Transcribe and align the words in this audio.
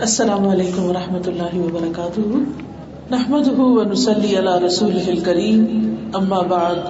السلام 0.00 0.48
علیکم 0.48 0.84
و 0.84 0.92
رحمۃ 0.92 1.26
اللہ 1.26 1.54
وبرکاتہ۔ 1.54 2.20
نحمد 3.10 3.46
ونسلی 3.58 4.36
علی 4.36 4.66
رسول 4.66 5.20
کریم 5.24 5.94
اما 6.14 6.40
بعد، 6.40 6.80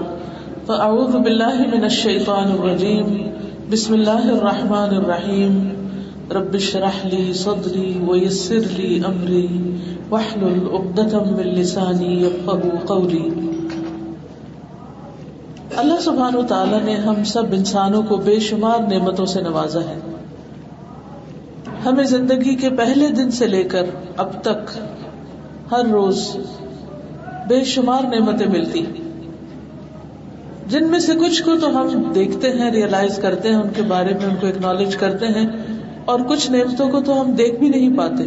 فاعوذ 0.67 1.15
باللہ 1.17 1.61
من 1.75 1.83
الشیطان 1.83 2.51
الرجیم، 2.53 3.31
بسم 3.71 3.93
اللہ 3.93 4.27
الرحمن 4.33 4.97
الرحیم۔ 4.97 5.69
رب 6.31 6.55
اشرح 6.55 6.99
لی 7.05 7.33
صدری 7.33 8.01
ویسر 8.09 8.67
لی 8.77 9.01
امری، 9.07 9.47
واحلل 10.11 10.67
عقدۃ 10.73 11.15
من 11.31 11.47
لسانی 11.47 12.13
یفقهوا 12.23 12.85
قولی۔ 12.87 13.29
اللہ 15.77 16.01
سبحانہ 16.01 16.37
و 16.37 16.43
تعالی 16.43 16.85
نے 16.85 16.95
ہم 16.95 17.25
سب 17.25 17.45
انسانوں 17.53 18.03
کو 18.03 18.17
بے 18.17 18.41
شمار 18.41 18.93
نعمتوں 18.93 19.27
سے 19.27 19.41
نوازا 19.41 19.81
ہے۔ 19.81 19.99
ہمیں 21.87 22.05
زندگی 22.05 22.55
کے 22.55 22.71
پہلے 22.71 23.09
دن 23.09 23.31
سے 23.31 23.47
لے 23.47 23.63
کر 23.65 23.91
اب 24.17 24.33
تک 24.43 24.71
ہر 25.73 25.85
روز 25.93 26.25
بے 27.49 27.63
شمار 27.65 28.03
نعمتیں 28.05 28.47
ملتی 28.47 28.85
جن 30.67 30.89
میں 30.89 30.99
سے 30.99 31.13
کچھ 31.15 31.43
کو 31.43 31.53
تو 31.61 31.69
ہم 31.77 32.03
دیکھتے 32.15 32.51
ہیں 32.51 32.71
ریئلائز 32.71 33.19
کرتے 33.19 33.49
ہیں، 33.49 33.57
ان 33.57 33.69
کے 33.75 33.83
بارے 33.83 34.15
میں 34.15 34.27
ان 34.27 34.35
کو 34.41 34.47
اکنالج 34.47 34.97
کرتے 34.97 35.27
ہیں، 35.27 35.47
اور 36.05 36.21
کچھ 36.29 36.51
نعمتوں 36.51 36.89
کو 36.89 37.01
تو 37.01 37.21
ہم 37.21 37.31
دیکھ 37.33 37.59
بھی 37.59 37.69
نہیں 37.69 37.97
پاتے۔ 37.99 38.25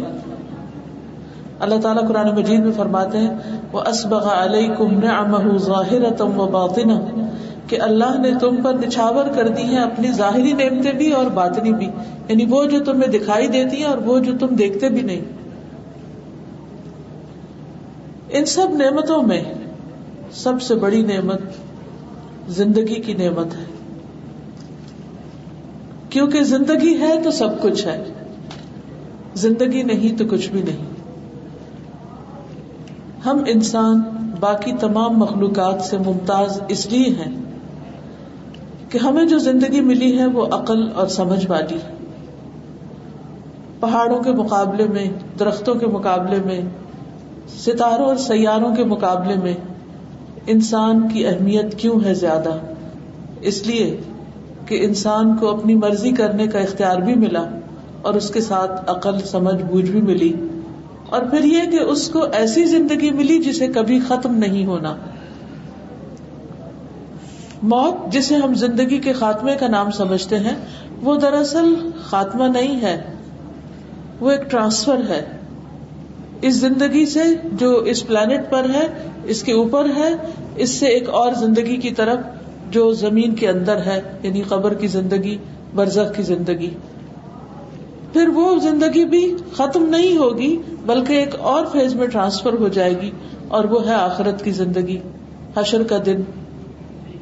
اللہ 1.60 1.80
تعالیٰ 1.82 2.06
قرآن 2.08 2.34
مجید 2.34 2.60
میں 2.60 2.72
فرماتے 2.72 3.18
ہیں 3.18 3.58
وہ 3.72 3.80
اسبغ 3.80 4.28
علیہ 4.28 4.74
کم 4.74 5.00
ظاہر 5.58 6.10
تم 6.18 6.40
و 6.40 6.46
باطن 6.48 6.90
کہ 7.70 7.80
اللہ 7.80 8.18
نے 8.18 8.30
تم 8.40 8.62
پر 8.62 8.74
نچھاور 8.74 9.24
کر 9.34 9.48
دی 9.48 9.62
ہیں، 9.62 9.82
اپنی 9.82 10.12
ظاہری 10.12 10.52
نعمتیں 10.52 10.92
بھی 10.92 11.12
اور 11.12 11.26
باطنی 11.26 11.72
بھی۔ 11.72 11.88
یعنی 12.28 12.44
وہ 12.44 12.64
جو 12.64 12.84
تمہیں 12.84 13.08
دکھائی 13.08 13.48
دیتی 13.48 13.76
ہیں 13.76 13.84
اور 13.84 13.98
وہ 13.98 14.18
جو 14.18 14.32
تم 14.40 14.46
دیکھتے 14.46 14.88
بھی 14.88 15.02
نہیں۔ 15.02 15.20
ان 18.30 18.44
سب 18.44 18.68
نعمتوں 18.70 19.22
میں 19.22 19.44
سب 20.32 20.62
سے 20.62 20.74
بڑی 20.74 21.02
نعمت 21.02 21.40
زندگی 22.48 22.94
کی 22.94 23.12
نعمت 23.12 23.54
ہے۔ 23.54 23.64
کیونکہ 26.10 26.42
زندگی 26.42 27.00
ہے 27.00 27.22
تو 27.24 27.30
سب 27.30 27.62
کچھ 27.62 27.86
ہے۔ 27.86 28.04
زندگی 29.34 29.82
نہیں 29.82 30.18
تو 30.18 30.24
کچھ 30.30 30.50
بھی 30.50 30.62
نہیں۔ 30.62 30.86
ہم 33.26 33.38
انسان 33.46 34.02
باقی 34.40 34.72
تمام 34.72 35.18
مخلوقات 35.18 35.82
سے 35.82 35.98
ممتاز 35.98 36.60
اس 36.68 36.86
لیے 36.86 37.08
ہیں۔ 37.08 37.49
کہ 38.90 38.98
ہمیں 38.98 39.24
جو 39.24 39.38
زندگی 39.38 39.80
ملی 39.80 40.18
ہے 40.18 40.26
وہ 40.26 40.46
عقل 40.46 40.88
اور 40.94 41.06
سمجھ 41.06 41.50
والی 41.50 41.78
پہاڑوں 43.80 44.22
کے 44.22 44.32
مقابلے 44.32 44.84
میں، 44.84 45.04
درختوں 45.38 45.74
کے 45.74 45.86
مقابلے 45.86 46.38
میں، 46.44 46.60
ستاروں 47.58 48.06
اور 48.06 48.16
سیاروں 48.16 48.74
کے 48.76 48.84
مقابلے 48.84 49.34
میں 49.42 49.54
انسان 50.46 51.08
کی 51.08 51.26
اہمیت 51.26 51.74
کیوں 51.78 52.04
ہے 52.04 52.14
زیادہ؟ 52.14 52.58
اس 53.40 53.66
لیے 53.66 53.96
کہ 54.66 54.84
انسان 54.84 55.36
کو 55.36 55.48
اپنی 55.48 55.74
مرضی 55.74 56.10
کرنے 56.10 56.46
کا 56.46 56.58
اختیار 56.58 56.96
بھی 56.96 57.14
ملا 57.14 57.44
اور 58.02 58.14
اس 58.14 58.30
کے 58.30 58.40
ساتھ 58.40 58.90
عقل، 58.90 59.20
سمجھ، 59.20 59.62
بوجھ 59.62 59.90
بھی 59.90 60.00
ملی۔ 60.00 60.32
اور 61.10 61.22
پھر 61.22 61.44
یہ 61.44 61.70
کہ 61.70 61.80
اس 61.80 62.08
کو 62.08 62.24
ایسی 62.32 62.64
زندگی 62.64 63.10
ملی 63.10 63.38
جسے 63.38 63.66
کبھی 63.66 64.00
ختم 64.08 64.34
نہیں 64.34 64.66
ہونا۔ 64.66 64.96
موت 67.62 68.12
جسے 68.12 68.34
ہم 68.34 68.54
زندگی 68.54 68.98
کے 68.98 69.12
خاتمے 69.12 69.54
کا 69.60 69.68
نام 69.68 69.90
سمجھتے 69.90 70.38
ہیں، 70.38 70.54
وہ 71.02 71.16
دراصل 71.16 71.74
خاتمہ 72.00 72.44
نہیں 72.44 72.80
ہے، 72.80 73.04
وہ 74.20 74.30
ایک 74.30 74.50
ٹرانسفر 74.50 75.00
ہے۔ 75.08 75.38
اس 76.42 76.54
زندگی 76.54 77.06
سے 77.06 77.20
جو 77.52 77.72
اس 77.72 78.06
پلانٹ 78.06 78.50
پر 78.50 78.66
ہے، 78.74 78.86
اس 79.24 79.42
کے 79.42 79.52
اوپر 79.52 79.86
ہے، 79.96 80.14
اس 80.56 80.70
سے 80.70 80.86
ایک 80.86 81.08
اور 81.08 81.32
زندگی 81.32 81.76
کی 81.76 81.90
طرف 81.90 82.18
جو 82.70 82.92
زمین 82.92 83.34
کے 83.34 83.48
اندر 83.48 83.76
ہے 83.76 84.00
یعنی 84.22 84.42
قبر 84.42 84.74
کی 84.74 84.86
زندگی، 84.86 85.36
برزخ 85.74 86.16
کی 86.16 86.22
زندگی۔ 86.22 86.70
پھر 88.12 88.28
وہ 88.28 88.58
زندگی 88.58 89.04
بھی 89.04 89.36
ختم 89.56 89.86
نہیں 89.86 90.16
ہوگی، 90.16 90.56
بلکہ 90.86 91.12
ایک 91.12 91.34
اور 91.40 91.66
فیز 91.72 91.94
میں 91.94 92.06
ٹرانسفر 92.06 92.52
ہو 92.52 92.68
جائے 92.68 93.00
گی، 93.00 93.10
اور 93.48 93.64
وہ 93.64 93.86
ہے 93.86 93.94
آخرت 93.94 94.44
کی 94.44 94.50
زندگی، 94.50 94.98
حشر 95.56 95.82
کا 95.82 95.96
دن۔ 96.06 96.20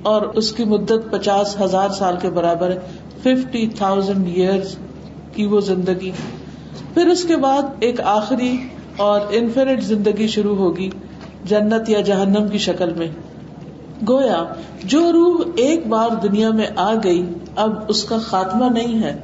اور 0.03 0.22
اس 0.22 0.53
کی 0.53 0.64
مدت 0.64 1.10
پچاس 1.10 1.60
ہزار 1.60 1.88
سال 1.88 2.16
کے 2.22 2.31
برابر 2.31 2.70
ہے۔ 2.70 2.78
ففٹی 3.20 3.66
تھاؤزینڈ 3.66 4.26
ایئرس 4.26 4.76
کی 5.32 5.47
وہ 5.47 5.60
زندگی۔ 5.60 6.10
پھر 6.94 7.06
اس 7.06 7.25
کے 7.25 7.36
بعد 7.36 7.62
ایک 7.81 8.00
آخری 8.00 8.56
اور 8.97 9.20
انفینٹ 9.31 9.82
زندگی 9.82 10.26
شروع 10.26 10.56
ہوگی 10.56 10.91
جنت 11.44 11.88
یا 11.88 12.00
جہنم 12.00 12.48
کی 12.48 12.59
شکل 12.59 12.94
میں۔ 12.94 13.06
گویا، 14.09 14.44
جو 14.84 15.12
روح 15.12 15.41
ایک 15.56 15.86
بار 15.86 16.09
دنیا 16.22 16.50
میں 16.50 16.66
آ 16.76 16.94
گئی، 17.04 17.26
اب 17.56 17.70
اس 17.88 18.04
کا 18.04 18.19
خاتمہ 18.19 18.65
نہیں 18.65 19.03
ہے۔ 19.03 19.16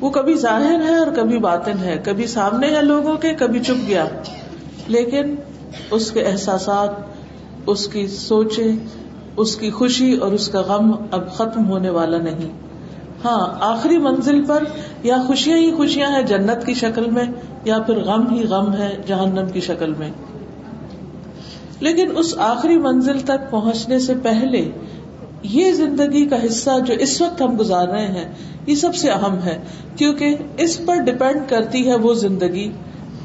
وہ 0.00 0.10
کبھی 0.10 0.34
ظاہر 0.34 0.80
ہے 0.88 0.96
اور 0.96 1.06
کبھی 1.16 1.38
باطن 1.38 1.78
ہے۔ 1.78 2.00
کبھی 2.04 2.26
سامنے 2.26 2.66
ہے 2.66 2.82
لوگوں 2.82 3.16
کے، 3.16 3.34
کبھی 3.34 3.60
چپ 3.60 3.88
گیا۔ 3.88 4.04
لیکن 4.86 5.34
اس 5.90 6.10
کے 6.10 6.22
احساسات، 6.22 6.90
اس 7.66 7.88
کی 7.88 8.06
سوچے 8.06 8.72
اس 9.36 9.56
کی 9.56 9.70
خوشی 9.70 10.12
اور 10.12 10.32
اس 10.32 10.48
کا 10.48 10.60
غم 10.60 10.92
اب 11.10 11.32
ختم 11.32 11.68
ہونے 11.68 11.90
والا 11.90 12.18
نہیں۔ 12.18 12.48
ہاں 13.24 13.56
آخری 13.60 13.98
منزل 13.98 14.44
پر 14.44 14.64
یا 15.02 15.16
خوشیاں 15.26 15.58
ہی 15.58 15.74
خوشیاں 15.74 16.10
ہیں 16.10 16.22
جنت 16.22 16.66
کی 16.66 16.74
شکل 16.74 17.10
میں، 17.10 17.24
یا 17.64 17.78
پھر 17.78 17.98
غم 17.98 18.34
ہی 18.34 18.46
غم 18.46 18.72
ہے 18.72 18.96
جہنم 19.06 19.48
کی 19.52 19.60
شکل 19.60 19.94
میں۔ 19.98 20.10
لیکن 21.80 22.08
اس 22.16 22.34
آخری 22.38 22.76
منزل 22.76 23.20
تک 23.20 23.50
پہنچنے 23.50 23.98
سے 23.98 24.14
پہلے 24.22 24.70
یہ 25.42 25.72
زندگی 25.72 26.26
کا 26.26 26.46
حصہ 26.46 26.70
جو 26.86 26.94
اس 26.94 27.20
وقت 27.20 27.42
ہم 27.42 27.58
گزار 27.58 27.88
رہے 27.88 28.06
ہیں، 28.06 28.32
یہ 28.66 28.74
سب 28.74 28.94
سے 28.94 29.10
اہم 29.10 29.38
ہے، 29.44 29.58
کیونکہ 29.96 30.36
اس 30.58 30.80
پر 30.86 30.94
ڈپینڈ 30.94 31.40
کرتی 31.48 31.88
ہے 31.88 31.94
وہ 31.94 32.14
زندگی۔ 32.14 32.70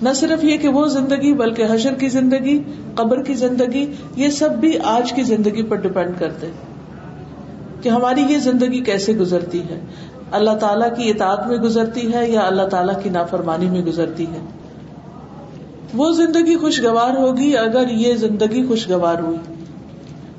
نہ 0.01 0.09
صرف 0.16 0.44
یہ 0.44 0.57
کہ 0.57 0.67
وہ 0.67 0.88
زندگی 0.88 1.34
بلکہ 1.34 1.63
حشر 1.69 1.94
کی 1.94 2.09
زندگی، 2.09 2.63
قبر 2.95 3.23
کی 3.23 3.34
زندگی، 3.34 3.85
یہ 4.16 4.29
سب 4.29 4.50
بھی 4.51 4.78
آج 4.84 5.13
کی 5.13 5.23
زندگی 5.23 5.63
پر 5.63 5.75
ڈپینڈ 5.75 6.19
کرتے 6.19 6.47
کہ 7.81 7.89
ہماری 7.89 8.22
یہ 8.29 8.38
زندگی 8.38 8.79
کیسے 8.79 9.13
گزرتی 9.13 9.59
ہے۔ 9.59 9.79
اللہ 10.31 10.51
تعالیٰ 10.51 10.95
کی 10.95 11.09
اطاعت 11.09 11.47
میں 11.47 11.57
گزرتی 11.57 12.13
ہے 12.13 12.29
یا 12.29 12.41
اللہ 12.47 12.61
تعالیٰ 12.61 13.03
کی 13.03 13.09
نافرمانی 13.09 13.69
میں 13.69 13.81
گزرتی 13.81 14.25
ہے؟ 14.25 14.40
وہ 15.94 16.11
زندگی 16.11 16.56
خوشگوار 16.56 17.17
ہوگی 17.17 17.57
اگر 17.57 17.90
یہ 17.91 18.13
زندگی 18.13 18.66
خوشگوار 18.66 19.19
ہوئی۔ 19.19 19.38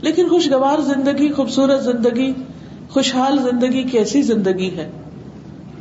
لیکن 0.01 0.29
خوشگوار 0.29 0.81
زندگی، 0.81 1.33
خوبصورت 1.33 1.83
زندگی، 1.83 2.33
خوشحال 2.91 3.39
زندگی 3.43 3.83
کیسی 3.83 4.23
زندگی 4.23 4.71
ہے؟ 4.77 4.91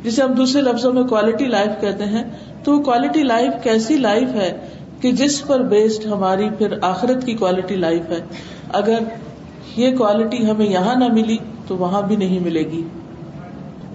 جسے 0.04 0.22
ہم 0.22 0.32
دوسرے 0.32 0.62
لفظوں 0.62 0.92
میں 0.92 1.02
کوالٹی 1.02 1.44
لائف 1.44 1.80
کہتے 1.80 2.04
ہیں، 2.04 2.24
تو 2.64 2.80
کوالٹی 2.80 3.22
لائف 3.22 3.62
کیسی 3.62 3.96
لائف 3.96 4.34
ہے 4.34 4.58
کہ 5.00 5.12
جس 5.12 5.46
پر 5.46 5.60
بیسڈ 5.60 6.06
ہماری 6.06 6.48
پھر 6.58 6.78
آخرت 6.82 7.26
کی 7.26 7.34
کوالٹی 7.34 7.76
لائف 7.76 8.10
ہے؟ 8.10 8.20
اگر 8.72 8.98
یہ 9.76 9.96
کوالٹی 9.96 10.50
ہمیں 10.50 10.66
یہاں 10.66 10.94
نہ 10.94 11.12
ملی 11.12 11.36
تو 11.66 11.76
وہاں 11.76 12.02
بھی 12.02 12.16
نہیں 12.16 12.40
ملے 12.40 12.62
گی۔ 12.62 12.82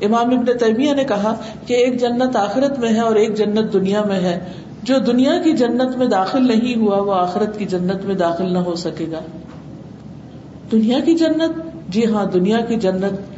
امام 0.02 0.28
ابن 0.28 0.46
تیمیہ 0.46 0.94
نے 0.94 1.04
کہا 1.04 1.36
کہ 1.68 1.74
ایک 1.74 2.00
جنت 2.00 2.36
آخرت 2.36 2.80
میں 2.80 2.90
ہے 2.90 3.00
اور 3.00 3.16
ایک 3.16 3.36
جنت 3.36 3.74
دنیا 3.74 4.04
میں 4.04 4.20
ہے۔ 4.20 4.40
جو 4.84 4.98
دنیا 4.98 5.42
کی 5.44 5.52
جنت 5.52 5.98
میں 5.98 6.08
داخل 6.08 6.48
نہیں 6.48 6.80
ہوا، 6.80 7.02
وہ 7.02 7.14
آخرت 7.14 7.60
کی 7.60 7.66
جنت 7.66 8.06
میں 8.06 8.16
داخل 8.16 8.54
نہ 8.54 8.58
ہو 8.58 8.76
سکے 8.76 9.06
گا۔ 9.12 9.20
دنیا 10.72 11.00
کی 11.00 11.14
جنت؟ 11.14 11.52
جی 11.90 12.06
ہاں 12.06 12.26
دنیا 12.26 12.60
کی 12.60 12.76
جنت 12.76 13.37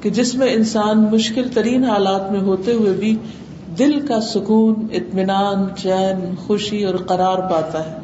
کہ 0.00 0.10
جس 0.10 0.34
میں 0.34 0.52
انسان 0.52 1.06
مشکل 1.12 1.48
ترین 1.54 1.84
حالات 1.84 2.32
میں 2.32 2.40
ہوتے 2.40 2.72
ہوئے 2.72 2.92
بھی 2.92 3.16
دل 3.78 4.06
کا 4.06 4.20
سکون، 4.20 4.74
اطمینان، 4.92 5.76
چین، 5.76 6.34
خوشی 6.46 6.84
اور 6.84 6.94
قرار 6.94 7.38
پاتا 7.50 7.90
ہے۔ 7.90 7.96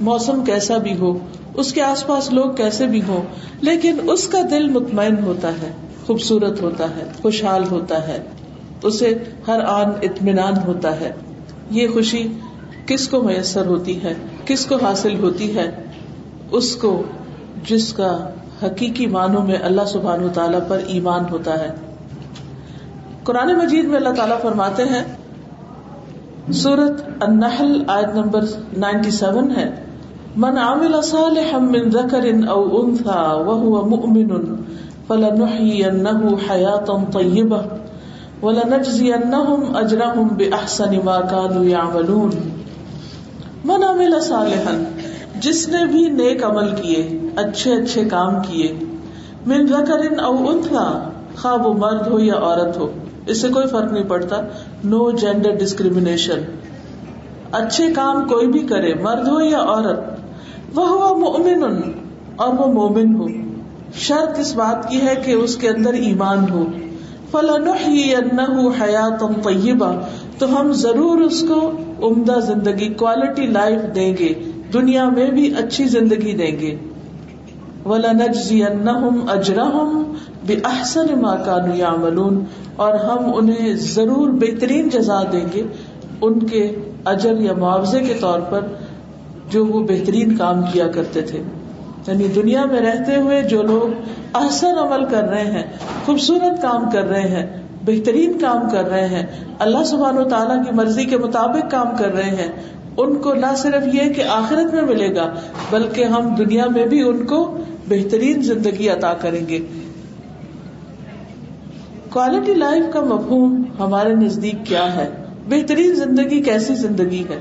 موسم 0.00 0.44
کیسا 0.44 0.78
بھی 0.78 0.96
ہو، 0.96 1.18
اس 1.54 1.72
کے 1.72 1.82
آس 1.82 2.06
پاس 2.06 2.32
لوگ 2.32 2.50
کیسے 2.50 2.86
بھی 2.86 3.00
ہو 3.08 3.22
لیکن 3.60 4.10
اس 4.10 4.28
کا 4.28 4.38
دل 4.50 4.68
مطمئن 4.68 5.24
ہوتا 5.24 5.48
ہے، 5.48 5.70
خوبصورت 6.06 6.62
ہوتا 6.62 6.84
ہے، 6.84 7.04
خوشحال 7.22 7.64
ہوتا 7.70 8.08
ہے۔ 8.08 8.22
اسے 8.82 9.14
ہر 9.48 9.60
آن 9.60 9.90
اطمینان 10.02 10.52
ہوتا 10.66 11.00
ہے۔ 11.00 11.12
یہ 11.70 11.88
خوشی 11.88 12.28
کس 12.86 13.08
کو 13.08 13.22
میسر 13.22 13.66
ہوتی 13.66 14.02
ہے، 14.02 14.14
کس 14.44 14.66
کو 14.66 14.76
حاصل 14.76 15.18
ہوتی 15.18 15.56
ہے؟ 15.56 15.70
اس 16.50 16.76
کو 16.76 17.02
جس 17.68 17.92
کا 17.92 18.28
حقیقی 18.64 19.06
معنوں 19.06 19.42
میں 19.42 19.58
اللہ 19.62 19.84
سبحان 19.86 20.24
و 20.24 20.28
تعالیٰ 20.34 20.60
پر 20.68 20.78
ایمان 20.86 21.24
ہوتا 21.30 21.58
ہے۔ 21.58 21.68
قرآن 23.22 23.58
مجید 23.58 23.84
میں 23.84 23.96
اللہ 23.96 24.08
تعالیٰ 24.08 24.40
فرماتے 24.40 24.82
ہیں، 24.82 25.04
سورت 26.52 27.02
النحل 27.20 27.82
آیت 27.86 28.14
نمبر 28.14 28.44
نائنٹی 28.76 29.10
سیون 29.10 29.50
ہے۔ 29.56 29.84
من 30.36 30.58
عامل 30.58 31.02
صالحا 31.02 31.58
من 31.58 31.90
ذکر 31.90 32.48
او 32.48 32.80
انثى 32.80 33.42
وهو 33.46 33.88
مؤمن 33.88 34.56
فلنحيينه 35.08 36.34
حياة 36.50 37.02
طيبة 37.12 37.58
وَلَنَجْزِيَنَّهُمْ 38.42 39.76
أَجْرَهُمْ 39.80 40.36
بِأَحْسَنِ 40.36 41.02
مَا 41.04 41.20
كَانُوا 41.20 41.64
يَعْمَلُونَ 41.64 42.30
من 43.64 43.84
عمل 43.84 44.20
صالحا 44.20 44.72
جس 45.40 45.68
نے 45.68 45.84
بھی 45.86 46.08
نیک 46.08 46.44
عمل 46.44 46.68
کیے، 46.82 47.18
اچھے 47.36 47.72
اچھے 47.72 48.04
کام 48.04 48.42
کیے، 48.42 48.72
من 49.46 49.66
ذکر 49.66 50.20
او 50.22 50.48
انتھا 50.48 51.10
خواب 51.36 51.66
وہ 51.66 51.72
مرد 51.74 52.06
ہو 52.06 52.18
یا 52.18 52.34
عورت 52.34 52.76
ہو، 52.76 52.88
اس 53.26 53.40
سے 53.42 53.48
کوئی 53.48 53.66
فرق 53.66 53.92
نہیں 53.92 54.08
پڑتا 54.08 54.40
نو 54.84 55.10
جینڈر 55.10 55.50
ڈسکریمنیشن 55.50 56.40
اچھے 57.52 57.92
کام 57.92 58.28
کوئی 58.28 58.46
بھی 58.46 58.60
کرے، 58.60 58.94
مرد 58.94 59.28
ہو 59.28 59.40
یا 59.40 59.58
عورت 59.58 60.00
وہ 60.74 60.88
ہوا 60.88 61.12
مومن 61.18 61.90
اور 62.36 62.54
وہ 62.58 62.72
مومن 62.72 63.14
ہو۔ 63.16 63.26
شرط 63.94 64.38
اس 64.38 64.54
بات 64.54 64.88
کی 64.90 65.00
ہے 65.00 65.14
کہ 65.24 65.32
اس 65.32 65.56
کے 65.56 65.68
اندر 65.68 65.92
ایمان 65.92 66.50
ہو۔ 66.50 66.64
فلاں 67.30 68.80
حیات 68.80 69.22
طیبہ، 69.44 69.92
تو 70.38 70.60
ہم 70.60 70.72
ضرور 70.72 71.20
اس 71.20 71.44
کو 71.48 71.70
عمدہ 72.02 72.40
زندگی 72.40 72.88
کوالٹی 72.88 73.46
لائف 73.46 73.94
دیں 73.94 74.14
گے۔ 74.18 74.32
دنیا 74.74 75.08
میں 75.08 75.30
بھی 75.30 75.54
اچھی 75.58 75.84
زندگی 75.84 76.36
دیں 76.36 76.58
گے۔ 76.58 76.76
اور 82.76 82.94
ہم 82.94 83.30
انہیں 83.34 83.74
ضرور 83.74 84.30
بہترین 84.30 84.88
جزا 84.88 85.22
دیں 85.32 85.44
گے۔ 85.54 85.62
ان 86.20 86.46
کے 86.46 86.76
اجر 87.04 87.40
یا 87.40 87.52
معاوضے 87.52 88.00
کے 88.00 88.14
طور 88.20 88.40
پر 88.40 88.60
جو 89.50 89.66
وہ 89.66 89.80
بہترین 89.80 90.36
کام 90.36 90.62
کیا 90.72 90.88
کرتے 90.88 91.20
تھے۔ 91.20 91.42
یعنی 92.06 92.28
دنیا 92.28 92.64
میں 92.64 92.80
رہتے 92.80 93.16
ہوئے 93.16 93.42
جو 93.42 93.62
لوگ 93.62 94.00
احسن 94.34 94.78
عمل 94.78 95.04
کر 95.04 95.22
رہے 95.24 95.44
ہیں، 95.44 95.62
خوبصورت 96.06 96.62
کام 96.62 96.90
کر 96.90 97.04
رہے 97.04 97.28
ہیں، 97.28 97.62
بہترین 97.86 98.38
کام 98.38 98.70
کر 98.70 98.88
رہے 98.88 99.08
ہیں، 99.08 99.26
اللہ 99.58 99.84
سبحان 99.84 100.18
و 100.18 100.24
تعالیٰ 100.24 100.64
کی 100.64 100.70
مرضی 100.72 101.04
کے 101.04 101.18
مطابق 101.18 101.70
کام 101.70 101.96
کر 101.98 102.12
رہے 102.14 102.30
ہیں 102.30 102.52
ان 102.96 103.16
کو 103.16 103.34
نہ 103.34 103.54
صرف 103.56 103.94
یہ 103.94 104.12
کہ 104.12 104.22
آخرت 104.22 104.74
میں 104.74 104.82
ملے 104.82 105.14
گا، 105.14 105.34
بلکہ 105.70 106.04
ہم 106.04 106.34
دنیا 106.34 106.66
میں 106.66 106.86
بھی 106.86 107.02
ان 107.02 107.26
کو 107.26 107.58
بہترین 107.88 108.42
زندگی 108.42 108.88
عطا 108.88 109.12
کریں 109.12 109.48
گے۔ 109.48 109.58
کوالٹی 112.10 112.54
لائف 112.54 112.84
کا 112.92 113.00
مفہوم 113.00 113.62
ہمارے 113.78 114.14
نزدیک 114.14 114.66
کیا 114.66 114.96
ہے؟ 114.96 115.10
بہترین 115.48 115.94
زندگی 115.94 116.42
کیسی 116.42 116.74
زندگی 116.74 117.24
ہے؟ 117.30 117.38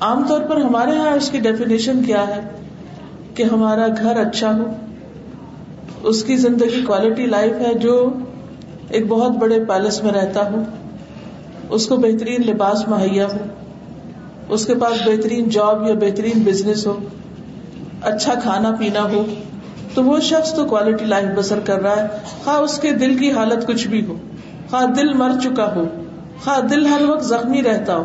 عام 0.00 0.24
طور 0.28 0.40
پر 0.40 0.56
ہمارے 0.56 0.90
یہاں 0.90 1.10
اس 1.10 1.30
کی 1.30 1.38
ڈیفینیشن 1.38 2.02
کیا 2.02 2.26
ہے؟ 2.28 2.40
کہ 3.34 3.42
ہمارا 3.42 3.86
گھر 4.02 4.26
اچھا 4.26 4.56
ہو۔ 4.56 4.64
اس 6.02 6.24
کی 6.24 6.36
زندگی 6.36 6.84
کوالٹی 6.86 7.26
لائف 7.26 7.52
ہے 7.52 7.74
جو 7.74 8.10
ایک 8.88 9.06
بہت 9.08 9.32
بڑے 9.32 9.64
پیلس 9.64 10.02
میں 10.02 10.12
رہتا 10.12 10.50
ہو۔ 10.50 10.62
اس 11.70 11.86
کو 11.86 11.96
بہترین 11.96 12.42
لباس 12.46 12.88
مہیا 12.88 13.26
ہو۔ 13.26 13.67
اس 14.48 14.66
کے 14.66 14.74
پاس 14.74 15.06
بہترین 15.06 15.48
جاب 15.48 15.86
یا 15.88 15.94
بہترین 15.94 16.42
بزنس 16.44 16.86
ہو 16.86 16.96
اچھا 18.02 18.34
کھانا 18.34 18.70
پینا 18.78 19.02
ہو، 19.12 19.24
تو 19.94 20.04
وہ 20.04 20.18
شخص 20.20 20.54
تو 20.54 20.64
کوالٹی 20.64 21.04
لائف 21.04 21.28
بسر 21.36 21.60
کر 21.64 21.82
رہا 21.82 22.02
ہے۔ 22.02 22.06
خواہ 22.44 22.56
اس 22.56 22.78
کے 22.78 22.92
دل 22.92 23.18
کی 23.18 23.30
حالت 23.32 23.66
کچھ 23.66 23.88
بھی 23.88 24.04
ہو، 24.06 24.16
خواہ 24.70 24.86
دل 24.86 25.12
مر 25.12 25.30
چکا 25.42 25.74
ہو، 25.74 25.84
خواہ 26.44 26.60
دل 26.60 26.86
ہر 26.86 27.02
وقت 27.08 27.24
زخمی 27.24 27.62
رہتا 27.62 27.96
ہو، 27.96 28.04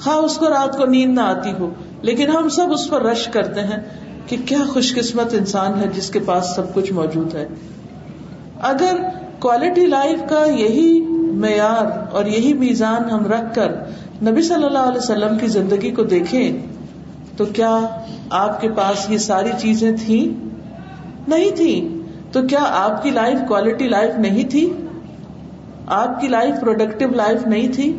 خواہ 0.00 0.16
اس 0.16 0.38
کو 0.38 0.48
رات 0.48 0.76
کو 0.76 0.84
نیند 0.86 1.14
نہ 1.14 1.20
آتی 1.20 1.52
ہو، 1.58 1.70
لیکن 2.02 2.28
ہم 2.28 2.48
سب 2.48 2.72
اس 2.72 2.90
پر 2.90 3.02
رش 3.02 3.26
کرتے 3.26 3.60
ہیں 3.60 3.80
کہ 4.26 4.36
کیا 4.46 4.58
خوش 4.68 4.94
قسمت 4.94 5.34
انسان 5.34 5.80
ہے 5.80 5.86
جس 5.96 6.10
کے 6.10 6.18
پاس 6.18 6.54
سب 6.56 6.74
کچھ 6.74 6.92
موجود 6.92 7.34
ہے۔ 7.34 7.46
اگر 8.62 8.96
کوالٹی 9.38 9.86
لائف 9.86 10.20
کا 10.28 10.44
یہی 10.44 11.00
معیار 11.34 12.14
اور 12.14 12.26
یہی 12.26 12.52
میزان 12.52 13.10
ہم 13.10 13.26
رکھ 13.26 13.54
کر 13.54 13.72
نبی 14.22 14.42
صلی 14.42 14.64
اللہ 14.64 14.78
علیہ 14.78 14.98
وسلم 14.98 15.38
کی 15.38 15.46
زندگی 15.46 15.90
کو 15.90 16.02
دیکھیں 16.02 16.52
تو 17.36 17.44
کیا 17.44 17.86
آپ 18.30 18.60
کے 18.60 18.68
پاس 18.68 19.10
یہ 19.10 19.18
ساری 19.18 19.50
چیزیں 19.58 19.92
تھیں؟ 20.06 20.50
نہیں 21.28 21.56
تھی 21.56 22.02
تو 22.32 22.42
کیا 22.42 22.58
آپ 22.70 23.02
کی 23.02 23.10
لائف 23.10 23.38
کوالٹی 23.48 23.88
لائف 23.88 24.18
نہیں 24.18 24.44
تھی؟ 24.44 24.72
آپ 25.86 26.20
کی 26.20 26.28
لائف 26.28 26.60
پروڈکٹیو 26.60 27.08
لائف 27.08 27.46
نہیں 27.46 27.72
تھی؟ 27.72 27.96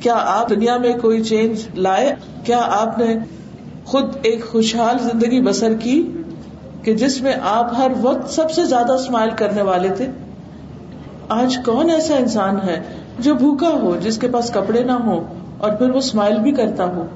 کیا 0.00 0.14
آپ 0.16 0.50
دنیا 0.50 0.76
میں 0.76 0.92
کوئی 0.92 1.22
چینج 1.24 1.58
لائے؟ 1.74 2.14
کیا 2.44 2.60
آپ 2.70 2.98
نے 2.98 3.16
خود 3.84 4.04
ایک 4.22 4.44
خوشحال 4.44 4.98
زندگی 4.98 5.40
بسر 5.40 5.74
کی 5.74 6.12
کہ 6.82 6.94
جس 6.94 7.22
میں 7.22 7.34
آپ 7.42 7.74
ہر 7.78 7.90
وقت 8.00 8.30
سب 8.30 8.50
سے 8.50 8.64
زیادہ 8.64 8.92
اسمائل 8.92 9.30
کرنے 9.36 9.62
والے 9.62 9.88
تھے؟ 9.88 10.06
آج 11.28 11.58
کون 11.64 11.90
ایسا 11.90 12.16
انسان 12.16 12.56
ہے 12.64 12.82
جو 13.18 13.34
بھوکا 13.34 13.68
ہو، 13.68 13.96
جس 14.02 14.18
کے 14.18 14.28
پاس 14.28 14.50
کپڑے 14.50 14.84
نہ 14.84 14.92
ہو 14.92 15.24
اور 15.58 15.70
پھر 15.72 15.90
وہ 15.90 15.98
اسمائل 15.98 16.38
بھی 16.38 16.52
کرتا 16.52 16.84
ہو۔ 16.84 17.06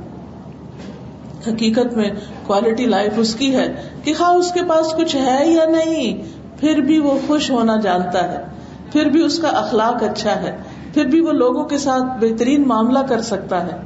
حقیقت 1.46 1.96
میں 1.96 2.10
کوالٹی 2.46 2.86
لائف 2.86 3.12
اس 3.16 3.34
کی 3.34 3.54
ہے 3.54 3.74
کہ 4.04 4.12
ہاں 4.20 4.34
اس 4.34 4.52
کے 4.52 4.60
پاس 4.68 4.94
کچھ 4.94 5.16
ہے 5.16 5.48
یا 5.48 5.64
نہیں، 5.64 6.22
پھر 6.60 6.80
بھی 6.80 6.98
وہ 6.98 7.18
خوش 7.26 7.50
ہونا 7.50 7.76
جانتا 7.76 8.32
ہے۔ 8.32 8.44
پھر 8.92 9.06
بھی 9.06 9.24
اس 9.24 9.38
کا 9.38 9.48
اخلاق 9.48 10.02
اچھا 10.02 10.42
ہے۔ 10.42 10.56
پھر 10.94 11.04
بھی 11.04 11.20
وہ 11.20 11.32
لوگوں 11.32 11.64
کے 11.64 11.78
ساتھ 11.78 12.02
بہترین 12.20 12.68
معاملہ 12.68 12.98
کر 13.08 13.20
سکتا 13.20 13.66
ہے۔ 13.66 13.76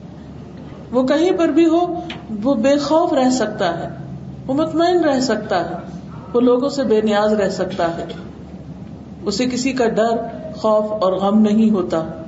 وہ 0.93 1.03
کہیں 1.03 1.33
پر 1.33 1.49
بھی 1.49 1.67
ہو، 1.67 2.01
وہ 2.43 2.55
بے 2.55 2.79
خوف 2.79 3.13
رہ 3.13 3.31
سکتا 3.31 3.79
ہے۔ 3.79 3.89
وہ 4.47 4.55
مطمئن 4.55 5.05
رہ 5.05 5.21
سکتا 5.21 5.71
ہے۔ 5.71 5.75
وہ 6.33 6.41
لوگوں 6.41 6.69
سے 6.69 6.83
بے 6.83 7.01
نیاز 7.01 7.33
رہ 7.33 7.49
سکتا 7.49 7.97
ہے۔ 7.97 8.05
اسے 9.25 9.47
کسی 9.47 9.73
کا 9.73 9.89
ڈر، 9.89 10.11
خوف 10.57 10.85
اور 11.03 11.13
غم 11.13 11.41
نہیں 11.41 11.71
ہوتا۔ 11.71 12.23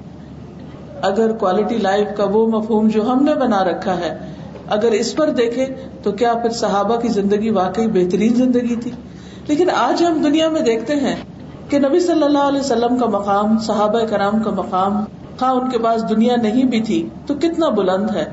اگر 1.03 1.33
کوالٹی 1.33 1.77
لائف 1.77 2.17
کا 2.17 2.25
وہ 2.25 2.47
مفہوم 2.47 2.89
جو 2.89 3.12
ہم 3.12 3.25
نے 3.25 3.35
بنا 3.35 3.65
رکھا 3.65 3.97
ہے، 3.97 4.19
اگر 4.67 4.91
اس 4.91 5.17
پر 5.17 5.31
دیکھے 5.31 5.67
تو 6.03 6.12
کیا 6.12 6.35
پھر 6.35 6.50
صحابہ 6.50 6.97
کی 6.97 7.09
زندگی 7.09 7.50
واقعی 7.50 7.87
بہترین 7.87 8.35
زندگی 8.35 8.77
تھی؟ 8.77 8.91
لیکن 9.49 9.71
آج 9.71 10.05
ہم 10.05 10.23
دنیا 10.23 10.49
میں 10.49 10.61
دیکھتے 10.61 10.97
ہیں 10.97 11.17
کہ 11.69 11.79
نبی 11.79 12.00
صلی 12.00 12.23
اللہ 12.23 12.39
علیہ 12.39 12.61
وسلم 12.61 12.99
کا 12.99 13.06
مقام، 13.06 13.59
صحابہ 13.59 14.00
کرام 14.00 14.43
کا 14.43 14.50
مقام 14.50 15.05
ہاں 15.43 15.53
ان 15.53 15.71
کے 15.71 15.79
پاس 15.79 16.09
دنیا 16.09 16.37
نہیں 16.37 16.65
بھی 16.65 16.81
تھی 16.81 17.09
تو 17.27 17.35
کتنا 17.35 17.69
بلند 17.69 18.11
ہے۔ 18.11 18.25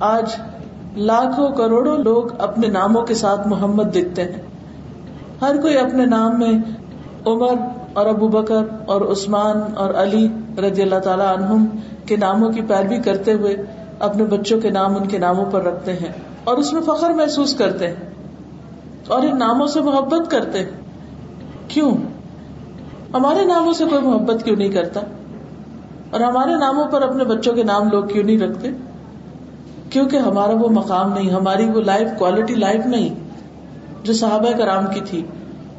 آج 0.00 0.24
لاکھوں 0.96 1.48
کروڑوں 1.48 1.98
لوگ 1.98 2.24
اپنے 2.38 2.66
ناموں 2.66 3.02
کے 3.02 3.14
ساتھ 3.14 3.48
محمد 3.48 3.92
دکھتے 3.92 4.22
ہیں۔ 4.22 4.42
ہر 5.42 5.56
کوئی 5.62 5.78
اپنے 5.78 6.06
نام 6.06 6.38
میں 6.38 6.52
عمر 7.26 7.54
اور 7.92 8.06
ابو 8.06 8.28
بکر 8.28 8.60
اور 8.86 9.00
عثمان 9.00 9.56
اور 9.76 9.94
علی 9.94 10.28
رضی 10.58 10.82
اللہ 10.82 10.98
تعالی 10.98 11.22
عنہم 11.22 11.64
کے 12.06 12.16
ناموں 12.16 12.52
کی 12.52 12.60
پیروی 12.60 12.98
کرتے 12.98 13.32
ہوئے 13.32 13.56
اپنے 13.98 14.24
بچوں 14.24 14.60
کے 14.60 14.70
نام 14.70 14.96
ان 14.96 15.06
کے 15.06 15.18
ناموں 15.18 15.44
پر 15.50 15.62
رکھتے 15.64 15.92
ہیں 15.92 16.12
اور 16.44 16.56
اس 16.56 16.72
میں 16.72 16.82
فخر 16.82 17.10
محسوس 17.10 17.54
کرتے 17.54 17.88
ہیں 17.88 17.94
اور 19.08 19.22
ان 19.22 19.38
ناموں 19.38 19.66
سے 19.66 19.80
محبت 19.80 20.30
کرتے 20.30 20.58
ہیں۔ 20.58 20.70
کیوں؟ 21.68 21.90
ہمارے 23.14 23.44
ناموں 23.44 23.72
سے 23.72 23.84
کوئی 23.84 24.02
محبت 24.02 24.44
کیوں 24.44 24.56
نہیں 24.56 24.68
کرتا؟ 24.68 25.00
اور 26.10 26.20
ہمارے 26.20 26.56
ناموں 26.56 26.84
پر 26.84 27.02
اپنے 27.02 27.24
بچوں 27.24 27.54
کے 27.54 27.62
نام 27.62 27.88
لوگ 27.90 28.04
کیوں 28.04 28.24
نہیں 28.24 28.38
رکھتے؟ 28.38 28.68
کیونکہ 29.90 30.16
ہمارا 30.16 30.52
وہ 30.52 30.68
مقام 30.68 31.12
نہیں، 31.12 31.30
ہماری 31.30 31.70
وہ 31.70 31.80
لائف 31.80 32.08
کوالٹی 32.18 32.54
لائف 32.54 32.86
نہیں 32.86 33.14
جو 34.02 34.12
صحابہ 34.12 34.58
کرام 34.58 34.84
کی 34.94 35.00
تھی۔ 35.00 35.22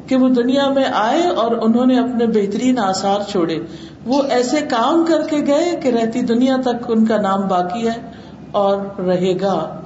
کہ 0.06 0.16
وہ 0.16 0.28
دنیا 0.28 0.68
میں 0.68 0.84
آئے 0.94 1.22
اور 1.22 1.50
انہوں 1.50 1.86
نے 1.86 1.98
اپنے 1.98 2.26
بہترین 2.26 2.78
آثار 2.78 3.20
چھوڑے۔ 3.30 3.58
وہ 4.04 4.22
ایسے 4.30 4.56
کام 4.60 5.04
کر 5.08 5.22
کے 5.22 5.36
گئے 5.46 5.76
کہ 5.82 5.88
رہتی 5.88 6.20
دنیا 6.20 6.56
تک 6.64 6.84
ان 6.88 7.06
کا 7.06 7.16
نام 7.16 7.48
باقی 7.48 7.88
ہے 7.88 8.10
اور 8.52 9.00
رہے 9.00 9.40
گا۔ 9.40 9.80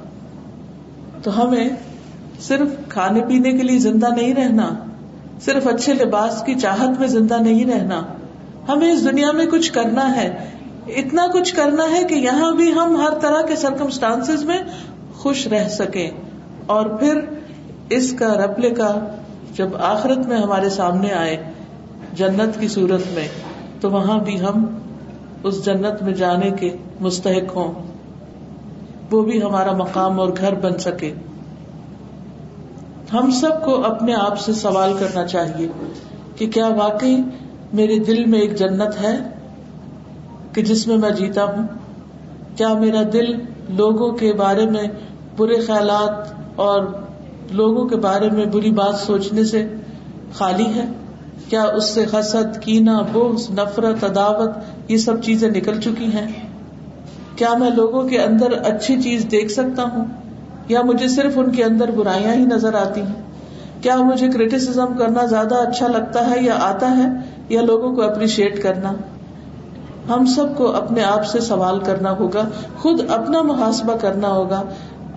تو 1.23 1.43
ہمیں 1.43 1.69
صرف 2.41 2.69
کھانے 2.89 3.21
پینے 3.29 3.51
کے 3.51 3.63
لیے 3.63 3.79
زندہ 3.79 4.07
نہیں 4.17 4.35
رہنا، 4.35 4.69
صرف 5.45 5.67
اچھے 5.67 5.95
لباس 5.95 6.43
کی 6.47 6.55
چاہت 6.55 7.01
میں 7.01 7.09
زندہ 7.09 7.35
نہیں 7.35 7.65
رہنا۔ 7.65 8.03
ہمیں 8.69 8.93
اس 8.93 9.05
دنیا 9.05 9.33
میں 9.33 9.47
کچھ 9.47 9.73
کرنا 9.73 10.17
ہے۔ 10.17 10.51
اتنا 10.87 11.27
کچھ 11.27 11.55
کرنا 11.55 11.85
ہے 11.91 12.05
کہ 12.05 12.15
یہاں 12.15 12.53
بھی 12.53 12.73
ہم 12.73 12.97
ہر 12.97 13.19
طرح 13.19 13.43
کے 13.43 13.57
سرکمسٹانس 13.57 14.45
میں 14.45 14.59
خوش 15.15 15.47
رہ 15.47 15.69
سکیں۔ 15.69 16.11
اور 16.67 16.87
پھر 16.87 17.21
اس 17.91 18.13
کا 18.19 18.35
رپلے 18.35 18.71
کا 18.71 18.99
جب 19.57 19.77
آخرت 19.77 20.19
میں 20.19 20.37
ہمارے 20.37 20.71
سامنے 20.71 21.13
آئے 21.13 21.37
جنت 22.13 22.61
کی 22.61 22.69
صورت 22.69 23.15
میں، 23.15 23.29
تو 23.81 23.91
وہاں 23.91 24.19
بھی 24.19 24.41
ہم 24.41 24.79
اس 25.43 25.65
جنت 25.65 26.03
میں 26.03 26.13
جانے 26.13 26.51
کے 26.51 26.77
مستحق 27.01 27.57
ہوں۔ 27.57 27.73
وہ 29.11 29.23
بھی 29.23 29.43
ہمارا 29.43 29.73
مقام 29.73 30.21
اور 30.21 30.29
گھر 30.41 30.55
بن 30.55 30.79
سکے۔ 30.79 31.15
ہم 33.13 33.31
سب 33.31 33.65
کو 33.65 33.85
اپنے 33.85 34.15
آپ 34.15 34.39
سے 34.39 34.53
سوال 34.53 34.95
کرنا 34.99 35.27
چاہیے 35.27 35.69
کہ 36.37 36.47
کیا 36.47 36.69
واقعی 36.69 37.17
میرے 37.73 37.99
دل 37.99 38.25
میں 38.25 38.39
ایک 38.39 38.59
جنت 38.59 39.03
ہے 39.03 39.19
کہ 40.53 40.63
جس 40.63 40.87
میں 40.87 40.97
میں 40.97 41.11
جیتا 41.11 41.45
ہوں؟ 41.45 41.67
کیا 42.57 42.75
میرا 42.75 43.03
دل 43.13 43.33
لوگوں 43.69 44.13
کے 44.13 44.33
بارے 44.33 44.67
میں 44.67 44.85
برے 45.37 45.61
خیالات 45.61 46.35
اور 46.57 47.06
لوگوں 47.53 47.85
کے 47.85 47.97
بارے 47.97 48.31
میں 48.31 48.47
بری 48.47 48.71
بات 48.71 48.95
سوچنے 48.95 49.45
سے 49.45 49.69
خالی 50.35 50.67
ہے؟ 50.75 50.85
کیا 51.49 51.62
اس 51.62 51.85
سے 51.85 52.05
حسد 52.05 52.61
کینا 52.61 53.00
بغض، 53.12 53.50
نفرت، 53.50 54.05
عداوت، 54.05 54.50
یہ 54.88 54.97
سب 54.97 55.23
چیزیں 55.23 55.50
نکل 55.50 55.81
چکی 55.81 56.05
ہیں؟ 56.05 56.33
کیا 57.37 57.55
میں 57.59 57.71
لوگوں 57.71 58.09
کے 58.09 58.21
اندر 58.21 58.53
اچھی 58.53 59.03
چیز 59.03 59.26
دیکھ 59.31 59.53
سکتا 59.53 59.83
ہوں؟ 59.83 60.05
یا 60.69 60.83
مجھے 60.83 61.09
صرف 61.09 61.38
ان 61.38 61.53
کے 61.53 61.65
اندر 61.65 61.91
برائیاں 61.91 62.33
ہی 62.33 62.45
نظر 62.45 62.75
آتی 62.75 63.00
ہیں؟ 63.00 63.23
کیا 63.83 63.97
مجھے 63.97 64.29
کریٹیسم 64.29 64.97
کرنا 64.99 65.26
زیادہ 65.26 65.55
اچھا 65.55 65.88
لگتا 65.88 66.31
ہے 66.31 66.43
یا 66.43 66.55
آتا 66.61 66.97
ہے؟ 66.97 67.07
یا 67.49 67.62
لوگوں 67.62 67.95
کو 67.95 68.03
اپریشیٹ 68.03 68.62
کرنا؟ 68.62 68.93
ہم 70.09 70.26
سب 70.26 70.57
کو 70.57 70.73
اپنے 70.73 71.03
آپ 71.03 71.26
سے 71.26 71.41
سوال 71.41 71.79
کرنا 71.79 72.11
ہوگا، 72.11 72.49
خود 72.79 73.00
اپنا 73.11 73.43
محاسبہ 73.43 73.97
کرنا 73.97 74.29
ہوگا۔ 74.29 74.62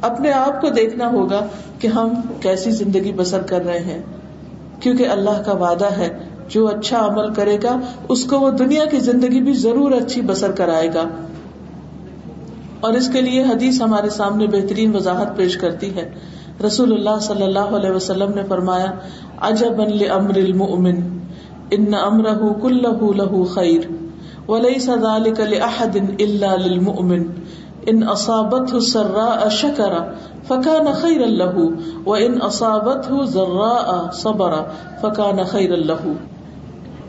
اپنے 0.02 0.32
آپ 0.32 0.62
کو 0.62 0.70
دیکھنا 0.70 1.08
ہوگا 1.08 1.48
کہ 1.80 1.88
ہم 1.88 2.10
کیسی 2.42 2.72
زندگی 2.72 3.14
بسر 3.14 3.42
کر 3.42 3.66
رہے 3.66 3.80
ہیں۔ 3.80 4.02
کیونکہ 4.80 5.08
اللہ 5.08 5.42
کا 5.46 5.54
وعدہ 5.54 5.92
ہے، 5.98 6.18
جو 6.50 6.68
اچھا 6.68 7.06
عمل 7.06 7.34
کرے 7.34 7.58
گا، 7.64 7.80
اس 8.10 8.26
کو 8.26 8.40
وہ 8.40 8.50
دنیا 8.50 8.86
کی 8.86 9.00
زندگی 9.00 9.42
بھی 9.42 9.54
ضرور 9.54 9.92
اچھی 9.92 10.22
بسر 10.22 10.52
کرائے 10.52 10.90
گا۔ 10.94 11.04
اور 12.80 12.94
اس 12.94 13.10
کے 13.10 13.22
لیے 13.22 13.44
حدیث 13.44 13.82
ہمارے 13.82 14.10
سامنے 14.10 14.48
بہترین 14.48 14.96
وضاحت 14.96 15.38
پیش 15.38 15.58
کرتی 15.58 15.96
ہے۔ 15.96 16.12
رسول 16.66 16.94
اللہ 16.94 17.20
صلی 17.22 17.44
اللہ 17.44 17.60
علیہ 17.60 17.92
وسلم 17.92 18.34
نے 18.34 18.44
فرمایا 18.44 18.92
اجب 19.38 19.82
امر 20.12 20.36
المؤمن، 20.36 20.96
ان 21.72 21.94
امرہ 22.02 22.54
کلہ 22.62 23.06
لہ 23.16 23.44
خیر، 23.44 23.92
ولیس 24.50 24.86
ذلك 24.86 25.40
لأحد 25.40 25.98
الا 26.20 26.56
للمؤمن۔ 26.56 27.24
ان 27.88 28.08
اصابته 28.08 28.80
سراء 28.80 29.50
شکر 29.50 29.94
فکان 30.48 30.94
خیر 30.94 31.22
اللہ 31.22 31.60
و 32.08 32.14
ان 32.14 32.38
اصابته 32.42 33.26
ضراء 33.26 34.12
صبر 34.12 34.54
فکان 35.02 35.44
خیر 35.44 35.72
اللہ 35.72 36.08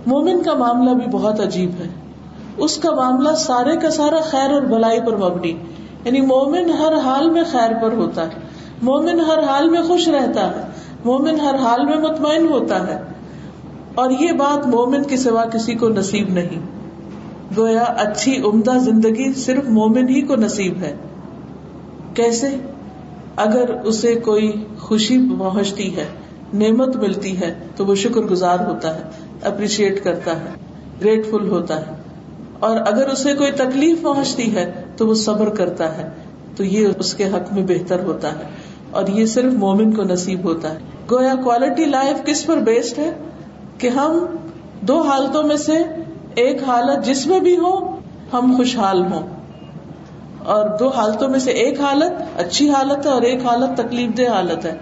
مومن 0.07 0.43
کا 0.43 0.55
معاملہ 0.55 0.91
بھی 0.91 1.07
بہت 1.11 1.41
عجیب 1.41 1.71
ہے۔ 1.71 1.89
اس 2.57 2.77
کا 2.77 2.95
معاملہ 2.95 3.29
سارے 3.37 3.77
کا 3.77 3.91
سارا 3.91 4.21
خیر 4.21 4.53
اور 4.53 4.63
بلائی 4.63 5.01
پر 5.01 5.17
مبنی 5.17 5.57
یعنی 6.05 6.21
مومن 6.21 6.71
ہر 6.71 6.93
حال 7.05 7.31
میں 7.31 7.45
خیر 7.53 7.71
پر 7.83 7.93
ہوتا 7.93 8.23
ہے۔ 8.23 8.29
مومن 8.83 9.21
ہر 9.21 9.43
حال 9.43 9.71
میں 9.71 9.83
خوش 9.83 10.09
رہتا 10.09 10.47
ہے۔ 10.47 10.63
مومن 11.05 11.41
ہر 11.41 11.55
حال 11.55 11.85
میں 11.85 11.97
مطمئن 11.97 12.49
ہوتا 12.49 12.87
ہے۔ 12.87 13.03
اور 13.95 14.11
یہ 14.11 14.33
بات 14.33 14.67
مومن 14.67 15.03
کے 15.03 15.17
سوا 15.17 15.45
کسی 15.45 15.75
کو 15.75 15.89
نصیب 15.89 16.29
نہیں۔ 16.29 16.80
گویا 17.57 17.83
اچھی 17.83 18.43
عمدہ 18.43 18.79
زندگی 18.79 19.33
صرف 19.33 19.65
مومن 19.65 20.09
ہی 20.09 20.23
کو 20.23 20.37
نصیب 20.37 20.75
ہے۔ 20.81 20.97
کیسے؟ 22.15 22.49
اگر 23.37 23.71
اسے 23.85 24.15
کوئی 24.15 24.53
خوشی 24.79 25.19
پہنچتی 25.39 25.97
ہے، 25.97 26.07
نعمت 26.55 26.97
ملتی 26.97 27.41
ہے، 27.41 27.55
تو 27.77 27.87
وہ 27.87 27.95
شکر 27.95 28.21
گزار 28.21 28.61
ہوتا 28.61 28.95
ہے، 28.95 29.03
اپریشیٹ 29.43 30.05
کرتا 30.05 30.31
ہے، 30.31 30.51
گریٹفل 31.01 31.49
ہوتا 31.49 31.81
ہے۔ 31.81 31.93
اور 32.59 32.77
اگر 32.77 33.09
اسے 33.09 33.35
کوئی 33.35 33.53
تکلیف 33.53 34.03
پہنچتی 34.03 34.55
ہے، 34.55 34.83
تو 34.97 35.07
وہ 35.07 35.15
صبر 35.15 35.49
کرتا 35.49 35.99
ہے۔ 35.99 36.09
تو 36.57 36.65
یہ 36.65 36.89
اس 36.99 37.15
کے 37.15 37.25
حق 37.25 37.53
میں 37.53 37.63
بہتر 37.63 38.01
ہوتا 38.01 38.29
ہے۔ 38.33 38.45
اور 38.91 39.07
یہ 39.07 39.27
صرف 39.27 39.53
مومن 39.53 39.93
کو 39.93 40.03
نصیب 40.03 40.45
ہوتا 40.45 40.75
ہے۔ 40.75 40.79
گویا 41.11 41.35
کوالٹی 41.45 41.85
لائف 41.85 42.27
کس 42.27 42.47
پر 42.47 42.57
بیسڈ 42.57 42.99
ہے؟ 42.99 43.11
کہ 43.79 43.89
ہم 43.89 44.27
دو 44.81 45.01
حالتوں 45.03 45.43
میں 45.43 45.57
سے 45.57 45.73
ایک 46.35 46.63
حالت 46.63 47.05
جس 47.05 47.27
میں 47.27 47.41
بھی 47.41 47.57
ہو 47.57 47.97
ہم 48.33 48.55
خوشحال 48.57 49.13
ہوں۔ 49.13 49.41
اور 50.45 50.79
دو 50.79 50.89
حالتوں 50.89 51.29
میں 51.29 51.39
سے 51.39 51.51
ایک 51.51 51.81
حالت 51.81 52.41
اچھی 52.41 52.71
حالت 52.71 53.07
ہے 53.07 53.11
اور 53.11 53.23
ایک 53.23 53.45
حالت 53.45 53.77
تکلیف 53.77 54.19
دہ 54.19 54.33
حالت 54.33 54.65
ہے۔ 54.65 54.77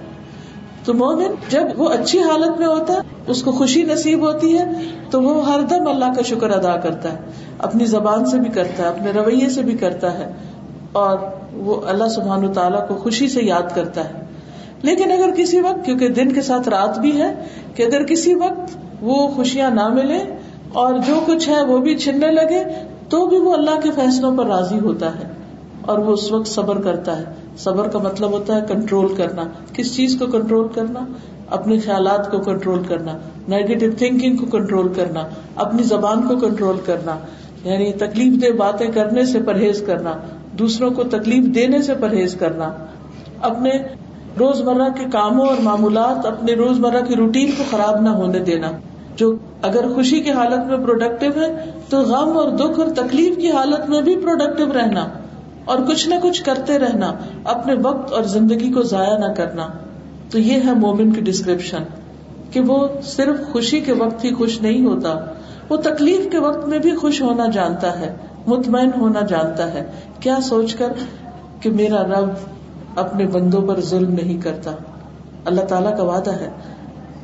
تو 0.84 0.94
مومن 0.94 1.34
جب 1.48 1.60
وہ 1.76 1.88
اچھی 1.88 2.18
حالت 2.18 2.58
میں 2.58 2.66
ہوتا 2.66 2.92
ہے، 2.92 2.98
اس 3.26 3.42
کو 3.42 3.52
خوشی 3.52 3.82
نصیب 3.82 4.20
ہوتی 4.20 4.58
ہے، 4.58 4.64
تو 5.10 5.22
وہ 5.22 5.52
ہر 5.52 5.60
دم 5.60 5.88
اللہ 5.88 6.04
کا 6.04 6.22
شکر 6.22 6.50
ادا 6.50 6.76
کرتا 6.76 7.12
ہے۔ 7.12 7.18
اپنی 7.58 7.84
زبان 7.84 8.26
سے 8.26 8.38
بھی 8.38 8.50
کرتا 8.50 8.82
ہے، 8.82 8.88
اپنے 8.88 9.10
رویے 9.10 9.48
سے 9.48 9.62
بھی 9.62 9.76
کرتا 9.76 10.18
ہے۔ 10.18 10.32
اور 10.92 11.18
وہ 11.52 11.80
اللہ 11.86 12.08
سبحان 12.08 12.52
تعالیٰ 12.52 12.88
کو 12.88 12.94
خوشی 12.94 13.28
سے 13.28 13.40
یاد 13.42 13.74
کرتا 13.74 14.04
ہے۔ 14.04 14.12
لیکن 14.82 15.12
اگر 15.12 15.30
کسی 15.36 15.60
وقت، 15.60 15.84
کیونکہ 15.84 16.08
دن 16.08 16.32
کے 16.32 16.42
ساتھ 16.42 16.68
رات 16.68 16.98
بھی 16.98 17.22
ہے، 17.22 17.34
کہ 17.74 17.82
اگر 17.82 18.04
کسی 18.04 18.34
وقت 18.34 18.76
وہ 19.00 19.28
خوشیاں 19.28 19.70
نہ 19.70 19.88
ملے 19.88 20.37
اور 20.72 20.94
جو 21.06 21.20
کچھ 21.26 21.48
ہے 21.48 21.62
وہ 21.64 21.78
بھی 21.78 21.96
چھننے 21.96 22.30
لگے 22.30 22.64
تو 23.08 23.26
بھی 23.26 23.36
وہ 23.36 23.52
اللہ 23.54 23.80
کے 23.80 23.90
فیصلوں 23.90 24.36
پر 24.36 24.46
راضی 24.46 24.80
ہوتا 24.80 25.18
ہے 25.18 25.28
اور 25.82 25.98
وہ 25.98 26.12
اس 26.12 26.32
وقت 26.32 26.48
صبر 26.48 26.82
کرتا 26.82 27.18
ہے۔ 27.18 27.24
صبر 27.58 27.88
کا 27.88 27.98
مطلب 27.98 28.30
ہوتا 28.30 28.56
ہے 28.56 28.60
کنٹرول 28.68 29.14
کرنا۔ 29.14 29.42
کس 29.72 29.96
چیز 29.96 30.16
کو 30.18 30.26
کنٹرول 30.26 30.68
کرنا؟ 30.74 31.00
اپنے 31.50 31.78
خیالات 31.78 32.30
کو 32.30 32.38
کنٹرول 32.38 32.82
کرنا۔ 32.88 33.12
نیگیٹو 33.48 33.86
تھنکنگ 33.98 34.36
کو 34.36 34.46
کنٹرول 34.46 34.92
کرنا۔ 34.92 35.20
اپنی 35.56 35.82
زبان 35.82 36.28
کو 36.28 36.36
کنٹرول 36.36 36.76
کرنا۔ 36.84 37.16
یعنی 37.64 37.92
تکلیف 37.92 38.42
دہ 38.42 38.56
باتیں 38.56 38.92
کرنے 38.92 39.24
سے 39.24 39.42
پرہیز 39.42 39.82
کرنا۔ 39.86 40.12
دوسروں 40.58 40.90
کو 40.90 41.04
تکلیف 41.04 41.54
دینے 41.54 41.82
سے 41.82 41.94
پرہیز 41.94 42.34
کرنا۔ 42.34 42.72
اپنے 43.42 43.70
روز 44.40 44.62
مرہ 44.62 44.88
کے 44.88 45.04
کاموں 45.12 45.46
اور 45.46 45.56
معمولات 45.62 46.26
اپنے 46.26 46.52
روز 46.54 46.78
مرہ 46.80 47.00
کی 47.04 47.14
روٹین 47.14 47.50
کو 47.58 47.64
خراب 47.70 48.00
نہ 48.00 48.08
ہونے 48.08 48.38
دینا۔ 48.38 48.70
جو 49.18 49.36
اگر 49.62 49.88
خوشی 49.94 50.20
کی 50.20 50.30
حالت 50.30 50.66
میں 50.66 50.76
پروڈکٹیو 50.76 51.30
ہے، 51.36 51.64
تو 51.88 52.00
غم 52.00 52.38
اور 52.38 52.50
دکھ 52.50 52.80
اور 52.80 52.88
تکلیف 52.96 53.36
کی 53.36 53.50
حالت 53.50 53.88
میں 53.88 54.02
بھی 54.02 54.16
پروڈکٹیو 54.16 54.66
رہنا 54.74 55.08
اور 55.64 55.78
کچھ 55.88 56.08
نہ 56.08 56.14
کچھ 56.22 56.44
کرتے 56.44 56.78
رہنا، 56.78 57.12
اپنے 57.44 57.74
وقت 57.82 58.12
اور 58.12 58.22
زندگی 58.22 58.72
کو 58.72 58.82
ضائع 58.82 59.18
نہ 59.18 59.32
کرنا۔ 59.32 59.66
تو 60.30 60.38
یہ 60.38 60.60
ہے 60.64 60.72
مومن 60.72 61.12
کی 61.12 61.20
ڈسکرپشن 61.20 61.82
کہ 62.50 62.60
وہ 62.60 62.88
صرف 63.02 63.52
خوشی 63.52 63.80
کے 63.80 63.92
وقت 63.92 64.24
ہی 64.24 64.34
خوش 64.34 64.62
نہیں 64.62 64.86
ہوتا، 64.86 65.14
وہ 65.68 65.76
تکلیف 65.76 66.28
کے 66.32 66.38
وقت 66.38 66.68
میں 66.68 66.78
بھی 66.78 66.96
خوش 66.96 67.22
ہونا 67.22 67.46
جانتا 67.46 68.00
ہے، 68.00 68.16
مطمئن 68.46 68.90
ہونا 69.00 69.20
جانتا 69.20 69.74
ہے۔ 69.74 69.86
کیا 70.20 70.38
سوچ 70.42 70.74
کر 70.74 70.92
کہ 71.60 71.70
میرا 71.70 72.02
رب 72.02 72.28
اپنے 72.96 73.26
بندوں 73.26 73.62
پر 73.62 73.80
ظلم 73.80 74.12
نہیں 74.12 74.42
کرتا؟ 74.42 74.70
اللہ 75.44 75.60
تعالیٰ 75.60 75.96
کا 75.96 76.02
وعدہ 76.02 76.30
ہے 76.30 76.50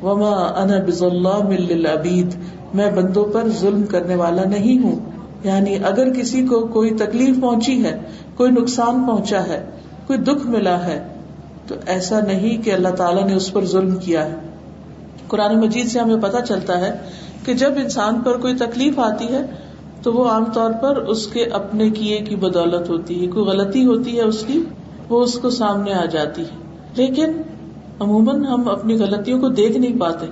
وما 0.05 0.61
انا 0.61 0.79
بظلام 0.87 1.51
للعبید 1.51 2.35
میں 2.73 2.91
بندوں 2.91 3.25
پر 3.25 3.43
ظلم 3.49 3.83
کرنے 3.83 4.15
والا 4.15 4.43
نہیں 4.43 4.83
ہوں۔ 4.83 4.95
یعنی 5.43 5.75
اگر 5.75 6.13
کسی 6.13 6.47
کو 6.47 6.67
کوئی 6.67 6.89
تکلیف 6.89 7.41
پہنچی 7.41 7.83
ہے، 7.85 7.99
کوئی 8.37 8.51
نقصان 8.51 9.03
پہنچا 9.03 9.43
ہے، 9.47 9.65
کوئی 10.07 10.19
دکھ 10.19 10.47
ملا 10.47 10.87
ہے، 10.87 11.07
تو 11.67 11.75
ایسا 11.85 12.19
نہیں 12.19 12.61
کہ 12.61 12.71
اللہ 12.71 12.87
تعالیٰ 12.87 13.27
نے 13.27 13.35
اس 13.35 13.53
پر 13.53 13.65
ظلم 13.65 13.95
کیا 13.95 14.25
ہے۔ 14.25 14.35
قرآن 15.27 15.59
مجید 15.59 15.87
سے 15.87 15.99
ہمیں 15.99 16.17
پتا 16.21 16.41
چلتا 16.41 16.79
ہے 16.79 16.97
کہ 17.45 17.53
جب 17.53 17.71
انسان 17.77 18.19
پر 18.19 18.37
کوئی 18.37 18.55
تکلیف 18.55 18.99
آتی 18.99 19.27
ہے، 19.27 19.41
تو 20.01 20.13
وہ 20.13 20.27
عام 20.29 20.45
طور 20.45 20.71
پر 20.81 20.97
اس 20.97 21.27
کے 21.27 21.43
اپنے 21.43 21.89
کیے 21.89 22.17
کی 22.17 22.35
بدولت 22.35 22.89
ہوتی 22.89 23.21
ہے، 23.21 23.31
کوئی 23.31 23.45
غلطی 23.45 23.85
ہوتی 23.85 24.17
ہے 24.17 24.23
اس 24.23 24.43
کی، 24.47 24.63
وہ 25.09 25.23
اس 25.23 25.33
کو 25.33 25.49
سامنے 25.49 25.93
آ 25.93 26.05
جاتی 26.05 26.41
ہے۔ 26.41 26.77
لیکن 26.95 27.41
عموماً 27.99 28.45
ہم 28.45 28.69
اپنی 28.69 28.93
غلطیوں 28.93 29.41
کو 29.41 29.47
دیکھ 29.47 29.77
نہیں 29.77 29.99
پاتے۔ 29.99 30.25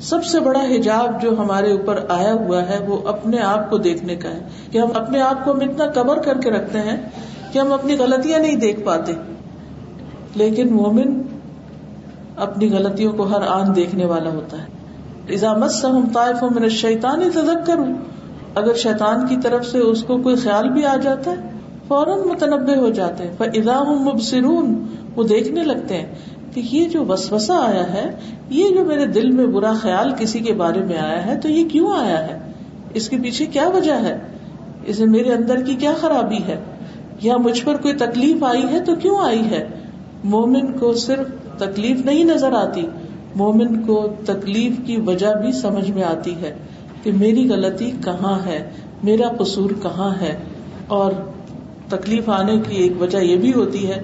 سب 0.00 0.24
سے 0.24 0.40
بڑا 0.40 0.60
حجاب 0.60 1.22
جو 1.22 1.38
ہمارے 1.38 1.72
اوپر 1.72 2.00
آیا 2.08 2.32
ہوا 2.32 2.62
ہے 2.62 2.84
وہ 2.88 3.08
اپنے 3.08 3.38
آپ 3.38 3.70
کو 3.70 3.78
دیکھنے 3.78 4.16
کا 4.16 4.28
ہے۔ 4.28 4.40
کہ 4.70 4.78
ہم 4.78 4.88
اپنے 4.94 5.20
آپ 5.20 5.44
کو 5.44 5.52
ہم 5.52 5.60
اتنا 5.60 6.02
کور 6.02 6.16
کر 6.16 6.38
کے 6.40 6.50
رکھتے 6.50 6.78
ہیں 6.78 7.08
کہ 7.52 7.58
ہم 7.58 7.72
اپنی 7.72 7.96
غلطیاں 7.98 8.38
نہیں 8.38 8.56
دیکھ 8.56 8.80
پاتے۔ 8.80 9.12
لیکن 10.34 10.72
مومن 10.72 11.22
اپنی 12.36 12.72
غلطیوں 12.72 13.12
کو 13.12 13.22
ہر 13.22 13.42
آن 13.46 13.76
دیکھنے 13.76 14.04
والا 14.04 14.30
ہوتا 14.30 14.56
ہے۔ 14.62 14.66
ازامت 15.34 15.70
سے 15.70 15.86
ہم 15.86 16.08
طائف 16.14 16.42
من 16.42 16.68
شیطان 16.68 17.22
ہی 17.22 17.30
تدک 17.30 17.66
کروں 17.66 17.94
اگر 18.54 18.74
شیطان 18.74 19.26
کی 19.26 19.36
طرف 19.42 19.66
سے 19.66 19.78
اس 19.78 20.02
کو 20.02 20.18
کوئی 20.18 20.36
خیال 20.36 20.68
بھی 20.68 20.84
آ 20.84 20.96
جاتا 20.96 21.30
ہے، 21.30 21.50
فوراً 21.88 22.18
متنوع 22.18 22.74
ہو 22.74 22.88
جاتے 22.88 23.24
ہیں۔ 23.24 23.34
پر 23.38 23.48
ادام 23.54 24.02
مبصرون۔ 24.02 24.86
وہ 25.16 25.22
دیکھنے 25.24 25.62
لگتے 25.62 25.96
ہیں۔ 25.96 26.14
کہ 26.56 26.62
یہ 26.72 26.88
جو 26.88 27.04
وسوسا 27.04 27.56
آیا 27.62 27.92
ہے، 27.92 28.04
یہ 28.50 28.68
جو 28.74 28.84
میرے 28.84 29.06
دل 29.06 29.30
میں 29.30 29.46
برا 29.46 29.72
خیال 29.72 30.12
کسی 30.18 30.38
کے 30.40 30.52
بارے 30.52 30.80
میں 30.80 30.98
آیا 30.98 31.26
ہے، 31.26 31.36
تو 31.40 31.48
یہ 31.48 31.68
کیوں 31.68 31.90
آیا 31.96 32.26
ہے؟ 32.28 32.38
اس 32.94 33.08
کے 33.08 33.16
پیچھے 33.22 33.46
کیا 33.46 33.68
وجہ 33.68 33.92
ہے؟ 33.92 34.16
اسے 34.86 35.06
میرے 35.06 35.32
اندر 35.32 35.62
کی 35.62 35.74
کیا 35.74 35.92
خرابی 36.00 36.38
ہے؟ 36.46 36.56
یا 37.22 37.36
مجھ 37.36 37.64
پر 37.64 37.76
کوئی 37.76 37.94
تکلیف 37.94 38.44
آئی 38.44 38.62
ہے 38.72 38.80
تو 38.80 38.94
کیوں 38.94 39.16
آئی 39.24 39.44
ہے؟ 39.50 39.66
مومن 40.24 40.72
کو 40.72 40.92
صرف 40.94 41.26
تکلیف 41.58 42.04
نہیں 42.04 42.24
نظر 42.24 42.52
آتی، 42.52 42.86
مومن 43.36 43.82
کو 43.82 44.08
تکلیف 44.26 44.80
کی 44.86 44.96
وجہ 44.96 45.34
بھی 45.42 45.52
سمجھ 45.52 45.90
میں 45.90 46.02
آتی 46.02 46.34
ہے 46.40 46.54
کہ 47.02 47.12
میری 47.12 47.48
غلطی 47.48 47.90
کہاں 48.04 48.38
ہے، 48.46 48.70
میرا 49.02 49.28
قصور 49.38 49.70
کہاں 49.82 50.12
ہے، 50.20 50.36
اور 50.86 51.12
تکلیف 51.88 52.28
آنے 52.28 52.58
کی 52.68 52.76
ایک 52.76 53.02
وجہ 53.02 53.18
یہ 53.18 53.36
بھی 53.36 53.52
ہوتی 53.52 53.88
ہے 53.90 54.00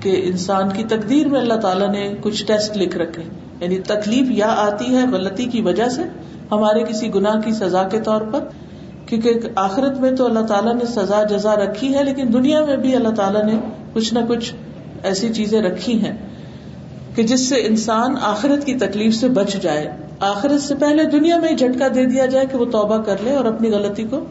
کہ 0.00 0.20
انسان 0.24 0.68
کی 0.68 0.84
تقدیر 0.84 1.28
میں 1.28 1.40
اللہ 1.40 1.54
تعالیٰ 1.54 1.88
نے 1.88 2.14
کچھ 2.20 2.46
ٹیسٹ 2.46 2.76
لکھ 2.76 2.98
رکھے۔ 2.98 3.22
یعنی 3.60 3.78
تکلیف 3.78 4.30
یا 4.30 4.46
آتی 4.46 4.96
ہے 4.96 5.02
غلطی 5.12 5.44
کی 5.44 5.62
وجہ 5.62 5.88
سے 5.88 6.02
ہمارے 6.50 6.82
کسی 6.82 7.14
گناہ 7.14 7.40
کی 7.40 7.52
سزا 7.52 7.82
کے 7.82 8.00
طور 8.00 8.20
پر، 8.20 8.40
کیونکہ 9.06 9.32
آخرت 9.54 10.00
میں 10.00 10.10
تو 10.10 10.24
اللہ 10.24 10.40
تعالیٰ 10.40 10.74
نے 10.74 10.86
سزا، 10.86 11.22
جزا 11.22 11.54
رکھی 11.54 11.94
ہے، 11.94 12.04
لیکن 12.04 12.32
دنیا 12.32 12.64
میں 12.64 12.76
بھی 12.76 12.96
اللہ 12.96 13.08
تعالیٰ 13.08 13.44
نے 13.44 13.52
کچھ 13.92 14.14
نہ 14.14 14.18
کچھ 14.28 14.52
ایسی 15.02 15.34
چیزیں 15.34 15.62
رکھی 15.62 16.04
ہیں 16.04 16.16
کہ 17.14 17.22
جس 17.22 17.48
سے 17.48 17.54
انسان 17.54 18.14
آخرت 18.22 18.64
کی 18.64 18.74
تکلیف 18.74 19.14
سے 19.14 19.28
بچ 19.28 19.54
جائے۔ 19.54 19.96
آخرت 20.20 20.60
سے 20.60 20.74
پہلے 20.74 21.04
دنیا 21.04 21.36
میں 21.36 21.48
ہی 21.48 21.56
جھٹکا 21.56 21.88
دے 21.94 22.06
دیا 22.06 22.26
جائے 22.26 22.46
کہ 22.46 22.58
وہ 22.58 22.64
توبہ 22.64 23.02
کر 23.02 23.16
لے 23.24 23.34
اور 23.34 23.44
اپنی 23.44 23.70
غلطی 23.70 24.04
کو 24.04 24.24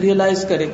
ریئلائز 0.00 0.44
کرے۔ 0.48 0.66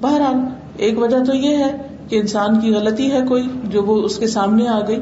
بہرحال، 0.00 0.36
ایک 0.76 0.98
وجہ 0.98 1.24
تو 1.26 1.34
یہ 1.34 1.56
ہے 1.56 1.89
کہ 2.10 2.16
انسان 2.16 2.60
کی 2.60 2.74
غلطی 2.74 3.12
ہے 3.12 3.20
کوئی 3.28 3.48
جو 3.64 3.82
وہ 3.82 4.02
اس 4.02 4.18
کے 4.18 4.26
سامنے 4.26 4.68
آ 4.68 4.80
گئی۔ 4.88 5.00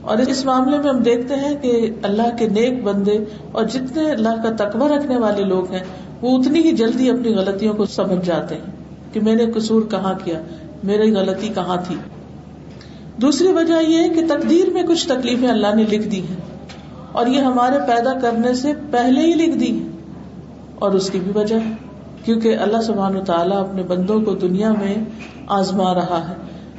اور 0.00 0.18
اس 0.18 0.44
معاملے 0.44 0.78
میں 0.78 0.88
ہم 0.88 0.98
دیکھتے 0.98 1.34
ہیں 1.34 1.54
کہ 1.62 1.90
اللہ 2.02 2.36
کے 2.38 2.48
نیک 2.48 2.84
بندے 2.84 3.18
اور 3.52 3.64
جتنے 3.64 4.10
اللہ 4.10 4.28
کا 4.28 4.68
تقوی 4.68 4.88
رکھنے 4.88 5.16
والے 5.16 5.44
لوگ 5.44 5.72
ہیں، 5.72 5.84
وہ 6.20 6.38
اتنی 6.38 6.60
ہی 6.60 6.72
جلدی 6.72 7.10
اپنی 7.10 7.34
غلطیوں 7.34 7.74
کو 7.74 7.84
سمجھ 7.84 8.26
جاتے 8.26 8.54
ہیں 8.54 8.70
کہ 9.12 9.20
میں 9.20 9.34
نے 9.34 9.46
قصور 9.46 9.82
کہاں 9.82 10.14
کیا، 10.24 10.42
میری 10.84 11.12
غلطی 11.12 11.48
کہاں 11.48 11.76
تھی۔ 11.86 11.96
دوسری 13.16 13.52
وجہ 13.52 13.82
یہ 13.88 13.98
ہے 13.98 14.08
کہ 14.08 14.26
تقدیر 14.28 14.70
میں 14.70 14.82
کچھ 14.82 15.08
تکلیفیں 15.08 15.48
اللہ 15.48 15.74
نے 15.74 15.82
لکھ 15.82 16.08
دی 16.08 16.20
ہیں 16.20 16.36
اور 17.12 17.26
یہ 17.26 17.40
ہمارے 17.40 17.78
پیدا 17.78 18.18
کرنے 18.18 18.54
سے 18.54 18.72
پہلے 18.90 19.20
ہی 19.20 19.34
لکھ 19.34 19.56
دی 19.56 19.70
ہیں۔ 19.70 19.88
اور 20.74 20.90
اس 20.90 21.10
کی 21.10 21.20
بھی 21.20 21.32
وجہ 21.34 21.56
ہے۔ 21.56 21.83
کیونکہ 22.24 22.56
اللہ 22.56 22.80
سبحان 22.80 23.24
تعالیٰ 23.24 23.60
اپنے 23.60 23.82
بندوں 23.82 24.20
کو 24.20 24.34
دنیا 24.34 24.72
میں 24.72 24.94
آزما 25.46 25.94
رہا 25.94 26.28
ہے۔ 26.28 26.34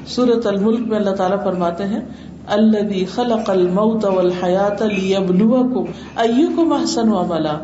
سورت 0.07 0.47
الملک 0.47 0.79
میں 0.79 0.97
اللہ 0.97 1.09
تعالیٰ 1.09 1.43
فرماتے 1.43 1.85
ہیں 1.85 2.01
اللہ 2.47 3.15
خلق 3.15 3.49
الموت 3.49 4.05
والحیات 4.05 4.81
لیبلوکم 4.81 5.91
ایکم 6.15 6.73
احسن 6.73 7.13
عملا۔ 7.13 7.57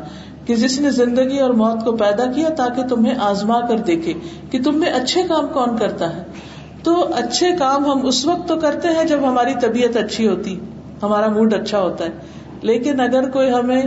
کہ 0.46 0.56
جس 0.56 0.82
نے 0.82 0.92
زندگی 0.92 1.40
اور 1.40 1.50
موت 1.50 1.86
کو 1.86 1.92
پیدا 1.92 2.26
کیا 2.32 2.50
تاکہ 2.50 2.84
تمہیں 2.84 3.16
آزما 3.20 3.60
کر 3.60 3.78
دیکھے 3.78 4.14
کہ 4.52 4.64
تم 4.64 4.80
میں 4.80 4.92
اچھے 4.92 5.24
کام 5.24 5.48
کون 5.54 5.78
کرتا 5.78 6.18
ہے۔ 6.18 6.24
تو 6.84 7.08
اچھے 7.16 7.48
کام 7.60 7.86
ہم 7.86 8.06
اس 8.06 8.26
وقت 8.26 8.48
تو 8.48 8.56
کرتے 8.56 8.88
ہیں 8.88 9.04
جب 9.04 9.20
ہماری 9.28 9.54
طبیعت 9.62 9.98
اچھی 9.98 10.28
ہوتی، 10.28 10.60
ہمارا 11.04 11.28
موڈ 11.28 11.54
اچھا 11.54 11.80
ہوتا 11.80 12.06
ہے۔ 12.06 12.10
لیکن 12.62 13.00
اگر 13.00 13.30
کوئی 13.30 13.52
ہمیں 13.54 13.84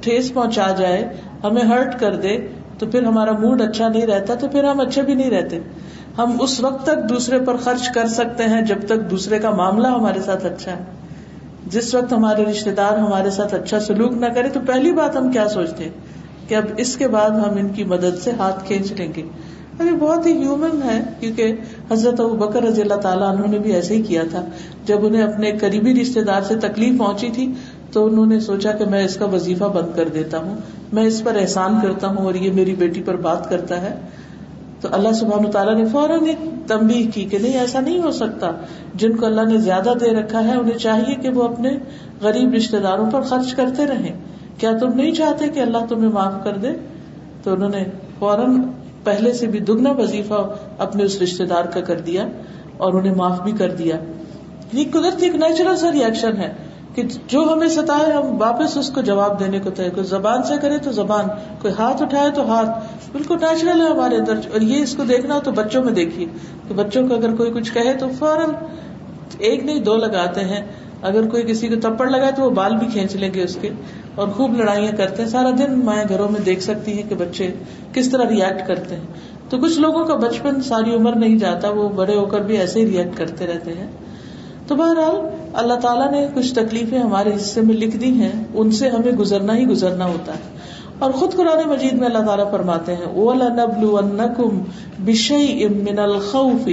ٹھیس 0.00 0.34
پہنچا 0.34 0.70
جائے، 0.78 1.16
ہمیں 1.44 1.62
ہرٹ 1.62 2.00
کر 2.00 2.16
دے 2.16 2.48
تو 2.78 2.86
پھر 2.86 3.02
ہمارا 3.02 3.32
موڈ 3.32 3.62
اچھا 3.62 3.88
نہیں 3.88 4.06
رہتا، 4.06 4.34
تو 4.34 4.48
پھر 4.48 4.64
ہم 4.64 4.80
اچھے 4.80 5.02
بھی 5.02 5.14
نہیں 5.14 5.30
رہتے۔ 5.30 5.58
ہم 6.18 6.36
اس 6.40 6.60
وقت 6.60 6.86
تک 6.86 7.08
دوسرے 7.08 7.38
پر 7.38 7.56
خرچ 7.56 7.88
کر 7.88 8.06
سکتے 8.06 8.44
ہیں 8.44 8.62
جب 8.62 8.78
تک 8.86 9.10
دوسرے 9.10 9.38
کا 9.38 9.50
معاملہ 9.50 9.86
ہمارے 9.86 10.20
ساتھ 10.20 10.46
اچھا 10.46 10.72
ہے۔ 10.72 10.84
جس 11.66 11.94
وقت 11.94 12.12
ہمارے 12.12 12.44
رشتے 12.44 12.70
دار 12.70 12.98
ہمارے 12.98 13.30
ساتھ 13.30 13.54
اچھا 13.54 13.80
سلوک 13.80 14.12
نہ 14.12 14.26
کرے، 14.26 14.48
تو 14.48 14.60
پہلی 14.66 14.92
بات 14.92 15.16
ہم 15.16 15.30
کیا 15.30 15.48
سوچتے 15.48 15.88
کہ 16.48 16.54
اب 16.54 16.64
اس 16.76 16.96
کے 16.96 17.08
بعد 17.08 17.30
ہم 17.30 17.56
ان 17.56 17.68
کی 17.68 17.84
مدد 17.84 18.22
سے 18.22 18.30
ہاتھ 18.38 18.64
کھینچ 18.66 18.92
لیں 18.92 19.12
گے۔ 19.16 19.22
ابھی 19.78 19.96
بہت 20.00 20.26
ہی 20.26 20.32
ہیومن 20.32 20.82
ہے، 20.84 21.02
کیونکہ 21.20 21.54
حضرت 21.90 22.20
ابو 22.20 22.36
بکر 22.36 22.62
رضی 22.62 22.82
اللہ 22.82 22.94
تعالیٰ 22.94 23.32
انہوں 23.32 23.48
نے 23.48 23.58
بھی 23.58 23.72
ایسے 23.72 23.96
ہی 23.96 24.02
کیا 24.02 24.22
تھا۔ 24.30 24.44
جب 24.84 25.06
انہیں 25.06 25.22
اپنے 25.22 25.52
قریبی 25.52 26.02
رشتے 26.02 26.22
دار 26.22 26.42
سے 26.42 26.54
تکلیف 26.54 26.98
پہنچی 26.98 27.30
تھی، 27.30 27.52
تو 27.92 28.06
انہوں 28.06 28.26
نے 28.26 28.40
سوچا 28.40 28.72
کہ 28.72 28.84
میں 28.84 29.04
اس 29.04 29.16
کا 29.16 29.24
وظیفہ 29.24 29.64
بند 29.64 29.96
کر 29.96 30.08
دیتا 30.08 30.38
ہوں۔ 30.38 30.56
میں 30.92 31.04
اس 31.04 31.24
پر 31.24 31.36
احسان 31.40 31.78
کرتا 31.82 32.06
ہوں 32.06 32.24
اور 32.24 32.34
یہ 32.34 32.52
میری 32.52 32.74
بیٹی 32.74 33.02
پر 33.02 33.16
بات 33.16 33.50
کرتا 33.50 33.82
ہے، 33.82 33.94
تو 34.80 34.88
اللہ 34.92 35.12
سبحان 35.12 35.50
تعالیٰ 35.50 35.74
نے 35.74 35.84
فوراً 35.84 36.24
ایک 36.26 36.68
تمبی 36.68 37.08
کی 37.14 37.24
کہ 37.24 37.38
نہیں، 37.38 37.58
ایسا 37.58 37.80
نہیں 37.80 37.98
ہو 37.98 38.10
سکتا۔ 38.10 38.50
جن 38.94 39.16
کو 39.16 39.26
اللہ 39.26 39.40
نے 39.40 39.58
زیادہ 39.58 39.92
دے 40.00 40.10
رکھا 40.10 40.44
ہے، 40.44 40.56
انہیں 40.56 40.78
چاہیے 40.78 41.14
کہ 41.14 41.28
وہ 41.28 41.42
اپنے 41.42 41.70
غریب 42.22 42.54
رشتے 42.54 42.78
داروں 42.78 43.10
پر 43.10 43.20
خرچ 43.20 43.54
کرتے 43.54 43.86
رہیں۔ 43.86 44.12
کیا 44.58 44.70
تم 44.80 44.92
نہیں 44.94 45.14
چاہتے 45.14 45.48
کہ 45.48 45.60
اللہ 45.60 45.78
تمہیں 45.88 46.10
معاف 46.10 46.44
کر 46.44 46.56
دے؟ 46.56 46.68
تو 47.42 47.54
انہوں 47.54 47.68
نے 47.68 47.84
فوراً 48.18 48.62
پہلے 49.04 49.32
سے 49.32 49.46
بھی 49.46 49.58
دگنا 49.58 49.90
وظیفہ 49.90 50.56
اپنے 50.78 51.04
اس 51.04 51.22
رشتے 51.22 51.44
دار 51.44 51.64
کا 51.64 51.80
کر 51.80 52.00
دیا 52.00 52.26
اور 52.76 52.92
انہیں 52.92 53.14
معاف 53.14 53.40
بھی 53.40 53.52
کر 53.52 53.70
دیا۔ 53.70 53.96
یہ 54.72 54.84
قدرتی، 54.90 55.26
ایک 55.26 55.34
نیچرل 55.34 55.76
سا 55.76 55.92
ریئیکشن 55.92 56.36
ہے۔ 56.36 56.52
کہ 56.96 57.02
جو 57.02 57.40
ہمیں 57.52 57.68
ستائے 57.68 58.12
ہم 58.12 58.40
واپس 58.40 58.76
اس 58.76 58.90
کو 58.90 59.00
جواب 59.00 59.40
دینے 59.40 59.58
کو 59.58 59.70
طے 59.70 59.90
کوئی 59.90 60.06
زبان 60.06 60.42
سے 60.42 60.54
کرے 60.62 60.78
تو 60.78 60.92
زبان، 60.92 61.24
کوئی 61.62 61.74
ہاتھ 61.78 62.02
اٹھائے 62.02 62.30
تو 62.30 62.50
ہاتھ۔ 62.50 62.68
بالکل 63.12 63.36
نیچرل 63.40 63.80
ہے 63.80 63.86
ہمارے 63.86 64.16
اندر۔ 64.16 64.36
اور 64.52 64.60
یہ 64.60 64.82
اس 64.82 64.94
کو 64.94 65.04
دیکھنا 65.04 65.34
ہو 65.34 65.40
تو 65.40 65.50
بچوں 65.50 65.84
میں 65.84 65.92
دیکھیے 65.92 66.26
کہ 66.68 66.74
بچوں 66.74 67.08
کو 67.08 67.14
اگر 67.14 67.34
کوئی 67.36 67.50
کچھ 67.50 67.74
کہے 67.74 67.92
تو 67.92 68.08
فوراً 68.18 68.50
ایک 69.38 69.64
نہیں، 69.64 69.80
دو 69.80 69.96
لگاتے 69.96 70.40
ہیں۔ 70.40 70.66
اگر 71.02 71.28
کوئی 71.28 71.42
کسی 71.42 71.68
کو 71.68 71.74
تپڑ 71.80 72.10
لگائے 72.10 72.32
تو 72.36 72.42
وہ 72.42 72.50
بال 72.50 72.76
بھی 72.76 72.86
کھینچ 72.86 73.16
لیں 73.16 73.34
گے 73.34 73.42
اس 73.42 73.58
کے۔ 73.60 73.70
اور 74.14 74.28
خوب 74.28 74.56
لڑائیاں 74.56 74.92
کرتے 74.96 75.22
ہیں۔ 75.22 75.28
سارا 75.28 75.50
دن 75.50 75.84
مائیں 75.84 76.04
گھروں 76.08 76.28
میں 76.28 76.40
دیکھ 76.40 76.62
سکتی 76.62 77.02
ہیں 77.02 77.08
کہ 77.08 77.14
بچے 77.14 77.50
کس 77.92 78.10
طرح 78.10 78.28
ریئیکٹ 78.28 78.68
کرتے 78.68 78.96
ہیں۔ 78.96 79.06
تو 79.48 79.58
کچھ 79.58 79.80
لوگوں 79.80 80.04
کا 80.04 80.14
بچپن 80.14 80.62
ساری 80.62 80.94
عمر 80.94 81.16
نہیں 81.16 81.38
جاتا، 81.38 81.70
وہ 81.70 81.88
بڑے 81.88 82.16
ہو 82.16 82.24
کر 82.24 82.40
بھی 82.40 82.56
ایسے 82.56 82.80
ہی 82.80 82.86
ریئیکٹ 82.86 83.18
کرتے 83.18 83.46
رہتے 83.46 83.72
ہیں۔ 83.72 83.86
تو 84.66 84.74
بہرحال 84.74 85.45
اللہ 85.56 85.74
تعالیٰ 85.74 86.10
نے 86.10 86.26
کچھ 86.34 86.54
تکلیفیں 86.54 86.98
ہمارے 86.98 87.30
حصے 87.36 87.60
میں 87.60 87.74
لکھ 87.74 87.96
دی 87.96 88.10
ہیں، 88.10 88.44
ان 88.54 88.70
سے 88.70 88.88
ہمیں 88.88 89.12
گزرنا 89.12 89.56
ہی 89.56 89.66
گزرنا 89.66 90.04
ہوتا 90.04 90.34
ہے۔ 90.34 90.56
اور 90.98 91.10
خود 91.10 91.34
قرآن 91.34 91.68
مجید 91.68 91.92
میں 91.92 92.08
اللہ 92.08 92.26
تعالیٰ 92.26 92.50
فرماتے 92.50 92.94
ہیں 92.94 93.06
من 95.68 95.98
الخوف 95.98 96.68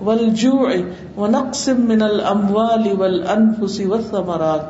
والجوع 0.00 0.68
ونقص 1.16 1.68
من 1.68 2.02
الاموال 2.02 3.00
والانفس 3.00 3.80
والثمرات۔ 3.80 4.60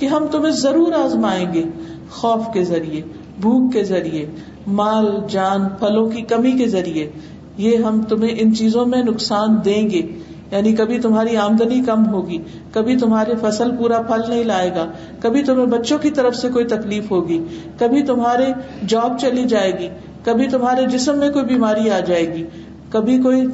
کہ 0.00 0.06
ہم 0.06 0.26
تمہیں 0.30 0.52
ضرور 0.52 0.92
آزمائیں 0.92 1.52
گے 1.52 1.64
خوف 2.10 2.42
کے 2.54 2.64
ذریعے، 2.64 3.02
بھوک 3.40 3.72
کے 3.72 3.84
ذریعے، 3.84 4.26
مال، 4.66 5.16
جان، 5.28 5.68
پھلوں 5.78 6.06
کی 6.06 6.22
کمی 6.22 6.52
کے 6.52 6.68
ذریعے۔ 6.68 7.10
یہ 7.56 7.76
ہم 7.76 8.02
تمہیں 8.02 8.36
ان 8.38 8.54
چیزوں 8.54 8.86
میں 8.86 9.02
نقصان 9.02 9.48
دیں 9.64 9.90
گے۔ 9.90 10.02
یعنی 10.50 10.72
کبھی 10.72 11.00
تمہاری 11.00 11.36
آمدنی 11.36 11.80
کم 11.86 12.06
ہوگی، 12.08 12.38
کبھی 12.72 12.96
تمہارے 12.96 13.32
فصل 13.40 13.70
پورا 13.76 14.00
پھل 14.02 14.20
نہیں 14.28 14.44
لائے 14.44 14.70
گا، 14.74 14.86
کبھی 15.20 15.42
تمہیں 15.42 15.66
بچوں 15.66 15.98
کی 15.98 16.10
طرف 16.10 16.36
سے 16.36 16.48
کوئی 16.48 16.64
تکلیف 16.64 17.10
ہوگی، 17.10 17.44
کبھی 17.78 18.02
تمہارے 18.02 18.52
جاب 18.86 19.18
چلی 19.20 19.44
جائے 19.44 19.78
گی، 19.78 19.88
کبھی 20.24 20.48
تمہارے 20.48 20.86
جسم 20.86 21.18
میں 21.18 21.30
کوئی 21.30 21.44
بیماری 21.44 21.90
آ 21.90 22.00
جائے 22.00 22.34
گی، 22.34 22.44
کبھی 22.90 23.18
کوئی 23.18 23.46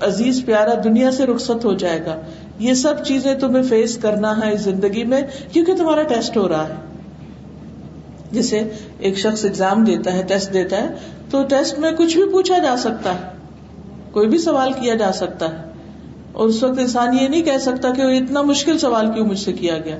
عزیز 0.00 0.44
پیارا 0.46 0.74
دنیا 0.84 1.10
سے 1.10 1.26
رخصت 1.26 1.64
ہو 1.64 1.72
جائے 1.74 2.00
گا۔ 2.06 2.20
یہ 2.58 2.74
سب 2.74 3.04
چیزیں 3.04 3.34
تمہیں 3.34 3.62
فیس 3.62 3.96
کرنا 3.98 4.36
ہے 4.38 4.52
اس 4.52 4.60
زندگی 4.60 5.04
میں، 5.04 5.22
کیونکہ 5.52 5.74
تمہارا 5.74 6.02
ٹیسٹ 6.02 6.36
ہو 6.36 6.48
رہا 6.48 6.68
ہے۔ 6.68 6.74
جسے 8.32 8.62
ایک 8.98 9.18
شخص 9.18 9.44
اگزام 9.44 9.84
دیتا 9.84 10.12
ہے 10.12 10.22
ٹیسٹ 10.22 10.52
دیتا 10.52 10.76
ہے، 10.76 10.88
تو 11.30 11.42
ٹیسٹ 11.48 11.78
میں 11.78 11.92
کچھ 11.92 12.16
بھی 12.16 12.32
پوچھا 12.32 12.58
جا 12.58 12.76
سکتا 12.76 13.14
ہے، 13.14 13.30
کوئی 14.12 14.28
بھی 14.28 14.38
سوال 14.38 14.72
کیا 14.72 14.94
جا 14.94 15.12
سکتا 15.12 15.48
ہے۔ 15.48 15.73
اور 16.34 16.48
اس 16.48 16.62
وقت 16.62 16.78
انسان 16.78 17.18
یہ 17.20 17.28
نہیں 17.28 17.42
کہہ 17.42 17.58
سکتا 17.60 17.90
کہ 17.90 18.02
اتنا 18.02 18.42
مشکل 18.42 18.78
سوال 18.78 19.12
کیوں 19.12 19.26
مجھ 19.26 19.38
سے 19.38 19.52
کیا 19.52 19.78
گیا۔ 19.78 19.96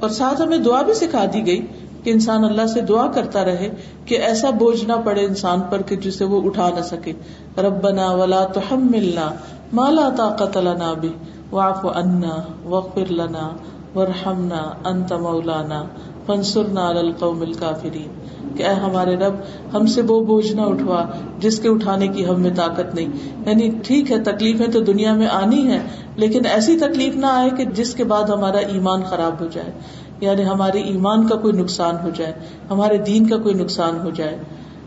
اور 0.00 0.10
ساتھ 0.10 0.42
ہمیں 0.42 0.58
دعا 0.58 0.82
بھی 0.82 0.94
سکھا 0.94 1.24
دی 1.34 1.46
گئی 1.46 1.66
کہ 2.04 2.10
انسان 2.10 2.44
اللہ 2.44 2.66
سے 2.66 2.80
دعا 2.80 3.06
کرتا 3.06 3.44
رہے 3.44 3.68
کہ 4.04 4.14
ایسا 4.14 4.50
بوجھ 4.50 4.84
نہ 4.84 4.92
پڑے 5.04 5.24
انسان 5.24 5.60
پر 5.70 5.82
کہ 5.82 5.96
جسے 5.96 6.24
وہ 6.24 6.42
اٹھا 6.44 6.68
نہ 6.68 6.80
سکے۔ 6.80 7.12
ربنا 7.58 8.10
ولا 8.10 8.44
تو 8.44 8.60
ہم 8.70 8.88
ملنا 8.90 9.30
مالا 9.72 10.08
طاقت 10.16 10.56
لنا 10.56 10.92
بھی 10.92 11.12
واف 11.52 11.86
انا 11.96 12.36
وقر 12.64 13.12
لنا 13.12 13.48
ورحمنا 13.94 14.88
انت 14.88 15.12
مولانا 15.12 15.84
فنسرنا 16.26 16.88
القوم 16.88 17.40
الکافرین 17.40 18.08
کہ 18.56 18.62
اے 18.62 18.74
ہمارے 18.74 19.16
رب، 19.16 19.34
ہم 19.74 19.86
سے 19.86 20.02
وہ 20.02 20.24
بوجھ 20.24 20.52
نہ 20.52 20.60
اٹھوا 20.60 21.04
جس 21.38 21.60
کے 21.60 21.68
اٹھانے 21.68 22.08
کی 22.08 22.26
ہم 22.26 22.40
میں 22.40 22.54
طاقت 22.56 22.94
نہیں۔ 22.94 23.08
یعنی 23.46 23.70
ٹھیک 23.82 24.12
ہے 24.12 24.18
تکلیفیں 24.18 24.66
تو 24.66 24.80
دنیا 24.80 25.14
میں 25.14 25.26
آنی 25.26 25.66
ہے، 25.66 25.78
لیکن 26.16 26.46
ایسی 26.46 26.78
تکلیف 26.78 27.16
نہ 27.16 27.26
آئے 27.26 27.50
کہ 27.50 27.64
جس 27.64 27.94
کے 27.94 28.04
بعد 28.04 28.22
ہمارا 28.22 28.58
ایمان 28.58 29.02
خراب 29.02 29.40
ہو 29.40 29.46
جائے۔ 29.52 29.72
یعنی 30.20 30.44
ہمارے 30.44 30.80
ایمان 30.80 31.26
کا 31.26 31.36
کوئی 31.36 31.52
نقصان 31.52 31.96
ہو 32.02 32.10
جائے، 32.14 32.32
ہمارے 32.70 32.96
دین 32.96 33.26
کا 33.26 33.36
کوئی 33.36 33.54
نقصان 33.54 34.00
ہو 34.04 34.10
جائے۔ 34.10 34.38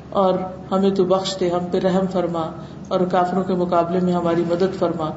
اور 0.10 0.34
ہمیں 0.72 0.90
تو 0.90 1.06
بخش 1.06 1.40
دے، 1.40 1.50
ہم 1.50 1.60
پہ 1.72 1.78
رحم 1.80 2.06
فرما 2.12 2.52
اور 2.88 3.00
کافروں 3.00 3.44
کے 3.44 3.54
مقابلے 3.54 4.00
میں 4.00 4.14
ہماری 4.14 4.44
مدد 4.50 4.80
فرما۔ 4.80 5.10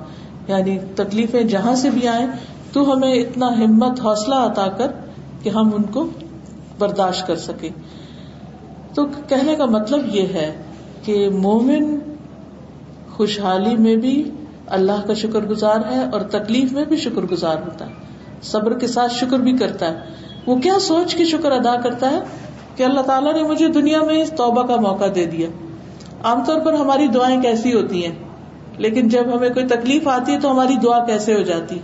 یعنی 0.48 0.78
تکلیفیں 0.94 1.42
جہاں 1.42 1.74
سے 1.74 1.90
بھی 1.90 2.08
آئیں، 2.08 2.26
تو 2.72 2.92
ہمیں 2.92 3.12
اتنا 3.12 3.48
ہمت، 3.48 4.00
حوصلہ 4.00 4.34
عطا 4.34 4.66
کر 4.68 4.86
کہ 5.42 5.48
ہم 5.48 5.70
ان 5.76 5.82
کو 5.82 6.06
برداشت 6.78 7.26
کر 7.26 7.36
سکیں۔ 7.36 7.68
تو 8.96 9.06
کہنے 9.28 9.56
کا 9.56 9.64
مطلب 9.64 10.14
یہ 10.14 10.22
ہے 10.22 10.62
کہ 11.04 11.28
مومن 11.28 11.98
خوشحالی 13.16 13.76
میں 13.76 13.96
بھی 13.96 14.30
اللہ 14.66 15.06
کا 15.06 15.14
شکر 15.14 15.40
گزار 15.40 15.76
ہے 15.90 16.04
اور 16.12 16.20
تکلیف 16.20 16.72
میں 16.72 16.84
بھی 16.84 16.96
شکر 16.96 17.20
گزار 17.22 17.56
ہوتا 17.56 17.86
ہے۔ 17.86 17.90
صبر 18.42 18.78
کے 18.78 18.86
ساتھ 18.86 19.14
شکر 19.14 19.38
بھی 19.38 19.56
کرتا 19.56 19.92
ہے۔ 19.92 19.98
وہ 20.46 20.56
کیا 20.56 20.78
سوچ 20.80 21.14
کے 21.14 21.24
شکر 21.24 21.52
ادا 21.52 21.80
کرتا 21.80 22.10
ہے 22.10 22.20
کہ 22.76 22.82
اللہ 22.82 23.00
تعالیٰ 23.00 23.34
نے 23.34 23.42
مجھے 23.42 23.68
دنیا 23.68 24.00
میں 24.02 24.22
اس 24.22 24.30
توبہ 24.30 24.62
کا 24.62 24.76
موقع 24.76 25.04
دے 25.14 25.26
دیا۔ 25.26 25.48
عام 26.24 26.44
طور 26.44 26.60
پر 26.60 26.72
ہماری 26.72 27.06
دعائیں 27.06 27.42
کیسی 27.42 27.74
ہوتی 27.74 28.06
ہیں؟ 28.06 28.14
لیکن 28.78 29.08
جب 29.08 29.24
ہمیں 29.36 29.50
کوئی 29.50 29.66
تکلیف 29.66 30.08
آتی 30.08 30.32
ہے 30.32 30.40
تو 30.40 30.50
ہماری 30.50 30.74
دعا 30.74 31.04
کیسے 31.04 31.34
ہو 31.34 31.42
جاتی؟ 31.42 31.78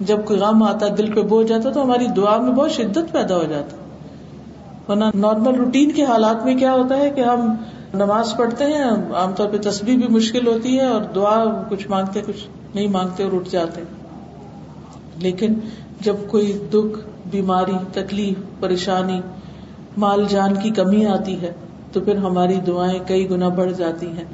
جب 0.00 0.24
کوئی 0.24 0.38
غم 0.38 0.62
آتا 0.62 0.86
دل 0.98 1.12
پہ 1.12 1.20
بوجھ 1.20 1.48
جاتا 1.48 1.70
تو 1.70 1.82
ہماری 1.82 2.06
دعا 2.06 2.36
میں 2.36 2.52
بہت 2.52 2.70
شدت 2.70 3.12
پیدا 3.12 3.36
ہو 3.36 3.44
جاتا 3.44 3.76
ورنہ 4.88 5.04
نارمل 5.14 5.54
روٹین 5.54 5.92
کے 5.92 6.04
حالات 6.04 6.44
میں 6.44 6.54
کیا 6.54 6.72
ہوتا 6.72 6.96
ہے 6.96 7.10
کہ 7.10 7.20
ہم 7.20 7.54
نماز 7.94 8.34
پڑھتے 8.36 8.64
ہیں، 8.64 8.84
عام 9.14 9.32
طور 9.32 9.48
پہ 9.48 9.56
تصویر 9.58 9.96
بھی 9.96 10.08
مشکل 10.08 10.46
ہوتی 10.46 10.78
ہے 10.78 10.86
اور 10.86 11.02
دعا 11.14 11.44
کچھ 11.70 11.88
مانگتے، 11.88 12.20
کچھ 12.26 12.46
نہیں 12.74 12.88
مانگتے 12.88 13.22
اور 13.22 13.32
اٹھ 13.32 13.50
جاتے 13.50 13.82
لیکن 15.16 15.54
جب 16.00 16.16
کوئی 16.28 16.52
دکھ، 16.70 16.98
بیماری، 17.30 17.76
تکلیف، 17.92 18.60
پریشانی، 18.60 19.20
مال 19.96 20.24
جان 20.28 20.54
کی 20.54 20.70
کمی 20.70 21.06
آتی 21.06 21.40
ہے 21.42 21.52
تو 21.92 22.00
پھر 22.00 22.16
ہماری 22.16 22.54
دعائیں 22.66 22.98
کئی 23.06 23.30
گنا 23.30 23.48
بڑھ 23.48 23.72
جاتی 23.72 24.06
ہیں۔ 24.06 24.24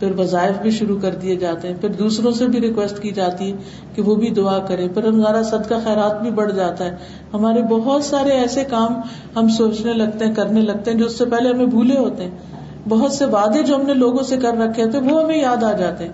پھر 0.00 0.18
وظائف 0.18 0.62
بھی 0.62 0.70
شروع 0.70 0.98
کر 1.02 1.14
دیے 1.14 1.36
جاتے 1.36 1.68
ہیں، 1.68 1.74
پھر 1.80 1.88
دوسروں 1.88 2.32
سے 2.32 2.46
بھی 2.46 2.60
ریکویسٹ 2.60 3.02
کی 3.02 3.10
جاتی 3.10 3.52
ہے 3.52 3.56
کہ 3.94 4.02
وہ 4.02 4.14
بھی 4.14 4.30
دعا 4.30 4.58
کرے 4.58 4.88
پھر 4.88 5.06
ہمارا 5.06 5.42
صدقہ 5.42 5.74
خیرات 5.84 6.22
بھی 6.22 6.30
بڑھ 6.30 6.52
جاتا 6.52 6.84
ہے۔ 6.84 6.96
ہمارے 7.34 7.62
بہت 7.62 8.04
سارے 8.04 8.30
ایسے 8.30 8.64
کام 8.64 8.94
ہم 9.36 9.48
سوچنے 9.48 9.92
لگتے 9.92 10.24
ہیں، 10.24 10.34
کرنے 10.34 10.60
لگتے 10.60 10.90
ہیں 10.90 10.98
جو 10.98 11.06
اس 11.06 11.18
سے 11.18 11.24
پہلے 11.24 11.50
ہمیں 11.50 11.66
بھولے 11.66 11.98
ہوتے 11.98 12.24
ہیں۔ 12.24 12.30
بہت 12.88 13.12
سے 13.12 13.24
وعدے 13.24 13.62
جو 13.62 13.76
ہم 13.76 13.82
نے 13.82 13.94
لوگوں 13.94 14.22
سے 14.22 14.36
کر 14.36 14.54
رکھے 14.54 14.90
تھے 14.90 14.98
وہ 14.98 15.22
ہمیں 15.22 15.38
یاد 15.38 15.64
آ 15.64 15.72
جاتے 15.72 16.04
ہیں۔ 16.04 16.12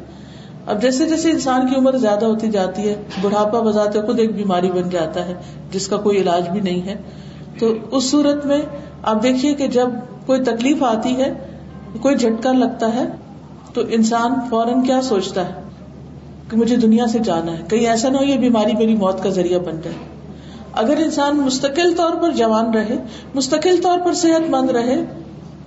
اب 0.66 0.82
جیسے 0.82 1.06
جیسے 1.06 1.30
انسان 1.30 1.66
کی 1.66 1.76
عمر 1.76 1.96
زیادہ 1.96 2.24
ہوتی 2.24 2.50
جاتی 2.50 2.88
ہے، 2.88 2.94
بڑھاپا 3.22 3.60
بذات 3.60 3.94
خود 4.06 4.18
ایک 4.18 4.34
بیماری 4.34 4.70
بن 4.70 4.88
جاتا 4.90 5.26
ہے 5.26 5.34
جس 5.70 5.88
کا 5.88 5.96
کوئی 5.96 6.18
علاج 6.18 6.48
بھی 6.48 6.60
نہیں 6.60 6.82
ہے۔ 6.82 6.94
تو 7.58 7.72
اس 7.90 8.10
صورت 8.10 8.46
میں 8.46 8.62
آپ 9.02 9.22
دیکھیے 9.22 9.54
کہ 9.54 9.66
جب 9.66 9.88
کوئی 10.26 10.40
تکلیف 10.42 10.82
آتی 10.82 11.16
ہے، 11.16 11.32
کوئی 12.00 12.14
جھٹکا 12.14 12.52
لگتا 12.52 12.94
ہے 12.94 13.25
تو 13.76 13.82
انسان 13.88 14.34
فوراً 14.50 14.82
کیا 14.82 15.02
سوچتا 15.02 15.46
ہے 15.46 15.52
کہ 16.50 16.56
مجھے 16.56 16.76
دنیا 16.76 17.06
سے 17.06 17.18
جانا 17.18 17.52
ہے؟ 17.52 17.62
کہیں 17.70 17.86
ایسا 17.86 18.08
نہ 18.08 18.16
ہو 18.16 18.22
یہ 18.22 18.38
بیماری 18.38 18.72
میری 18.72 18.96
موت 18.96 19.22
کا 19.22 19.28
ذریعہ 19.28 19.58
بن 19.58 19.80
جائے۔ 19.84 19.96
اگر 20.72 20.94
انسان 20.96 21.36
مستقل 21.36 21.94
طور 21.96 22.12
پر 22.22 22.32
جوان 22.32 22.74
رہے، 22.74 22.96
مستقل 23.34 23.82
طور 23.82 23.98
پر 24.04 24.14
صحت 24.14 24.50
مند 24.50 24.70
رہے، 24.70 25.04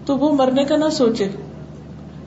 تو 0.05 0.17
وہ 0.17 0.33
مرنے 0.33 0.63
کا 0.63 0.75
نہ 0.75 0.89
سوچے۔ 0.91 1.27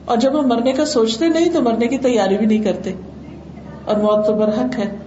اور 0.05 0.17
جب 0.17 0.35
وہ 0.35 0.41
مرنے 0.41 0.71
کا 0.71 0.85
سوچتے 0.85 1.27
نہیں، 1.27 1.53
تو 1.53 1.61
مرنے 1.61 1.87
کی 1.87 1.97
تیاری 1.97 2.37
بھی 2.37 2.45
نہیں 2.45 2.63
کرتے۔ 2.63 2.93
اور 3.85 3.95
موت 3.95 4.27
تو 4.27 4.33
برحق 4.33 4.79
ہے، 4.79 4.97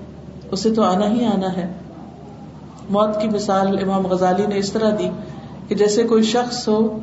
اسے 0.50 0.74
تو 0.74 0.82
آنا 0.82 1.10
ہی 1.10 1.24
آنا 1.24 1.56
ہے۔ 1.56 1.72
موت 2.90 3.22
کی 3.22 3.28
مثال 3.28 3.78
امام 3.82 4.06
غزالی 4.06 4.46
نے 4.46 4.58
اس 4.58 4.72
طرح 4.72 4.90
دی 4.98 5.10
کہ 5.68 5.74
جیسے 5.74 6.02
کوئی 6.02 6.22
شخص 6.22 6.68
ہو 6.68 6.98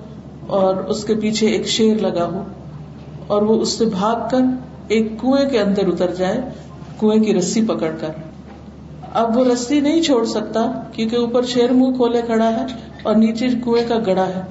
اور 0.48 0.76
اس 0.76 1.04
کے 1.04 1.16
پیچھے 1.16 1.48
ایک 1.48 1.68
شیر 1.68 1.96
لگا 1.96 2.26
ہو 2.26 2.44
اور 3.28 3.42
وہ 3.42 3.62
اس 3.62 3.70
سے 3.70 3.86
بھاگ 3.86 4.30
کر 4.32 4.42
ایک 4.88 5.20
کنویں 5.22 5.50
کے 5.50 5.60
اندر 5.60 5.88
اتر 5.88 6.16
جائے، 6.16 6.42
کنویں 7.00 7.20
کی 7.20 7.34
رسی 7.34 7.62
پکڑ 7.68 7.92
کر۔ 8.00 8.10
اب 9.14 9.38
وہ 9.38 9.46
رسی 9.46 9.80
نہیں 9.80 10.02
چھوڑ 10.02 10.26
سکتا 10.26 10.72
کیونکہ 10.92 11.16
اوپر 11.16 11.44
شیر 11.44 11.72
منہ 11.72 11.96
کھولے 11.96 12.22
کھڑا 12.22 12.52
ہے 12.52 12.66
اور 13.04 13.16
نیچے 13.16 13.48
کنویں 13.48 13.84
کا 13.88 13.96
گڑا 14.06 14.28
ہے۔ 14.28 14.42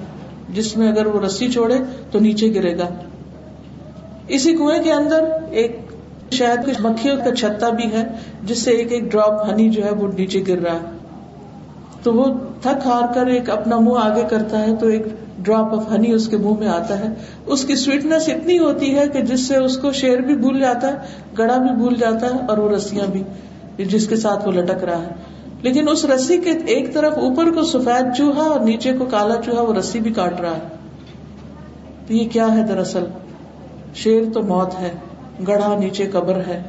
جس 0.53 0.77
میں 0.77 0.87
اگر 0.87 1.05
وہ 1.05 1.19
رسی 1.21 1.51
چھوڑے 1.51 1.75
تو 2.11 2.19
نیچے 2.19 2.53
گرے 2.55 2.77
گا۔ 2.77 2.87
اسی 4.27 4.53
کنویں 4.53 4.83
کے 4.83 4.93
اندر 4.93 5.23
ایک 5.51 5.79
شہد 6.31 6.65
کی 6.65 6.71
مکھیوں 6.79 7.17
کا 7.17 7.35
چھتا 7.35 7.69
بھی 7.69 7.91
ہے، 7.93 8.03
جس 8.43 8.57
سے 8.57 8.71
ایک 8.71 8.91
ایک 8.91 9.11
ڈراپ 9.11 9.51
ہنی 9.51 9.69
جو 9.69 9.85
ہے 9.85 9.91
وہ 9.91 10.07
نیچے 10.17 10.43
گر 10.47 10.57
رہا 10.57 10.73
ہے۔ 10.73 10.97
تو 12.03 12.13
وہ 12.13 12.25
تھک 12.61 12.87
ہار 12.87 13.13
کر 13.13 13.25
ایک 13.25 13.49
اپنا 13.49 13.79
منہ 13.79 13.99
آگے 13.99 14.23
کرتا 14.29 14.59
ہے 14.59 14.75
تو 14.75 14.87
ایک 14.87 15.03
ڈراپ 15.39 15.73
آف 15.73 15.91
ہنی 15.91 16.11
اس 16.11 16.27
کے 16.27 16.37
منہ 16.37 16.59
میں 16.59 16.67
آتا 16.67 16.99
ہے، 16.99 17.07
اس 17.45 17.65
کی 17.65 17.75
سویٹنس 17.75 18.29
اتنی 18.29 18.59
ہوتی 18.59 18.97
ہے 18.97 19.07
کہ 19.07 19.21
جس 19.21 19.47
سے 19.47 19.57
اس 19.57 19.77
کو 19.77 19.91
شیر 19.91 20.17
بھی 20.17 20.35
بھول 20.35 20.59
جاتا 20.59 20.87
ہے، 20.87 20.97
گڑا 21.37 21.57
بھی 21.57 21.75
بھول 21.75 21.95
جاتا 21.95 22.25
ہے 22.25 22.45
اور 22.47 22.57
وہ 22.57 22.69
رسیاں 22.69 23.11
بھی، 23.11 23.23
جس 23.85 24.07
کے 24.07 24.15
ساتھ 24.15 24.47
وہ 24.47 24.51
لٹک 24.51 24.83
رہا 24.83 25.01
ہے۔ 25.01 25.07
لیکن 25.61 25.89
اس 25.89 26.05
رسی 26.05 26.37
کے 26.37 26.49
ایک 26.49 26.93
طرف 26.93 27.13
اوپر 27.13 27.51
کو 27.51 27.63
سفید 27.63 28.17
چوہا 28.17 28.41
اور 28.41 28.59
نیچے 28.59 28.93
کو 28.93 29.05
کالا 29.05 29.35
چوہا 29.45 29.61
وہ 29.61 29.73
رسی 29.73 29.99
بھی 29.99 30.11
کاٹ 30.11 30.41
رہا 30.41 30.55
ہے۔ 30.55 30.61
تو 32.07 32.13
یہ 32.13 32.29
کیا 32.29 32.57
ہے 32.57 32.63
دراصل؟ 32.63 33.03
شیر 33.95 34.23
تو 34.33 34.41
موت 34.41 34.79
ہے 34.81 34.91
گڑھا 35.47 35.77
نیچے 35.79 36.05
قبر 36.05 36.35
ہے۔ 36.35 36.63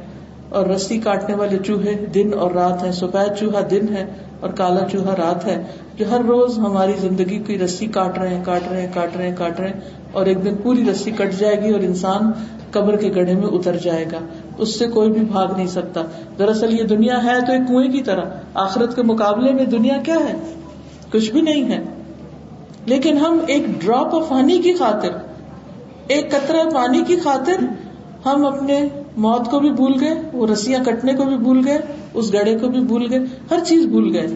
اور 0.49 0.65
رسی 0.65 0.97
کاٹنے 0.97 1.35
والے 1.35 1.57
چوہے 1.65 2.05
دن 2.13 2.29
اور 2.39 2.51
رات 2.51 2.83
ہے 2.83 2.91
سفید 2.91 3.39
چوہا 3.39 3.59
دن 3.71 3.93
ہے 3.93 4.05
اور 4.39 4.49
کالا 4.49 4.89
چوہا 4.91 5.15
رات 5.15 5.45
ہے۔ 5.45 5.63
جو 5.97 6.05
ہر 6.11 6.21
روز 6.21 6.59
ہماری 6.59 6.91
زندگی 6.99 7.39
کی 7.39 7.59
رسی 7.59 7.85
کاٹ 7.85 8.17
رہے 8.17 8.35
ہیں، 8.35 8.43
کاٹ 8.45 8.61
رہے 8.71 8.81
ہیں، 8.81 8.89
کاٹ 8.93 9.17
رہے 9.17 9.29
ہیں، 9.29 9.35
کاٹ 9.37 9.59
رہے 9.59 9.67
ہیں 9.67 9.79
اور 10.11 10.25
ایک 10.25 10.45
دن 10.45 10.55
پوری 10.55 10.91
رسی 10.91 11.11
کٹ 11.11 11.39
جائے 11.39 11.61
گی 11.61 11.69
اور 11.69 11.79
انسان 11.79 12.31
قبر 12.71 12.95
کے 12.95 13.11
گڑھے 13.15 13.33
میں 13.33 13.47
اتر 13.47 13.75
جائے 13.75 14.05
گا۔ 14.11 14.19
اس 14.57 14.79
سے 14.79 14.87
کوئی 14.87 15.11
بھی 15.11 15.21
بھاگ 15.21 15.47
نہیں 15.57 15.67
سکتا۔ 15.67 16.01
دراصل 16.39 16.79
یہ 16.79 16.83
دنیا 16.83 17.23
ہے 17.23 17.45
تو 17.47 17.53
ایک 17.53 17.67
کنویں 17.67 17.91
کی 17.91 18.03
طرح۔ 18.03 18.25
آخرت 18.53 18.95
کے 18.95 19.03
مقابلے 19.03 19.53
میں 19.53 19.65
دنیا 19.65 19.97
کیا 20.05 20.15
ہے؟ 20.15 20.53
کچھ 21.11 21.31
بھی 21.31 21.41
نہیں 21.41 21.71
ہے۔ 21.71 21.83
لیکن 22.85 23.17
ہم 23.17 23.39
ایک 23.47 23.65
ڈراپ 23.79 24.15
آف 24.15 24.31
ہنی 24.31 24.57
کی 24.57 24.73
خاطر، 24.73 25.09
ایک 26.07 26.31
قطرہ 26.31 26.69
پانی 26.73 27.03
کی 27.07 27.15
خاطر 27.15 27.65
ہم 28.25 28.45
اپنے 28.45 28.87
موت 29.17 29.51
کو 29.51 29.59
بھی 29.59 29.69
بھول 29.69 29.93
گئے، 30.01 30.21
وہ 30.33 30.47
رسیاں 30.47 30.83
کٹنے 30.83 31.13
کو 31.13 31.25
بھی 31.25 31.37
بھول 31.37 31.61
گئے، 31.65 31.79
اس 32.13 32.33
گڑے 32.33 32.59
کو 32.59 32.67
بھی 32.67 32.79
بھول 32.79 33.07
گئے، 33.09 33.19
ہر 33.51 33.59
چیز 33.65 33.85
بھول 33.85 34.15
گئے۔ 34.15 34.27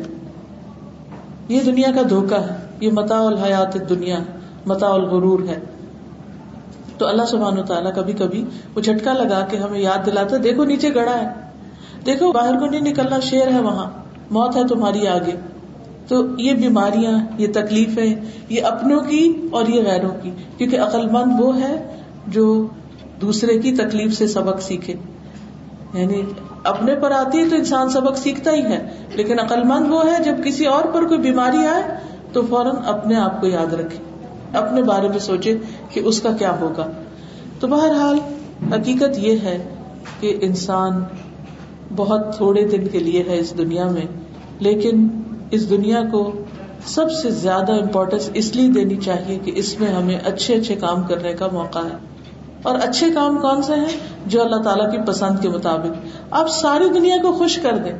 یہ 1.49 1.59
دنیا 1.65 1.91
کا 1.95 2.01
دھوکا 2.09 2.41
ہے، 2.41 2.55
یہ 2.81 2.91
متا 2.91 3.19
الحیات 3.19 3.89
دنیا 3.89 4.19
متا 4.65 4.87
الغرور 4.87 5.39
ہے۔ 5.39 5.59
تو 6.97 7.07
اللہ 7.07 7.23
سبحان 7.23 7.59
و 7.59 7.63
تعالیٰ 7.63 7.93
کبھی 7.95 8.13
کبھی 8.13 8.45
وہ 8.75 8.81
جھٹکا 8.81 9.13
لگا 9.13 9.47
کے 9.49 9.57
ہمیں 9.57 9.79
یاد 9.79 10.05
دلاتا 10.05 10.37
دیکھو 10.43 10.63
نیچے 10.63 10.95
گڑا 10.95 11.21
ہے۔ 11.21 11.27
دیکھو، 12.05 12.31
باہر 12.31 12.59
کو 12.59 12.65
نہیں 12.65 12.81
نکلنا، 12.81 13.19
شیر 13.19 13.47
ہے 13.47 13.61
وہاں۔ 13.61 13.89
موت 14.31 14.55
ہے 14.55 14.67
تمہاری 14.67 15.07
آگے۔ 15.07 15.31
تو 16.07 16.25
یہ 16.37 16.53
بیماریاں، 16.53 17.19
یہ 17.37 17.47
تکلیفیں، 17.53 18.15
یہ 18.49 18.63
اپنوں 18.63 18.99
کی 18.99 19.47
اور 19.51 19.67
یہ 19.67 19.81
غیروں 19.81 20.11
کی۔ 20.23 20.31
کیونکہ 20.57 20.79
عقل 20.79 21.09
مند 21.09 21.39
وہ 21.39 21.61
ہے 21.61 22.01
جو 22.27 22.67
دوسرے 23.21 23.59
کی 23.59 23.71
تکلیف 23.71 24.17
سے 24.17 24.27
سبق 24.27 24.61
سیکھے۔ 24.61 24.93
یعنی 25.93 26.21
اپنے 26.63 26.95
پر 26.95 27.11
آتی 27.11 27.37
ہے 27.37 27.49
تو 27.49 27.55
انسان 27.55 27.89
سبق 27.89 28.17
سیکھتا 28.17 28.51
ہی 28.51 28.61
ہے، 28.61 28.89
لیکن 29.15 29.39
عقل 29.39 29.63
مند 29.63 29.85
وہ 29.89 30.05
ہے، 30.05 30.23
جب 30.23 30.35
کسی 30.45 30.65
اور 30.65 30.83
پر 30.93 31.07
کوئی 31.07 31.19
بیماری 31.19 31.57
آئے 31.57 31.83
تو 32.33 32.41
فوراً 32.49 32.75
اپنے 32.85 33.15
آپ 33.15 33.41
کو 33.41 33.47
یاد 33.47 33.73
رکھے، 33.73 33.97
اپنے 34.57 34.83
بارے 34.83 35.09
میں 35.09 35.19
سوچے 35.19 35.57
کہ 35.89 35.99
اس 35.99 36.21
کا 36.21 36.31
کیا 36.31 36.59
ہوگا۔ 36.59 36.91
تو 37.59 37.67
بہرحال 37.67 38.19
حقیقت 38.73 39.17
یہ 39.17 39.35
ہے 39.43 39.57
کہ 40.19 40.37
انسان 40.41 41.03
بہت 41.95 42.37
تھوڑے 42.37 42.67
دن 42.67 42.87
کے 42.87 42.99
لیے 42.99 43.23
ہے 43.27 43.39
اس 43.39 43.57
دنیا 43.57 43.85
میں، 43.85 44.05
لیکن 44.59 45.07
اس 45.51 45.69
دنیا 45.69 46.01
کو 46.11 46.31
سب 46.85 47.11
سے 47.11 47.29
زیادہ 47.29 47.71
امپورٹینس 47.71 48.29
اس 48.33 48.55
لیے 48.55 48.69
دینی 48.69 48.95
چاہیے 48.95 49.39
کہ 49.43 49.51
اس 49.55 49.79
میں 49.79 49.87
ہمیں 49.87 50.19
اچھے 50.25 50.53
اچھے 50.53 50.75
کام 50.75 51.03
کرنے 51.03 51.33
کا 51.33 51.47
موقع 51.53 51.79
ہے۔ 51.79 52.08
اور 52.63 52.75
اچھے 52.75 53.11
کام 53.13 53.37
کون 53.37 53.61
سے 53.61 53.73
ہیں 53.73 53.99
جو 54.25 54.43
اللہ 54.43 54.55
تعالیٰ 54.55 54.91
کی 54.91 54.97
پسند 55.07 55.39
کے 55.41 55.49
مطابق۔ 55.49 55.91
آپ 56.31 56.47
ساری 56.47 56.89
دنیا 56.89 57.15
کو 57.21 57.31
خوش 57.31 57.59
کر 57.59 57.77
دیں۔ 57.77 57.91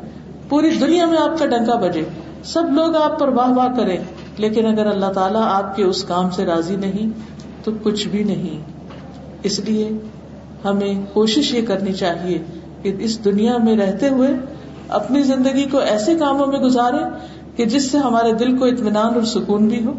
پوری 0.50 0.70
دنیا 0.70 1.06
میں 1.06 1.18
آپ 1.18 1.40
کا 1.40 1.46
ڈنکا 1.46 1.76
بجے۔ 1.76 2.02
سب 2.44 2.64
لوگ 2.72 2.96
آپ 2.96 3.20
پر 3.20 3.28
واہ 3.28 3.50
واہ 3.50 3.68
کرے 3.78 3.98
لیکن 4.38 4.66
اگر 4.66 4.86
اللہ 4.86 5.06
تعالیٰ 5.06 5.42
آپ 5.42 5.76
کے 5.76 5.84
اس 5.84 6.04
کام 6.04 6.30
سے 6.30 6.46
راضی 6.46 6.76
نہیں، 6.76 7.10
تو 7.64 7.72
کچھ 7.84 8.08
بھی 8.08 8.24
نہیں۔ 8.24 8.62
اس 9.44 9.60
لیے 9.60 9.90
ہمیں 10.66 11.06
کوشش 11.14 11.54
یہ 11.54 11.66
کرنی 11.66 11.94
چاہیے 11.94 12.44
کہ 12.82 12.96
اس 13.00 13.26
دنیا 13.26 13.58
میں 13.58 13.78
رہتے 13.78 14.10
ہوئے 14.10 14.30
اپنی 14.90 15.24
زندگی 15.24 15.64
کو 15.64 15.78
ایسے 15.78 16.16
کاموں 16.16 16.48
میں 16.48 16.60
گزارے 16.60 16.98
کہ 17.56 17.66
جس 17.66 17.92
سے 17.92 17.98
ہمارے 17.98 18.34
دل 18.34 18.58
کو 18.58 18.66
اطمینان 18.66 19.14
اور 19.14 19.24
سکون 19.24 19.68
بھی 19.68 19.86
ہو، 19.86 19.94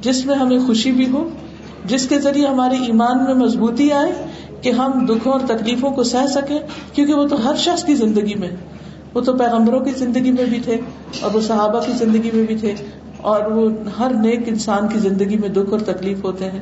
جس 0.00 0.26
میں 0.26 0.34
ہمیں 0.34 0.58
خوشی 0.66 0.92
بھی 0.92 1.10
ہو۔ 1.10 1.28
جس 1.84 2.08
کے 2.08 2.18
ذریعے 2.18 2.46
ہمارے 2.46 2.74
ایمان 2.74 3.24
میں 3.24 3.34
مضبوطی 3.34 3.92
آئے 3.92 4.12
کہ 4.60 4.70
ہم 4.70 5.06
دکھوں 5.06 5.32
اور 5.32 5.40
تکلیفوں 5.46 5.90
کو 5.90 6.02
سہ 6.02 6.26
سکیں، 6.26 6.58
کیونکہ 6.92 7.14
وہ 7.14 7.26
تو 7.26 7.48
ہر 7.48 7.54
شخص 7.56 7.84
کی 7.84 7.94
زندگی 7.94 8.34
میں، 8.34 8.50
وہ 9.14 9.20
تو 9.20 9.32
پیغمبروں 9.32 9.80
کی 9.80 9.90
زندگی 9.90 10.32
میں 10.32 10.44
بھی 10.44 10.60
تھے 10.60 10.80
اور 11.20 11.34
وہ 11.34 11.40
صحابہ 11.40 11.80
کی 11.86 11.92
زندگی 11.92 12.30
میں 12.34 12.46
بھی 12.46 12.56
تھے 12.56 12.74
اور 13.16 13.44
وہ 13.44 13.70
ہر 13.98 14.12
نیک 14.20 14.40
انسان 14.46 14.88
کی 14.88 14.98
زندگی 14.98 15.36
میں 15.36 15.48
دکھ 15.48 15.70
اور 15.70 15.80
تکلیف 15.80 16.24
ہوتے 16.24 16.50
ہیں۔ 16.50 16.60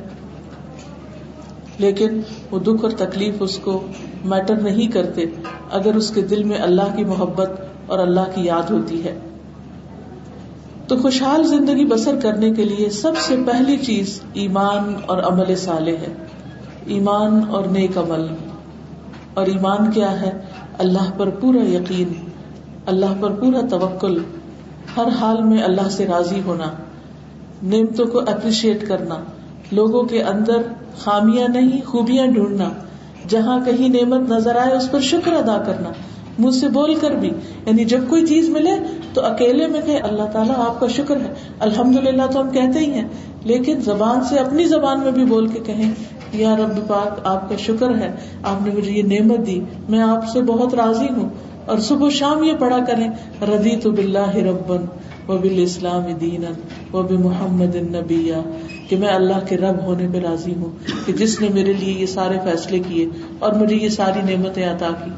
لیکن 1.79 2.21
وہ 2.51 2.59
دکھ 2.59 2.83
اور 2.83 2.91
تکلیف 2.97 3.33
اس 3.39 3.57
کو 3.57 3.87
میٹر 4.25 4.55
نہیں 4.55 4.87
کرتے 4.87 5.25
اگر 5.71 5.95
اس 5.95 6.11
کے 6.11 6.21
دل 6.21 6.43
میں 6.43 6.57
اللہ 6.57 6.95
کی 6.95 7.03
محبت 7.03 7.49
اور 7.87 7.99
اللہ 7.99 8.35
کی 8.35 8.41
یاد 8.41 8.71
ہوتی 8.71 9.03
ہے۔ 9.03 9.19
تو 10.91 10.97
خوشحال 10.97 11.43
زندگی 11.43 11.85
بسر 11.85 12.15
کرنے 12.23 12.51
کے 12.51 12.65
لیے 12.65 12.89
سب 12.89 13.17
سے 13.17 13.35
پہلی 13.45 13.77
چیز 13.77 14.21
ایمان 14.33 14.93
اور 15.05 15.23
عمل 15.23 15.55
صالح 15.55 15.91
ہے۔ 15.91 16.13
ایمان 16.85 17.41
اور 17.49 17.65
نیک 17.65 17.97
عمل۔ 17.97 18.27
اور 19.33 19.45
ایمان 19.45 19.91
کیا 19.91 20.21
ہے؟ 20.21 20.41
اللہ 20.77 21.11
پر 21.17 21.29
پورا 21.29 21.69
یقین، 21.69 22.13
اللہ 22.85 23.13
پر 23.19 23.31
پورا 23.31 23.59
توکل۔ 23.69 24.17
ہر 24.97 25.07
حال 25.21 25.43
میں 25.43 25.63
اللہ 25.63 25.89
سے 25.89 26.07
راضی 26.07 26.41
ہونا، 26.45 26.67
نعمتوں 27.63 28.05
کو 28.05 28.19
اپریشیٹ 28.19 28.87
کرنا، 28.87 29.15
لوگوں 29.71 30.03
کے 30.03 30.23
اندر 30.23 30.61
خامیاں 30.97 31.47
نہیں، 31.47 31.81
خوبیاں 31.85 32.27
ڈھونڈنا، 32.27 32.69
جہاں 33.27 33.59
کہیں 33.65 33.89
نعمت 33.89 34.29
نظر 34.29 34.55
آئے 34.55 34.77
اس 34.77 34.91
پر 34.91 34.99
شکر 34.99 35.33
ادا 35.33 35.63
کرنا۔ 35.65 35.89
منہ 36.41 36.51
سے 36.51 36.67
بول 36.67 36.95
کر 36.95 37.11
بھی۔ 37.11 37.29
یعنی 37.65 37.85
جب 37.85 37.99
کوئی 38.09 38.25
چیز 38.25 38.49
ملے 38.49 38.71
تو 39.13 39.25
اکیلے 39.25 39.67
میں 39.67 39.81
کہ 39.85 39.99
اللہ 40.03 40.23
تعالیٰ 40.33 40.55
آپ 40.57 40.79
کا 40.79 40.87
شکر 40.87 41.15
ہے۔ 41.15 41.33
الحمد 41.59 41.95
للہ 41.95 42.23
تو 42.33 42.41
ہم 42.41 42.49
کہتے 42.49 42.79
ہی 42.79 42.91
ہیں، 42.91 43.07
لیکن 43.43 43.81
زبان 43.81 44.23
سے 44.23 44.35
اپنی 44.35 44.65
زبان 44.65 44.99
میں 44.99 45.11
بھی 45.11 45.25
بول 45.25 45.47
کے 45.47 45.59
کہیں، 45.59 45.91
یا 46.33 46.55
رب 46.55 46.87
پاک 46.87 47.19
آپ 47.23 47.49
کا 47.49 47.55
شکر 47.55 47.95
ہے، 47.95 48.11
آپ 48.43 48.67
نے 48.67 48.73
مجھے 48.73 48.91
یہ 48.91 49.01
نعمت 49.01 49.47
دی، 49.47 49.59
میں 49.89 49.99
آپ 49.99 50.29
سے 50.33 50.41
بہت 50.41 50.73
راضی 50.73 51.07
ہوں۔ 51.17 51.29
اور 51.65 51.77
صبح 51.77 52.09
شام 52.09 52.43
یہ 52.43 52.53
پڑھا 52.59 52.77
کریں 52.77 53.09
ردی 53.41 53.75
تو 53.75 53.91
بلّہ 53.91 54.35
ربن 54.35 54.85
وہ 55.27 55.37
بال 55.37 55.63
اسلام 55.63 56.03
دین 56.21 56.43
وہ 56.91 57.03
بھی 57.03 57.17
محمد 57.17 57.75
النبی 57.75 58.31
کہ 58.89 58.97
میں 58.97 59.07
اللہ 59.07 59.39
کے 59.49 59.57
رب 59.57 59.83
ہونے 59.85 60.07
پہ 60.13 60.17
راضی 60.17 60.53
ہوں، 60.53 60.69
کہ 61.05 61.13
جس 61.13 61.41
نے 61.41 61.47
میرے 61.53 61.73
لیے 61.73 61.93
یہ 61.93 62.05
سارے 62.05 62.37
فیصلے 62.43 62.79
کیے 62.79 63.05
اور 63.39 63.53
مجھے 63.53 63.75
یہ 63.75 63.89
ساری 63.89 64.35
نعمتیں 64.35 64.65
عطا 64.65 64.89
کی۔ 65.05 65.11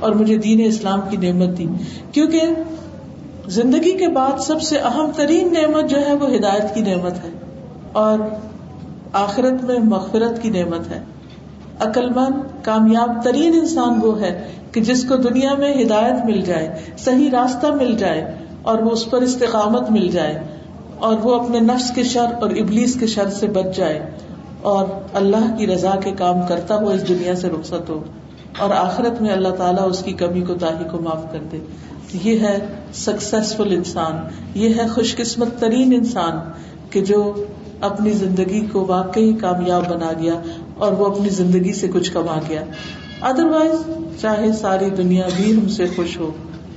اور 0.00 0.12
مجھے 0.12 0.36
دین 0.36 0.60
اسلام 0.64 1.00
کی 1.10 1.16
نعمت 1.16 1.58
دی۔ 1.58 1.66
کیونکہ 2.12 2.40
زندگی 3.46 3.92
کے 3.92 4.08
بعد 4.08 4.40
سب 4.40 4.62
سے 4.62 4.78
اہم 4.78 5.10
ترین 5.16 5.52
نعمت 5.52 5.90
جو 5.90 6.00
ہے 6.00 6.14
وہ 6.14 6.34
ہدایت 6.34 6.74
کی 6.74 6.80
نعمت 6.80 7.12
ہے 7.12 7.30
اور 7.92 8.18
آخرت 9.12 9.64
میں 9.64 9.78
مغفرت 9.78 10.42
کی 10.42 10.50
نعمت 10.50 10.90
ہے۔ 10.90 11.00
عقل 11.80 12.10
مند 12.10 12.64
کامیاب 12.64 13.24
ترین 13.24 13.52
انسان 13.52 14.00
وہ 14.02 14.20
ہے 14.20 14.48
کہ 14.72 14.80
جس 14.80 15.04
کو 15.04 15.16
دنیا 15.16 15.54
میں 15.54 15.84
ہدایت 15.84 16.24
مل 16.24 16.40
جائے، 16.40 16.74
صحیح 16.98 17.30
راستہ 17.30 17.66
مل 17.66 17.96
جائے 17.96 18.34
اور 18.62 18.78
وہ 18.78 18.90
اس 18.90 19.10
پر 19.10 19.22
استقامت 19.22 19.90
مل 19.90 20.08
جائے 20.08 20.42
اور 20.98 21.18
وہ 21.22 21.34
اپنے 21.34 21.60
نفس 21.60 21.90
کے 21.90 22.02
شر 22.02 22.26
اور 22.40 22.50
ابلیس 22.50 22.96
کے 23.00 23.06
شر 23.06 23.30
سے 23.30 23.46
بچ 23.46 23.76
جائے 23.76 24.10
اور 24.62 24.86
اللہ 25.14 25.56
کی 25.58 25.66
رضا 25.66 25.94
کے 26.04 26.10
کام 26.18 26.36
کرتا 26.48 26.76
ہوا 26.76 26.94
اس 26.94 27.08
دنیا 27.08 27.34
سے 27.34 27.48
رخصت 27.48 27.88
ہو۔ 27.88 28.04
اور 28.58 28.70
آخرت 28.70 29.22
میں 29.22 29.30
اللہ 29.30 29.48
تعالیٰ 29.48 29.90
اس 29.90 30.02
کی 30.02 30.12
کمی 30.12 30.40
کو 30.40 30.54
تاہی 30.54 30.84
کو 30.90 31.00
معاف 31.00 31.32
کر 31.32 31.38
دے۔ 31.52 31.58
یہ 32.24 32.38
ہے 32.38 32.58
سکسیسفل 32.94 33.72
انسان۔ 33.72 34.14
یہ 34.54 34.68
ہے 34.68 34.88
خوش 34.88 35.16
قسمت 35.16 35.48
ترین 35.58 35.92
انسان 35.92 36.52
کہ 36.90 37.00
جو 37.00 37.44
اپنی 37.80 38.10
زندگی 38.10 38.66
کو 38.72 38.84
واقعی 38.88 39.32
کامیاب 39.32 39.88
بنا 39.88 40.12
گیا 40.18 40.32
اور 40.78 40.92
وہ 40.92 41.06
اپنی 41.06 41.28
زندگی 41.28 41.72
سے 41.72 41.88
کچھ 41.88 42.12
کما 42.12 42.40
گیا۔ 42.48 42.64
ادر 43.20 43.44
وائز 43.44 43.82
چاہے 44.20 44.52
ساری 44.52 44.90
دنیا 44.90 45.28
بھی 45.36 45.54
ہم 45.54 45.68
سے 45.68 45.86
خوش 45.96 46.18
ہو، 46.18 46.30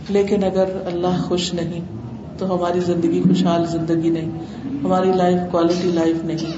لیکن 0.10 0.44
اگر 0.44 0.65
اللہ 0.86 1.24
خوش 1.24 1.54
نہیں، 1.54 1.82
تو 2.38 2.56
ہماری 2.56 2.80
زندگی 2.80 3.22
خوشحال 3.22 3.65
زندگی 3.65 4.10
نہیں، 4.10 4.30
ہماری 4.84 5.12
لائف 5.12 5.38
کوالٹی 5.52 5.88
لائف 5.88 6.24
نہیں۔ 6.24 6.54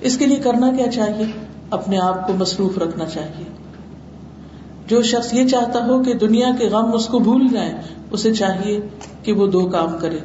اس 0.00 0.18
کے 0.18 0.26
لیے 0.26 0.36
کرنا 0.36 0.70
کیا 0.76 0.90
چاہیے؟ 0.92 1.24
اپنے 1.70 1.98
آپ 1.98 2.26
کو 2.26 2.32
مصروف 2.32 2.78
رکھنا 2.78 3.04
چاہیے۔ 3.06 3.57
جو 4.88 5.02
شخص 5.02 5.34
یہ 5.34 5.48
چاہتا 5.48 5.86
ہو 5.86 6.02
کہ 6.02 6.14
دنیا 6.14 6.50
کے 6.58 6.68
غم 6.68 6.92
اس 6.94 7.06
کو 7.06 7.18
بھول 7.18 7.48
جائے 7.48 7.74
اسے 8.10 8.34
چاہیے 8.34 8.80
کہ 9.22 9.32
وہ 9.32 9.46
دو 9.46 9.66
کام 9.66 9.98
کرے۔ 10.00 10.18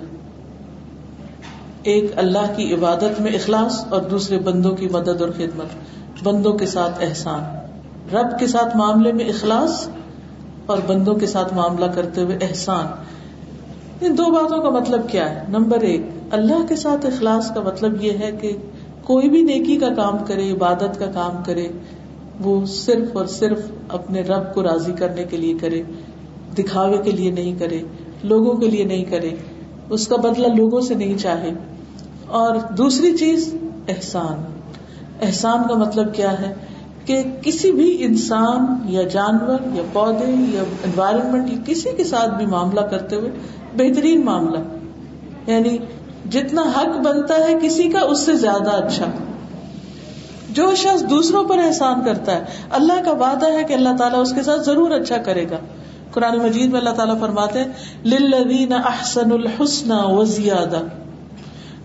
ایک، 1.84 2.12
اللہ 2.16 2.54
کی 2.56 2.74
عبادت 2.74 3.22
میں 3.22 3.32
اخلاص 3.32 3.86
اور 3.90 4.02
دوسرے، 4.02 4.40
بندوں 4.40 4.76
کی 4.76 4.88
مدد 4.92 5.22
اور 5.22 5.30
خدمت، 5.30 5.66
بندوں 6.24 6.54
کے 6.54 6.66
ساتھ 6.66 7.04
احسان۔ 7.04 7.44
رب 8.16 8.40
کے 8.40 8.48
ساتھ 8.48 8.78
معاملے 8.78 9.12
میں 9.12 9.26
اخلاص 9.26 9.88
اور 10.66 10.78
بندوں 10.88 11.16
کے 11.16 11.28
ساتھ 11.28 11.54
معاملہ 11.54 11.86
کرتے 11.86 12.22
ہوئے 12.22 12.38
احسان۔ 12.42 12.86
ان 14.02 14.18
دو 14.18 14.24
باتوں 14.24 14.64
کا 14.64 14.70
مطلب 14.70 15.10
کیا 15.10 15.30
ہے؟ 15.30 15.44
نمبر 15.50 15.80
ایک، 15.80 16.02
اللہ 16.32 16.66
کے 16.70 16.76
ساتھ 16.76 17.06
اخلاص 17.06 17.54
کا 17.54 17.62
مطلب 17.62 18.04
یہ 18.04 18.12
ہے 18.12 18.32
کہ 18.42 18.58
کوئی 19.04 19.30
بھی 19.30 19.42
نیکی 19.42 19.78
کا 19.78 19.90
کام 19.90 20.18
کرے، 20.28 20.52
عبادت 20.52 21.00
کا 21.00 21.06
کام 21.06 21.44
کرے 21.46 21.68
وہ 22.40 22.66
صرف 22.66 23.18
اور 23.18 23.26
صرف 23.26 23.60
اپنے 23.90 24.22
رب 24.22 24.54
کو 24.54 24.64
راضی 24.64 24.94
کرنے 24.94 25.24
کے 25.24 25.38
لیے 25.38 25.54
کرے، 25.62 25.84
دکھاوے 26.58 26.98
کے 26.98 27.12
لیے 27.12 27.32
نہیں 27.32 27.60
کرے، 27.60 27.82
لوگوں 28.24 28.54
کے 28.54 28.68
لیے 28.68 28.84
نہیں 28.84 29.04
کرے۔ 29.04 29.30
اس 29.90 30.08
کا 30.08 30.16
بدلہ 30.16 30.48
لوگوں 30.48 30.82
سے 30.82 30.94
نہیں 30.94 31.18
چاہے۔ 31.18 31.50
اور 32.28 32.56
دوسری 32.78 33.18
چیز، 33.18 33.56
احسان۔ 33.88 34.60
احسان 35.22 35.68
کا 35.68 35.76
مطلب 35.76 36.16
کیا 36.16 36.40
ہے؟ 36.40 36.54
کہ 37.06 37.24
کسی 37.42 37.72
بھی 37.72 38.04
انسان 38.04 38.66
یا 38.86 39.02
جانور 39.02 39.60
یا 39.74 39.84
پودے 39.94 40.32
یا 40.54 40.64
انوائرمنٹ 40.84 41.50
یا 41.50 41.58
کسی 41.66 41.90
کے 41.98 42.04
ساتھ 42.04 42.38
بھی 42.38 42.46
معاملہ 42.46 42.82
کرتے 42.82 43.16
ہوئے 43.16 43.32
بہترین 43.78 44.26
معاملہ 44.26 44.58
یعنی 45.48 45.78
جتنا 46.32 46.62
حق 46.62 46.98
بنتا 47.06 47.36
ہے 47.36 47.54
کسی 47.62 47.90
کا، 47.90 48.00
اس 48.00 48.20
سے 48.20 48.34
زیادہ 48.34 48.86
اچھا۔ 48.86 49.06
جو 50.54 50.76
شخص 50.76 51.10
دوسروں 51.10 51.44
پر 51.44 51.58
احسان 51.58 52.06
کرتا 52.06 52.36
ہے، 52.36 52.44
اللہ 52.70 53.04
کا 53.06 53.12
وعدہ 53.12 53.54
ہے 53.54 53.64
کہ 53.64 53.74
اللہ 53.74 53.96
تعالیٰ 53.98 54.22
اس 54.22 54.34
کے 54.34 54.44
ساتھ 54.44 54.62
ضرور 54.62 54.92
اچھا 54.92 55.18
کرے 55.18 55.46
گا۔ 55.50 55.58
قرآن 56.12 56.38
مجید 56.38 56.72
میں 56.72 56.80
اللہ 56.80 56.90
تعالیٰ 56.90 57.20
فرماتے 57.20 57.60
ہیں 57.60 58.68
احسن 58.72 59.32
الحسن 59.32 59.92
و 59.92 60.24
زیادہ 60.24 60.80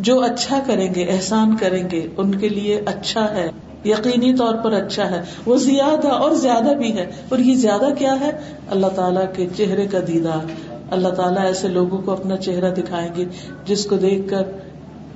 جو 0.01 0.23
اچھا 0.23 0.61
کریں 0.67 0.95
گے، 0.95 1.05
احسان 1.05 1.57
کریں 1.57 1.91
گے، 1.93 2.09
ان 2.17 2.35
کے 2.35 2.49
لیے 2.49 2.83
اچھا 2.87 3.35
ہے، 3.35 3.51
یقینی 3.85 4.35
طور 4.35 4.55
پر 4.55 4.73
اچھا 4.73 5.11
ہے۔ 5.11 5.23
وہ 5.47 5.57
زیادہ 5.57 6.09
اور 6.09 6.31
زیادہ 6.31 6.75
بھی 6.79 6.99
ہے۔ 6.99 7.11
اور 7.29 7.39
یہ 7.39 7.55
زیادہ 7.55 7.89
کیا 7.99 8.21
ہے؟ 8.21 8.31
اللہ 8.71 8.87
تعالیٰ 8.87 9.25
کے 9.37 9.47
چہرے 9.57 9.87
کا 9.87 9.99
دیدار۔ 10.07 10.47
اللہ 10.91 11.09
تعالیٰ 11.09 11.45
ایسے 11.45 11.69
لوگوں 11.69 11.99
کو 11.99 12.13
اپنا 12.13 12.37
چہرہ 12.37 12.75
دکھائیں 12.75 13.09
گے 13.17 13.25
جس 13.65 13.85
کو 13.85 13.97
دیکھ 13.97 14.31
کر 14.31 14.43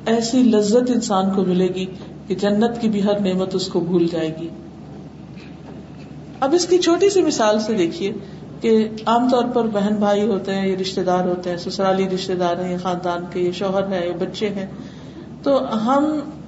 ایسی 0.06 0.42
لذت 0.42 0.90
انسان 0.94 1.30
کو 1.30 1.42
ملے 1.42 1.66
گی 1.66 1.86
کہ 2.34 2.50
جنت 2.50 2.80
کی 2.80 2.88
بھی 2.88 3.04
ہر 3.04 3.20
نعمت 3.20 3.54
اس 3.54 3.66
کو 3.68 3.80
بھول 3.80 4.06
جائے 4.06 4.36
گی۔ 4.40 4.48
اب 6.40 6.54
اس 6.54 6.66
کی 6.66 6.78
چھوٹی 6.78 7.10
سی 7.10 7.22
مثال 7.22 7.60
سے 7.60 7.74
دیکھیے 7.74 8.12
کہ 8.60 8.88
عام 9.06 9.28
طور 9.30 9.44
پر 9.44 9.64
بہن 9.64 9.94
بھائی 9.94 10.22
ہوتے 10.22 10.54
ہیں، 10.54 10.68
یہ 10.68 10.76
رشتے 10.76 11.04
دار 11.04 11.24
ہوتے 11.24 11.50
ہیں، 11.50 11.56
سسرالی 11.56 12.08
رشتے 12.08 12.34
دار 12.34 12.56
ہیں، 12.56 12.72
یہ 12.72 12.76
خاندان 12.82 13.24
کے، 13.32 13.40
یہ 13.40 13.52
شوہر 13.52 13.92
ہے 13.92 14.08
یہ 14.08 14.12
بچے 14.12 14.48
ہیں۔ 14.48 14.66
تو 15.42 15.84
ہم 15.86 16.04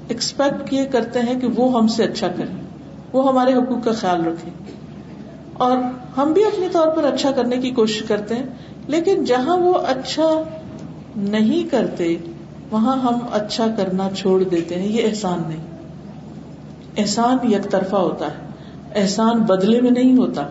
ایکسپیکٹ 0.08 0.72
یہ 0.72 0.84
کرتے 0.84 1.20
ہیں 1.20 1.40
کہ 1.40 1.46
وہ 1.56 1.78
ہم 1.78 1.86
سے 1.86 2.04
اچھا 2.04 2.28
کریں 2.28 2.56
وہ 3.12 3.28
ہمارے 3.28 3.54
حقوق 3.54 3.84
کا 3.84 3.92
خیال 3.92 4.26
رکھے۔ 4.26 4.50
اور 5.52 5.76
ہم 6.16 6.32
بھی 6.32 6.44
اپنے 6.44 6.68
طور 6.72 6.88
پر 6.88 7.04
اچھا 7.04 7.30
کرنے 7.30 7.56
کی 7.56 7.70
کوشش 7.70 8.02
کرتے 8.02 8.34
ہیں، 8.34 8.46
لیکن 8.86 9.24
جہاں 9.24 9.58
وہ 9.58 9.74
اچھا 9.74 10.42
نہیں 11.16 11.70
کرتے، 11.70 12.16
وہاں 12.70 12.96
ہم 12.96 13.18
اچھا 13.32 13.66
کرنا 13.76 14.08
چھوڑ 14.16 14.42
دیتے 14.42 14.74
ہیں، 14.74 14.88
یہ 14.88 15.08
احسان 15.08 15.42
نہیں۔ 15.48 15.73
احسان 16.96 17.52
یک 17.52 17.70
طرفہ 17.70 17.96
ہوتا 17.96 18.26
ہے۔ 18.26 18.46
احسان 18.94 19.42
بدلے 19.42 19.80
میں 19.80 19.90
نہیں 19.90 20.18
ہوتا۔ 20.18 20.42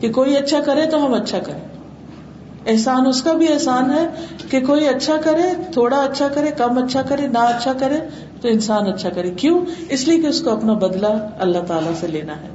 کہ 0.00 0.12
کوئی 0.12 0.36
اچھا 0.36 0.60
کرے 0.60 0.86
تو 0.90 1.06
ہم 1.06 1.14
اچھا 1.14 1.38
کریں۔ 1.38 1.60
احسان 2.66 3.06
اس 3.06 3.22
کا 3.22 3.32
بھی 3.32 3.52
احسان 3.52 3.90
ہے 3.90 4.06
کہ 4.50 4.66
کوئی 4.66 4.88
اچھا 4.88 5.16
کرے، 5.24 5.42
تھوڑا 5.72 5.96
اچھا 5.96 6.28
کرے، 6.28 6.50
کم 6.58 6.84
اچھا 6.84 7.02
کرے، 7.02 7.26
نہ 7.26 7.38
اچھا 7.38 7.72
کرے، 7.72 8.00
تو 8.40 8.48
انسان 8.48 8.86
اچھا 8.86 9.08
کرے۔ 9.08 9.30
کیوں؟ 9.30 9.60
اس 9.88 10.08
لیے 10.08 10.22
کہ 10.22 10.26
اس 10.26 10.40
کو 10.40 10.50
اپنا 10.50 10.72
بدلا 10.72 11.28
اللہ 11.38 11.58
تعالی 11.66 11.90
سے 12.00 12.06
لینا 12.06 12.36
ہے۔ 12.36 12.48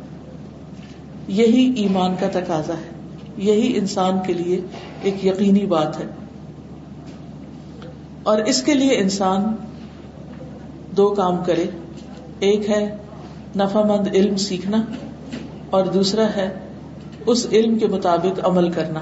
یہی 1.28 1.74
ایمان 1.76 2.16
کا 2.20 2.28
تقاضا 2.34 2.74
ہے۔ 2.74 2.90
یہی 3.38 3.78
انسان 3.78 4.20
کے 4.28 4.34
لیے 4.34 4.62
ایک 5.02 5.26
یقینی 5.26 5.66
بات 5.66 6.00
ہے۔ 6.00 6.06
اور 8.24 8.38
اس 8.38 8.64
کے 8.64 8.74
لیے 8.74 8.98
انسان 8.98 9.56
دو 10.98 11.10
کام 11.10 11.44
کرے۔ 11.44 11.66
ایک 12.44 12.70
ہے 12.70 12.98
نفع 13.56 13.82
مند 13.82 14.08
علم 14.14 14.36
سیکھنا 14.36 14.78
اور 15.70 15.86
دوسرا 15.86 16.26
ہے 16.36 16.48
اس 17.26 17.48
علم 17.52 17.78
کے 17.80 17.88
مطابق 17.88 18.40
عمل 18.44 18.72
کرنا۔ 18.72 19.00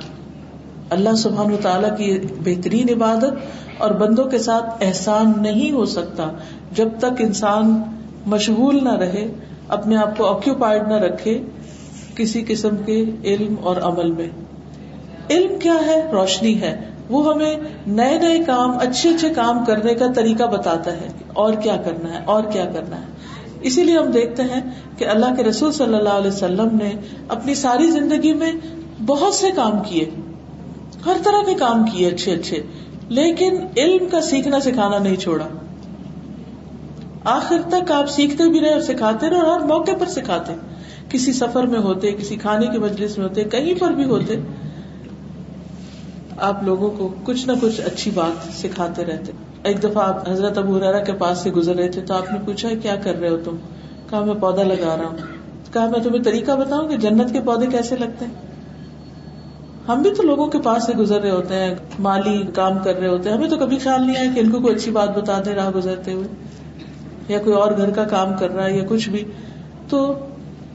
اللہ 0.90 1.16
سبحان 1.16 1.56
تعالیٰ 1.62 1.98
کی 1.98 2.20
بہترین 2.44 2.90
عبادت 2.90 3.34
اور 3.78 3.92
بندوں 3.92 4.26
کے 4.26 4.38
ساتھ 4.38 4.66
احسان 4.82 5.34
نہیں 5.42 5.72
ہو 5.72 5.86
سکتا 5.86 6.30
جب 6.72 6.90
تک 7.00 7.20
انسان 7.20 7.82
مشغول 8.26 8.84
نہ 8.84 8.94
رہے، 8.94 9.28
اپنے 9.68 9.98
آپ 9.98 10.18
کو 10.18 10.26
آکوپائڈ 10.26 10.88
نہ 10.88 10.94
رکھے 10.94 11.42
کسی 12.16 12.44
قسم 12.48 12.76
کے 12.86 13.06
علم 13.24 13.56
اور 13.62 13.76
عمل 13.78 14.12
میں۔ 14.12 14.30
علم 15.30 15.60
کیا 15.60 15.78
ہے؟ 15.86 16.10
روشنی 16.12 16.62
ہے۔ 16.62 16.80
وہ 17.10 17.34
ہمیں 17.34 17.56
نئے 17.88 18.20
نئے 18.20 18.40
کام، 18.48 18.72
اچھے 18.80 19.10
اچھے 19.10 19.30
کام 19.30 19.66
کرنے 19.66 19.94
کا 19.94 20.06
طریقہ 20.16 20.44
بتاتا 20.44 20.92
ہے 20.94 21.08
اور 21.34 21.54
کیا 21.54 21.76
کرنا 21.86 22.14
ہے، 22.14 22.20
اور 22.26 22.44
کیا 22.44 22.66
کرنا 22.66 22.96
ہے۔ 22.96 23.21
اسی 23.62 23.84
لیے 23.84 23.98
ہم 23.98 24.12
دیکھتے 24.12 24.44
ہیں 24.44 24.62
کہ 24.98 25.06
اللہ 25.06 25.36
کے 25.38 25.44
رسول 25.44 25.72
صلی 25.72 25.96
اللہ 25.96 26.10
علیہ 26.10 26.32
وسلم 26.32 26.78
نے 26.78 26.92
اپنی 27.28 27.56
ساری 27.56 27.92
زندگی 27.92 28.34
میں 28.34 28.52
بہت 29.06 29.34
سے 29.34 29.52
کام 29.56 29.72
کیے، 29.90 30.10
ہر 31.06 31.18
طرح 31.24 31.44
کے 31.46 31.54
کام 31.54 31.84
کیے 31.84 32.08
اچھے 32.08 32.32
اچھے، 32.32 32.62
لیکن 33.10 33.58
علم 33.78 34.10
کا 34.12 34.22
سیکھنا 34.22 34.60
سکھانا 34.60 34.98
نہیں 34.98 35.16
چھوڑا۔ 35.16 35.48
آخر 37.24 37.62
تک 37.70 37.92
آپ 37.92 38.10
سیکھتے 38.10 38.50
بھی 38.50 38.60
رہے 38.60 38.74
اور 38.74 38.82
سکھاتے 38.82 39.30
رہے 39.30 39.38
اور 39.38 39.60
ہر 39.60 39.66
موقع 39.66 39.92
پر 40.00 40.08
سکھاتے۔ 40.08 40.54
کسی 41.10 41.34
سفر 41.34 41.64
میں 41.64 41.80
ہوتے، 41.80 42.12
کسی 42.12 42.36
کھانے 42.36 42.68
کی 42.68 42.78
مجلس 42.78 43.18
میں 43.18 43.28
ہوتے، 43.28 43.44
کہیں 43.44 43.74
پر 43.80 43.92
بھی 43.92 44.04
ہوتے، 44.04 44.36
آپ 46.38 46.64
لوگوں 46.64 46.90
کو 46.90 47.14
کچھ 47.24 47.48
نہ 47.48 47.52
کچھ 47.62 47.82
اچھی 47.82 48.12
بات 48.12 48.54
سکھاتے 48.54 49.06
رہتے۔ 49.06 49.32
ایک 49.64 49.84
دفعہ 49.84 50.08
آپ 50.08 50.30
حضرت 50.30 50.58
ابو 50.58 50.78
حرارا 50.78 51.00
کے 51.00 51.14
پاس 51.14 51.38
سے 51.38 51.52
گزر 51.52 51.76
رہے 51.76 51.90
تھے 51.90 52.02
تو 52.02 52.14
آپ 52.14 52.32
نے 52.32 52.40
پوچھا 52.46 52.70
کیا 52.82 52.96
کر 52.96 53.20
رہے 53.20 53.30
ہو 53.30 53.38
تم؟ 53.44 53.56
کہا، 54.10 54.20
میں 54.20 54.34
پودا 54.34 54.64
لگا 54.64 54.98
رہا 54.98 55.06
ہوں۔ 55.06 55.18
کہا، 55.74 55.90
میں 55.90 56.00
تمہیں 56.00 56.24
طریقہ 56.24 56.52
بتاؤں 56.52 56.88
کہ 56.88 56.98
جنت 56.98 57.34
کے 57.34 57.40
پودے 57.42 57.66
کیسے 57.68 57.96
لگتے 57.96 58.26
ہیں؟ 58.26 58.34
ہم 59.88 60.02
بھی 60.02 60.10
تو 60.12 60.24
لوگوں 60.24 60.48
کے 60.48 60.60
پاس 60.60 60.86
سے 60.86 60.94
گزر 60.94 61.22
رہے 61.22 61.30
ہوتے 61.30 61.56
ہیں، 61.56 61.76
مالی 62.00 62.44
کام 62.54 62.80
کر 62.84 62.96
رہے 62.96 63.08
ہوتے 63.08 63.30
ہیں۔ 63.30 63.38
ہمیں 63.38 63.50
تو 63.50 63.58
کبھی 63.58 63.78
خیال 63.78 64.08
نہیں 64.08 64.18
آیا 64.18 64.32
کہ 64.36 64.40
ان 64.40 64.50
کو 64.50 64.60
کوئی 64.60 64.76
اچھی 64.76 64.92
بات 64.92 65.18
بتا 65.18 65.42
دے 65.46 65.56
رہا 65.56 65.72
گزرتے 65.76 66.14
ہوئے، 66.14 66.28
یا 67.28 67.40
کوئی 67.40 67.56
اور 67.56 67.72
گھر 67.78 67.90
کا 67.90 68.04
کام 68.04 68.34
کر 68.40 68.52
رہا 68.52 68.66
ہے، 68.66 68.78
یا 68.78 68.84
کچھ 68.90 69.10
بھی۔ 69.10 69.24
تو 69.90 70.14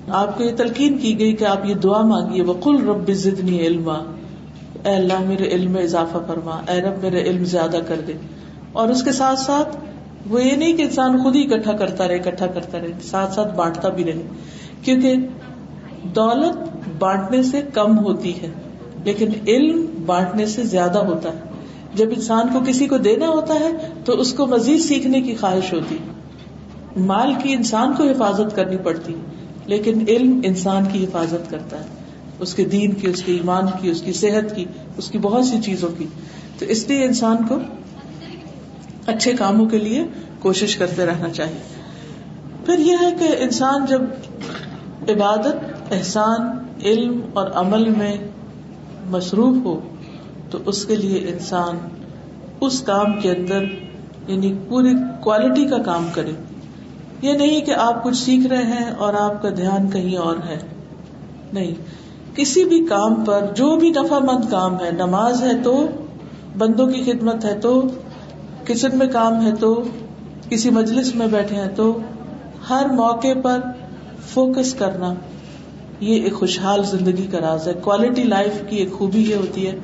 آپ 0.09 0.39
کو 0.39 0.45
یہ 0.45 0.53
تلقین 0.57 0.99
کی 0.99 1.19
گئی 1.19 1.37
کہ 1.37 1.45
آپ 1.45 1.67
یہ 1.67 1.75
دعا 1.75 2.03
مانگیے، 2.03 2.43
وقل 2.43 2.89
رب 2.89 3.11
زدنی 3.13 3.67
علما۔ 3.67 3.99
اے 4.85 4.95
اللہ، 4.95 5.21
میرے 5.21 5.45
علم 5.45 5.71
میں 5.71 5.83
اضافہ 5.83 6.19
فرما، 6.27 6.61
اے 6.69 6.81
رب، 6.81 7.03
میرے 7.03 7.23
علم 7.23 7.45
زیادہ 7.45 7.79
کر 7.89 8.01
دے۔ 8.07 8.13
اور 8.77 8.89
اس 8.89 9.03
کے 9.03 9.13
ساتھ 9.13 9.39
ساتھ 9.39 9.77
وہ 10.29 10.45
یہ 10.45 10.57
نہیں 10.57 10.77
کہ 10.77 10.83
انسان 10.83 11.23
خود 11.23 11.37
ہی 11.37 11.43
اکٹھا 11.43 11.73
کرتا 11.73 12.09
رہے، 12.09 12.17
اکٹھا 12.17 12.47
کرتا 12.47 12.81
رہے، 12.81 12.93
ساتھ 13.03 13.35
ساتھ 13.35 13.55
بانٹتا 13.55 13.89
بھی 13.89 14.05
رہے۔ 14.05 14.23
کیونکہ 14.83 15.15
دولت 16.03 16.57
بانٹنے 16.99 17.43
سے 17.43 17.63
کم 17.75 17.99
ہوتی 17.99 18.43
ہے، 18.43 18.49
لیکن 19.05 19.29
علم 19.49 19.87
بانٹنے 20.07 20.47
سے 20.47 20.63
زیادہ 20.63 20.99
ہوتا 20.99 21.29
ہے۔ 21.29 21.39
جب 21.95 22.07
انسان 22.17 22.49
کو 22.53 22.61
کسی 22.67 22.87
کو 22.87 22.97
دینا 22.97 23.29
ہوتا 23.29 23.55
ہے 23.55 23.73
تو 24.05 24.13
اس 24.13 24.33
کو 24.33 24.47
مزید 24.47 24.81
سیکھنے 24.81 25.21
کی 25.21 25.35
خواہش 25.35 25.73
ہوتی 25.73 25.97
مال 26.97 27.33
کی 27.43 27.53
انسان 27.53 27.93
کو 27.93 28.03
حفاظت 28.03 28.57
کرنی 28.57 28.77
پڑتی 28.77 29.15
لیکن 29.67 30.05
علم 30.09 30.41
انسان 30.45 30.85
کی 30.93 31.05
حفاظت 31.05 31.51
کرتا 31.51 31.79
ہے۔ 31.79 31.85
اس 32.39 32.55
کے 32.55 32.65
دین 32.65 32.93
کی، 32.93 33.07
اس 33.07 33.23
کے 33.23 33.33
ایمان 33.33 33.65
کی، 33.81 33.91
اس 33.91 34.03
کی 34.03 34.13
صحت 34.13 34.57
کی، 34.57 34.65
اس 34.97 35.11
کی 35.11 35.19
بہت 35.19 35.45
سی 35.45 35.57
چیزوں 35.65 35.89
کی۔ 35.99 36.07
تو 36.59 36.67
اس 36.67 36.89
لیے 36.89 37.05
انسان 37.05 37.37
کو 37.49 37.59
اچھے 39.07 39.33
کاموں 39.33 39.67
کے 39.67 39.79
لیے 39.79 40.05
کوشش 40.39 40.77
کرتے 40.77 41.07
رہنا 41.07 41.29
چاہیے۔ 41.29 41.59
پھر 42.67 42.79
یہ 42.79 42.97
ہے 43.03 43.11
کہ 43.19 43.37
انسان 43.39 43.87
جب 43.87 44.01
عبادت، 45.09 45.57
احسان، 45.91 46.41
علم 46.85 47.21
اور 47.35 47.51
عمل 47.55 47.89
میں 47.89 48.17
مصروف 49.07 49.57
ہو، 49.65 49.81
تو 50.51 50.59
اس 50.67 50.85
کے 50.85 50.97
لیے 50.97 51.19
انسان 51.19 51.79
اس 52.61 52.83
کام 52.83 53.21
کے 53.21 53.31
اندر 53.31 53.63
یعنی 54.29 54.55
پوری 54.69 54.95
کوالٹی 55.23 55.65
کا 55.65 55.79
کام 55.79 56.09
کرے۔ 56.15 56.31
یہ 57.23 57.33
نہیں 57.33 57.61
کہ 57.61 57.71
آپ 57.71 58.05
کچھ 58.05 58.17
سیکھ 58.17 58.47
رہے 58.47 58.63
ہیں 58.63 58.91
اور 58.99 59.15
آپ 59.15 59.43
کا 59.43 59.49
دھیان 59.57 59.91
کہیں 59.91 60.17
اور 60.17 60.37
ہے۔ 60.49 60.59
نہیں۔ 61.53 61.75
کسی 62.35 62.65
بھی 62.65 62.87
کام 62.87 63.25
پر 63.25 63.47
جو 63.55 63.77
بھی 63.77 63.91
نفع 63.91 64.19
مند 64.19 64.51
کام 64.51 64.81
ہے، 64.81 64.91
نماز 64.91 65.43
ہے 65.43 65.63
تو، 65.65 65.87
بندوں 66.59 66.87
کی 66.87 67.13
خدمت 67.13 67.45
ہے 67.45 67.61
تو 67.61 67.83
کچن 68.67 68.99
میں 68.99 69.07
کام 69.07 69.47
ہے 69.47 69.55
تو، 69.55 69.83
کسی 70.49 70.71
مجلس 70.71 71.15
میں 71.15 71.27
بیٹھے 71.27 71.57
ہیں 71.57 71.69
تو 71.77 71.99
ہر 72.71 72.87
موقع 72.93 73.35
پر 73.43 73.61
فوکس 74.29 74.75
کرنا، 74.75 75.15
یہ 76.01 76.23
ایک 76.23 76.35
خوشحال 76.35 76.85
زندگی 76.85 77.27
کا 77.31 77.41
راز 77.41 77.69
ہے۔ 77.69 77.73
کوالٹی 77.81 78.23
لائف 78.23 78.63
کی 78.69 78.77
ایک 78.77 78.93
خوبی 78.93 79.23
یہ 79.31 79.35
ہوتی 79.35 79.67
ہے 79.67 79.79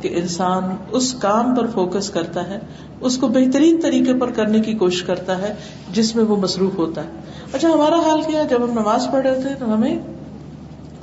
کہ 0.00 0.08
انسان 0.16 0.62
اس 0.90 1.14
کام 1.14 1.54
پر 1.54 1.66
فوکس 1.66 2.10
کرتا 2.10 2.48
ہے، 2.48 2.58
اس 3.00 3.18
کو 3.18 3.28
بہترین 3.28 3.80
طریقے 3.80 4.14
پر 4.14 4.30
کرنے 4.30 4.60
کی 4.60 4.74
کوشش 4.74 5.02
کرتا 5.02 5.38
ہے 5.42 5.54
جس 5.92 6.14
میں 6.16 6.24
وہ 6.24 6.36
مصروف 6.36 6.78
ہوتا 6.78 7.04
ہے۔ 7.04 7.08
اچھا 7.52 7.68
ہمارا 7.68 8.00
حال 8.00 8.22
کیا 8.22 8.42
جب 8.42 8.64
ہم 8.64 8.70
نماز 8.70 9.08
پڑھ 9.12 9.26
رہے 9.26 9.36
ہوتے 9.36 9.54
تو 9.58 9.74
ہمیں 9.74 9.98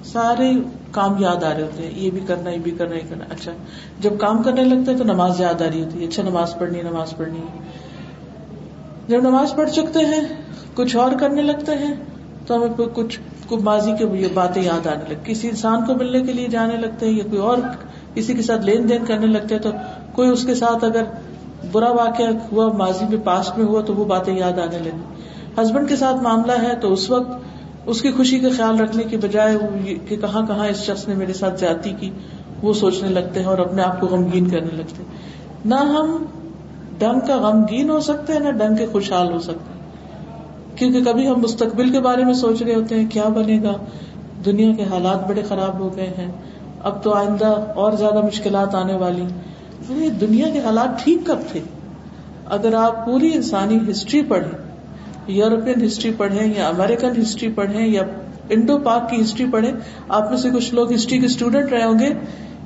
سارے 0.06 0.52
کام 0.92 1.16
یاد 1.20 1.44
آ 1.44 1.54
رہے 1.54 1.62
ہوتے 1.62 1.84
ہیں، 1.84 1.92
یہ 1.96 2.12
بھی 2.12 2.20
کرنا، 2.28 2.50
یہ 2.50 2.58
بھی 2.58 2.72
کرنا، 2.72 2.96
یہ 2.96 3.10
کرنا۔ 3.10 3.26
اچھا 3.30 3.52
جب 4.00 4.14
کام 4.20 4.44
کرنے 4.44 4.64
لگتے 4.64 4.98
تو 4.98 5.04
نماز 5.04 5.42
یاد 5.42 5.62
آ 5.62 5.66
رہی 5.72 5.84
ہوتی 5.84 6.02
ہے۔ 6.02 6.08
اچھا 6.08 6.24
نماز 6.24 6.56
پڑھنی 6.58 6.82
نماز 6.82 7.18
پڑھنی۔ 7.18 7.40
جب 9.08 9.22
نماز 9.22 9.56
پڑھ 9.56 9.70
چکتے 9.70 10.00
ہیں، 10.00 10.22
کچھ 10.74 10.96
اور 10.96 11.12
کرنے 11.20 11.42
لگتے 11.42 11.72
ہیں، 11.72 11.94
تو 12.48 12.56
ہمیں 12.56 12.86
کچھ 12.94 13.20
ماضی 13.52 13.92
کے 14.00 14.06
باتیں 14.34 14.62
یاد 14.62 14.88
آنے 14.88 15.04
لگتی 15.10 15.34
کسی 15.34 15.50
انسان 15.50 15.86
کو 15.86 15.96
ملنے 15.96 16.22
کے 16.22 16.34
لیے 16.34 16.48
جانے 16.48 16.78
لگتے 16.78 17.06
ہیں 17.06 17.14
یا 17.14 17.24
کوئی 17.24 17.42
اور 17.42 17.58
کسی 18.14 18.34
کے 18.34 18.42
ساتھ 18.42 18.66
لین 18.66 18.90
دین 18.90 19.06
کرنے 19.06 19.26
لگتے 19.26 19.56
ہیں، 19.56 19.62
تو 19.62 19.70
کوئی 20.14 20.30
اس 20.30 20.46
کے 20.46 20.56
ساتھ 20.56 20.84
اگر 20.84 21.04
برا 21.72 21.92
واقعہ 21.92 22.26
ہوا، 22.52 22.74
ماضی 22.74 23.06
میں 23.10 23.18
پاسٹ 23.24 23.58
میں 23.58 23.66
ہوا، 23.66 23.82
تو 23.82 23.96
وہ 23.96 24.06
باتیں 24.06 24.38
یاد 24.38 24.60
آنے 24.60 24.80
لگی 24.80 25.62
ہسبینڈ 25.62 25.90
کے 25.90 25.96
ساتھ 25.96 26.18
معاملہ 26.18 26.52
ہے، 26.52 26.76
تو 26.76 26.94
اس 26.94 27.10
وقت 27.10 27.32
اس 27.86 28.02
کی 28.02 28.12
خوشی 28.12 28.40
کا 28.40 28.48
خیال 28.58 28.80
رکھنے 28.80 29.04
کی 29.04 29.18
بجائے 29.18 29.58
کہ 30.08 30.16
کہاں 30.16 30.46
کہاں 30.46 30.68
اس 30.68 30.78
شخص 30.78 31.08
نے 31.08 31.16
میرے 31.16 31.34
ساتھ 31.34 31.62
جاتی 31.62 31.94
کی، 32.00 32.10
وہ 32.62 32.74
سوچنے 32.74 33.10
لگتے 33.10 33.40
ہیں 33.40 33.48
اور 33.48 33.58
اپنے 33.58 33.82
آپ 33.82 34.00
کو 34.00 34.08
غمگین 34.08 34.50
کرنے 34.50 34.72
لگتے 34.72 35.04
نہ 35.66 35.76
ہم 35.76 36.26
ڈنگ 36.98 37.20
کا 37.28 37.38
غمگین 37.38 37.90
ہو 37.90 38.00
سکتے 38.00 38.34
ہیں، 38.34 38.40
نہ 38.40 38.50
ڈنگ 38.50 38.76
کے 38.76 38.86
خوشحال 38.92 39.34
ہو 39.34 39.40
سکتے 39.40 39.80
کیونکہ 40.76 41.04
کبھی 41.04 41.28
ہم 41.28 41.40
مستقبل 41.40 41.90
کے 41.90 42.00
بارے 42.00 42.26
میں 42.26 42.34
سوچ 42.34 42.62
رہے 42.62 42.76
ہوتے 42.76 43.00
ہیں، 43.00 43.08
کیا 43.10 43.24
بنے 43.24 43.60
گا؟ 43.64 43.74
دنیا 44.46 44.74
کے 44.78 44.84
حالات 44.84 45.28
بڑے 45.30 45.42
خراب 45.42 45.80
ہو 45.80 45.96
گئے 45.96 46.14
ہیں۔ 46.18 46.32
اب 46.84 47.04
تو 47.04 47.14
آئندہ 47.14 47.66
اور 47.76 47.92
زیادہ 47.92 48.22
مشکلات 48.22 48.76
آنے 48.76 48.96
والی۔ 48.96 49.26
دنیا 50.10 50.50
کے 50.50 50.60
حالات 50.60 51.04
ٹھیک 51.04 51.18
کب 51.26 51.38
تھے؟ 51.52 51.60
اگر 52.46 52.74
آپ 52.74 53.06
پوری 53.06 53.34
انسانی 53.34 53.80
ہسٹری 53.92 54.22
پڑھیں 54.22 54.69
یورپین 55.32 55.86
ہسٹری 55.86 56.12
پڑھیں 56.18 56.54
یا 56.58 56.68
امیرکن 56.68 57.22
ہسٹری 57.22 57.50
پڑھیں 57.50 57.88
یا 57.88 58.02
انڈو 58.50 58.78
پاک 58.78 59.10
کی 59.10 59.22
ہسٹری 59.22 59.46
پڑھیں، 59.52 59.72
آپ 60.10 60.30
میں 60.30 60.38
سے 60.38 60.50
کچھ 60.50 60.74
لوگ 60.74 60.94
ہسٹری 60.94 61.20
کے 61.20 61.26
اسٹوڈینٹ 61.26 61.72
رہے 61.72 61.84
ہوں 61.84 62.00
گے۔ 62.00 62.10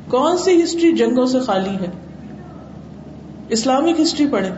کون 0.07 0.37
سی 0.37 0.63
ہسٹری 0.63 0.91
جنگوں 0.91 1.25
سے 1.25 1.39
خالی 1.39 1.69
ہے؟ 1.69 1.91
اسلامک 3.49 3.99
ہسٹری 3.99 4.27
پڑھیں۔ 4.27 4.51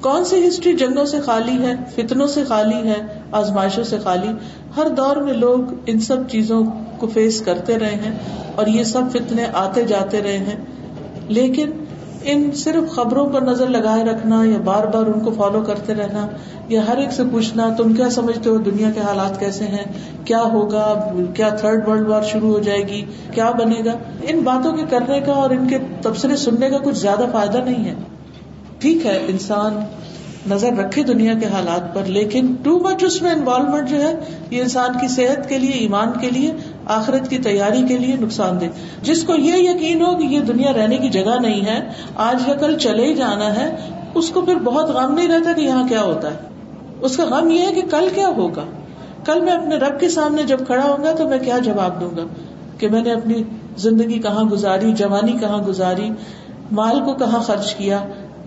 کون 0.00 0.24
سی 0.24 0.48
ہسٹری 0.48 0.72
جنگوں 0.72 1.04
سے 1.04 1.20
خالی 1.20 1.62
ہے، 1.62 1.74
فتنوں 1.94 2.26
سے 2.26 2.44
خالی 2.44 2.88
ہے، 2.88 3.20
آزمائشوں 3.32 3.84
سے 3.84 3.98
خالی؟ 3.98 4.28
ہر 4.76 4.88
دور 4.88 5.16
میں 5.16 5.34
لوگ 5.34 5.60
ان 5.86 6.00
سب 6.00 6.16
چیزوں 6.30 6.64
کو 6.98 7.06
فیس 7.06 7.40
کرتے 7.40 7.78
رہے 7.78 7.94
ہیں 7.94 8.18
اور 8.54 8.66
یہ 8.66 8.84
سب 8.84 9.02
فتنے 9.12 9.44
آتے 9.54 9.84
جاتے 9.84 10.22
رہے 10.22 10.38
ہیں۔ 10.38 10.56
لیکن 11.28 11.70
ان 12.30 12.52
صرف 12.52 12.90
خبروں 12.90 13.26
پر 13.28 13.40
نظر 13.40 13.66
لگائے 13.66 14.04
رکھنا 14.04 14.44
یا 14.44 14.58
بار 14.64 14.86
بار 14.86 15.06
ان 15.06 15.20
کو 15.20 15.30
فالو 15.30 15.62
کرتے 15.62 15.94
رہنا 15.94 16.26
یا 16.68 16.86
ہر 16.88 16.96
ایک 16.96 17.12
سے 17.12 17.22
پوچھنا 17.32 17.68
تم 17.76 17.94
کیا 17.94 18.10
سمجھتے 18.10 18.50
ہو 18.50 18.56
دنیا 18.56 18.90
کے 18.90 19.00
حالات 19.00 19.40
کیسے 19.40 19.64
ہیں؟ 19.64 19.84
کیا 20.24 20.42
ہوگا؟ 20.42 21.12
کیا 21.34 21.48
تھرڈ 21.48 21.88
ورلڈ 21.88 22.08
وار 22.08 22.22
شروع 22.22 22.52
ہو 22.52 22.58
جائے 22.58 22.82
گی؟ 22.82 23.04
کیا 23.34 23.50
بنے 23.50 23.82
گا؟ 23.84 23.92
ان 24.22 24.40
باتوں 24.40 24.72
کے 24.72 24.82
کرنے 24.90 25.20
کا 25.20 25.32
اور 25.32 25.50
ان 25.50 25.68
کے 25.68 25.78
تبصرے 26.02 26.36
سننے 26.36 26.70
کا 26.70 26.78
کچھ 26.78 26.98
زیادہ 26.98 27.24
فائدہ 27.32 27.58
نہیں 27.58 27.84
ہے۔ 27.84 27.94
ٹھیک 28.78 29.06
ہے، 29.06 29.20
انسان 29.28 29.84
نظر 30.46 30.72
رکھے 30.72 31.02
دنیا 31.02 31.34
کے 31.34 31.46
حالات 31.46 31.94
پر، 31.94 32.04
لیکن 32.04 32.54
ٹو 32.62 32.78
مچ 32.78 33.04
اس 33.04 33.22
میں 33.22 33.30
انوالومنٹ 33.30 33.88
جو 33.88 34.02
ہے، 34.02 34.14
یہ 34.50 34.62
انسان 34.62 34.98
کی 35.00 35.08
صحت 35.08 35.48
کے 35.48 35.58
لیے، 35.58 35.70
ایمان 35.70 36.08
کے 36.20 36.30
لیے، 36.30 36.52
آخرت 36.86 37.30
کی 37.30 37.38
تیاری 37.38 37.82
کے 37.88 37.98
لیے 37.98 38.14
نقصان 38.14 38.60
دہ۔ 38.60 38.64
جس 39.02 39.24
کو 39.24 39.34
یہ 39.34 39.70
یقین 39.70 40.02
ہو 40.02 40.16
کہ 40.16 40.24
یہ 40.24 40.40
دنیا 40.40 40.72
رہنے 40.72 40.96
کی 40.96 41.08
جگہ 41.08 41.40
نہیں 41.42 41.66
ہے، 41.66 41.88
آج 42.16 42.48
یا 42.48 42.54
کل 42.54 42.78
چلے 42.78 43.06
ہی 43.06 43.14
جانا 43.14 43.56
ہے، 43.56 43.76
اس 44.14 44.30
کو 44.30 44.40
پھر 44.40 44.54
بہت 44.54 44.90
غم 44.90 45.14
نہیں 45.14 45.28
رہتا 45.28 45.52
کہ 45.52 45.60
یہاں 45.60 45.88
کیا 45.88 46.02
ہوتا 46.02 46.30
ہے۔ 46.30 46.36
اس 47.00 47.16
کا 47.16 47.24
غم 47.24 47.50
یہ 47.50 47.66
ہے 47.66 47.72
کہ 47.72 47.82
کل 47.90 48.08
کیا 48.14 48.28
ہوگا۔ 48.28 48.64
کل 49.24 49.40
میں 49.40 49.52
اپنے 49.52 49.76
رب 49.76 50.00
کے 50.00 50.08
سامنے 50.08 50.42
جب 50.42 50.66
کھڑا 50.66 50.84
ہوں 50.84 51.04
گا 51.04 51.12
تو 51.12 51.28
میں 51.28 51.38
کیا 51.38 51.58
جواب 51.58 52.00
دوں 52.00 52.10
گا؟ 52.16 52.22
کہ 52.78 52.88
میں 52.88 53.02
نے 53.02 53.12
اپنی 53.12 53.42
زندگی 53.76 54.18
کہاں 54.18 54.44
گزاری، 54.44 54.92
جوانی 54.92 55.32
کہاں 55.32 55.58
گزاری، 55.58 56.10
مال 56.72 57.00
کو 57.04 57.12
کہاں 57.12 57.42
خرچ 57.42 57.74
کیا 57.74 57.98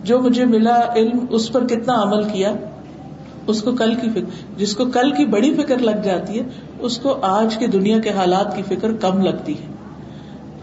جو 0.04 0.20
مجھے 0.20 0.46
ملا 0.46 0.82
علم، 0.96 1.26
اس 1.30 1.52
پر 1.52 1.68
کتنا 1.68 2.02
عمل 2.02 2.24
کیا؟ 2.24 2.54
اس 3.48 3.62
کو 3.62 3.72
کل 3.72 3.96
کی 3.96 4.10
فکر، 4.10 4.58
جس 4.58 4.76
کو 4.76 4.86
کل 4.86 5.12
کی 5.12 5.26
بڑی 5.26 5.54
فکر 5.54 5.78
لگ 5.78 6.02
جاتی 6.04 6.40
ہے، 6.40 6.44
اس 6.80 6.98
کو 6.98 7.18
آج 7.22 7.58
کی 7.58 7.68
دنیا 7.68 8.00
کے 8.00 8.10
حالات 8.10 8.56
کی 8.56 8.62
فکر 8.62 8.92
کم 8.94 9.22
لگتی 9.22 9.54
ہے۔ 9.54 9.68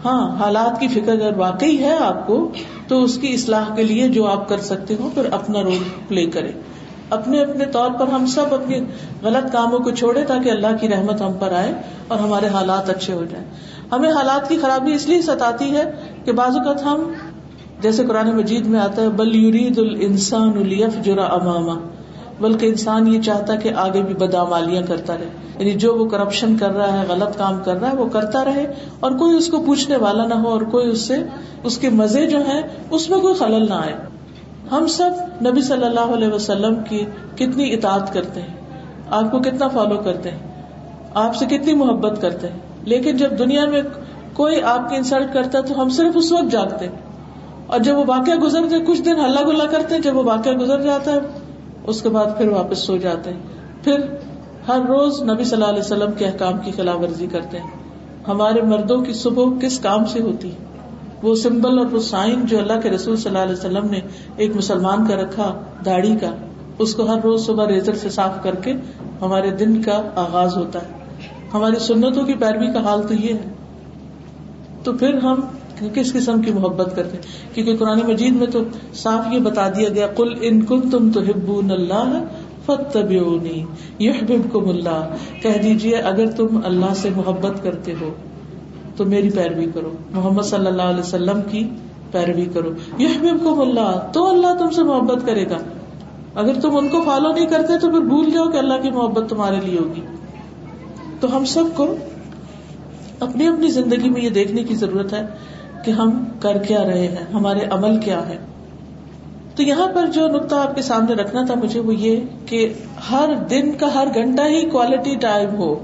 ہاں 0.05 0.37
حالات 0.39 0.79
کی 0.79 0.87
فکر 0.87 1.11
اگر 1.11 1.37
واقعی 1.37 1.79
ہے 1.79 1.97
آپ 1.97 2.27
کو، 2.27 2.51
تو 2.87 3.03
اس 3.03 3.17
کی 3.17 3.33
اصلاح 3.33 3.75
کے 3.75 3.83
لیے 3.83 4.07
جو 4.07 4.27
آپ 4.27 4.49
کر 4.49 4.57
سکتے 4.57 4.95
ہو، 4.99 5.09
پھر 5.13 5.27
اپنا 5.31 5.63
رول 5.63 5.83
پلے 6.07 6.25
کرے 6.25 6.51
اپنے 7.09 7.41
اپنے 7.41 7.65
طور 7.65 7.91
پر 7.91 8.07
ہم 8.07 8.25
سب 8.25 8.53
اپنے 8.53 8.79
غلط 9.23 9.51
کاموں 9.51 9.79
کو 9.79 9.91
چھوڑے 9.91 10.23
تاکہ 10.23 10.49
اللہ 10.49 10.67
کی 10.81 10.89
رحمت 10.89 11.21
ہم 11.21 11.33
پر 11.33 11.51
آئے 11.51 11.73
اور 12.07 12.19
ہمارے 12.19 12.47
حالات 12.47 12.89
اچھے 12.89 13.13
ہو 13.13 13.25
جائیں۔ 13.29 13.45
ہمیں 13.91 14.11
حالات 14.11 14.49
کی 14.49 14.57
خرابی 14.57 14.93
اس 14.93 15.07
لیے 15.07 15.21
ستاتی 15.21 15.75
ہے 15.75 15.91
کہ 16.25 16.31
بعض 16.31 16.57
اوقات 16.57 16.83
ہم 16.85 17.13
جیسے 17.81 18.05
قرآن 18.05 18.35
مجید 18.35 18.65
میں 18.65 18.79
آتا 18.79 19.01
ہے، 19.01 19.09
بل 19.09 19.35
یرید 19.35 19.77
الانسان 19.77 20.49
الیف 20.49 21.03
جرا 21.03 21.23
اماما 21.23 21.75
بلکہ 22.39 22.65
انسان 22.65 23.07
یہ 23.07 23.21
چاہتا 23.21 23.55
کہ 23.55 23.71
آگے 23.75 24.01
بھی 24.01 24.13
بدامالیاں 24.13 24.81
کرتا 24.87 25.17
رہے۔ 25.17 25.29
یعنی 25.59 25.71
جو 25.71 25.95
وہ 25.95 26.05
کرپشن 26.05 26.57
کر 26.57 26.71
رہا 26.71 27.01
ہے، 27.01 27.07
غلط 27.09 27.37
کام 27.37 27.59
کر 27.65 27.75
رہا 27.75 27.91
ہے، 27.91 27.95
وہ 27.95 28.09
کرتا 28.09 28.45
رہے۔ 28.45 28.73
اور 28.99 29.11
کوئی 29.11 29.37
اس 29.37 29.47
کو 29.47 29.63
پوچھنے 29.65 29.95
والا 29.95 30.25
نہ 30.25 30.33
ہو 30.33 30.49
اور 30.49 30.61
کوئی 30.61 30.89
اس 30.89 31.01
سے، 31.01 31.15
اس 31.63 31.77
کے 31.77 31.89
مزے 31.89 32.27
جو 32.27 32.37
ہیں، 32.37 32.61
اس 32.89 33.09
میں 33.09 33.19
کوئی 33.19 33.33
خلل 33.33 33.69
نہ 33.69 33.73
آئے۔ 33.73 33.93
ہم 34.71 34.87
سب 34.87 35.09
نبی 35.45 35.61
صلی 35.61 35.85
اللہ 35.85 35.99
علیہ 35.99 36.27
وسلم 36.27 36.75
کی 36.89 37.05
کتنی 37.35 37.73
اطاعت 37.73 38.13
کرتے 38.13 38.41
ہیں۔ 38.41 38.53
آپ 39.09 39.31
کو 39.31 39.39
کتنا 39.39 39.67
فالو 39.67 39.97
کرتے 39.97 40.31
ہیں۔ 40.31 40.39
آپ 41.13 41.35
سے 41.35 41.45
کتنی 41.45 41.73
محبت 41.73 42.21
کرتے 42.21 42.47
ہیں۔ 42.47 42.59
لیکن 42.83 43.17
جب 43.17 43.39
دنیا 43.39 43.65
میں 43.65 43.81
کوئی 44.33 44.61
آپ 44.61 44.89
کی 44.89 44.95
انسلٹ 44.95 45.33
کرتا 45.33 45.57
ہے 45.57 45.63
تو 45.63 45.81
ہم 45.81 45.89
صرف 45.89 46.17
اس 46.17 46.31
وقت 46.31 46.51
جاگتے 46.51 46.85
ہیں۔ 46.85 47.08
اور 47.69 47.79
جب 47.79 47.97
وہ 47.97 48.03
واقعہ 48.07 48.33
گزرتے 48.33 48.79
کچھ 48.79 49.01
دن 49.01 49.11
ہلّا 49.11 49.41
گلا 49.47 49.65
کرتے 49.65 49.95
ہیں، 49.95 50.01
جب 50.01 50.17
وہ 50.17 50.23
واقعہ 50.23 50.51
گزر 50.51 50.81
جاتا 50.81 51.11
ہے، 51.11 51.17
اس 51.87 52.01
کے 52.01 52.09
بعد 52.09 52.25
پھر 52.37 52.47
واپس 52.47 52.79
سو 52.79 52.97
جاتے 52.97 53.29
ہیں۔ 53.29 53.39
پھر 53.83 53.99
ہر 54.67 54.79
روز 54.79 55.23
نبی 55.23 55.43
صلی 55.43 55.53
اللہ 55.53 55.65
علیہ 55.65 55.79
وسلم 55.79 56.11
کے 56.17 56.25
احکام 56.25 56.53
کی 56.57 56.71
خلاف 56.71 56.99
ورزی 56.99 57.27
کرتے 57.27 57.59
ہیں۔ 57.59 57.67
ہمارے 58.27 58.61
مردوں 58.61 59.01
کی 59.01 59.13
صبح 59.13 59.43
کس 59.61 59.79
کام 59.79 60.05
سے 60.05 60.21
ہوتی؟ 60.21 60.51
ہے 60.51 60.69
وہ 61.23 61.35
سمبل 61.35 61.79
اور 61.79 61.85
وہ 61.91 61.99
سائن 61.99 62.45
جو 62.45 62.59
اللہ 62.59 62.79
کے 62.83 62.89
رسول 62.89 63.15
صلی 63.15 63.27
اللہ 63.27 63.43
علیہ 63.43 63.53
وسلم 63.53 63.89
نے 63.89 63.99
ایک 64.37 64.55
مسلمان 64.55 65.07
کا 65.07 65.15
رکھا، 65.15 65.59
داڑھی 65.85 66.15
کا، 66.15 66.35
اس 66.79 66.95
کو 66.95 67.03
ہر 67.03 67.19
روز 67.23 67.45
صبح 67.45 67.67
ریزر 67.67 67.95
سے 67.95 68.09
صاف 68.09 68.43
کر 68.43 68.55
کے 68.55 68.73
ہمارے 69.21 69.49
دن 69.49 69.81
کا 69.81 70.01
آغاز 70.15 70.57
ہوتا 70.57 70.79
ہے۔ 70.81 70.87
ہماری 71.53 71.79
سنتوں 71.79 72.25
کی 72.25 72.33
پیروی 72.33 72.73
کا 72.73 72.83
حال 72.83 73.07
تو 73.07 73.13
یہ 73.13 73.33
ہے۔ 73.33 73.53
تو 74.83 74.93
پھر 74.93 75.13
ہم 75.13 75.41
کس 75.93 76.13
قسم 76.13 76.41
کی 76.41 76.51
محبت 76.51 76.95
کرتے 76.95 77.17
ہیں؟ 77.17 77.55
کیونکہ 77.55 77.77
قرآن 77.77 77.99
مجید 78.07 78.35
میں 78.35 78.47
تو 78.47 78.59
صاف 78.93 79.33
یہ 79.33 79.39
بتا 79.39 79.69
دیا 79.69 79.89
گیا 79.89 80.07
کل 80.07 80.33
ان 80.41 80.65
کل 80.65 80.89
تم 80.91 81.11
تو 81.11 81.21
ہبون 81.21 81.71
اللہ 81.71 82.23
فتبعونی 82.65 83.65
یحببکم 83.99 84.69
اللہ۔ 84.69 85.15
کہہ 85.41 85.61
دیجیے، 85.63 85.95
اگر 85.95 86.27
تم 86.27 86.59
اللہ 86.63 86.93
سے 86.95 87.09
محبت 87.15 87.63
کرتے 87.63 87.93
ہو 88.01 88.09
تو 88.95 89.05
میری 89.05 89.29
پیروی 89.29 89.65
کرو۔ 89.73 89.91
محمد 90.11 90.41
صلی 90.41 90.67
اللہ 90.67 90.81
علیہ 90.81 90.99
وسلم 90.99 91.39
کی 91.51 91.69
پیروی 92.11 92.45
کرو۔ 92.45 92.69
یحببکم 92.99 93.61
اللہ، 93.61 94.09
تو 94.13 94.29
اللہ 94.29 94.55
تم 94.59 94.69
سے 94.69 94.83
محبت 94.83 95.25
کرے 95.25 95.49
گا۔ 95.49 95.57
اگر 96.35 96.59
تم 96.59 96.77
ان 96.77 96.89
کو 96.89 97.01
فالو 97.01 97.31
نہیں 97.31 97.45
کرتے 97.45 97.79
تو 97.79 97.91
پھر 97.91 97.99
بھول 97.99 98.29
جاؤ 98.29 98.49
کہ 98.49 98.57
اللہ 98.57 98.73
کی 98.81 98.91
محبت 98.91 99.29
تمہارے 99.29 99.55
لیے 99.63 99.79
ہوگی۔ 99.79 100.01
تو 101.19 101.37
ہم 101.37 101.45
سب 101.45 101.63
کو 101.75 101.95
اپنی 103.19 103.47
اپنی 103.47 103.67
زندگی 103.67 104.09
میں 104.09 104.21
یہ 104.21 104.29
دیکھنے 104.29 104.63
کی 104.63 104.75
ضرورت 104.75 105.13
ہے۔ 105.13 105.21
کہ 105.83 105.91
ہم 105.91 106.23
کر 106.39 106.57
کیا 106.57 106.83
رہے 106.83 107.07
ہیں، 107.07 107.25
ہمارے 107.33 107.59
عمل 107.69 107.97
کیا 107.99 108.27
ہے 108.29 108.37
تو 109.55 109.63
یہاں 109.63 109.87
پر 109.87 110.07
جو 110.07 110.27
نقطہ 110.27 110.55
آپ 110.55 110.75
کے 110.75 110.81
سامنے 110.81 111.13
رکھنا 111.13 111.45
تھا 111.45 111.53
مجھے 111.55 111.79
وہ 111.79 111.95
یہ 111.95 112.19
کہ 112.45 112.73
ہر 113.11 113.33
دن 113.49 113.71
کا 113.71 113.93
ہر 113.95 114.07
گھنٹہ 114.13 114.41
ہی 114.41 114.69
کوالٹی 114.69 115.15
ٹائم 115.15 115.55
ہو 115.55 115.75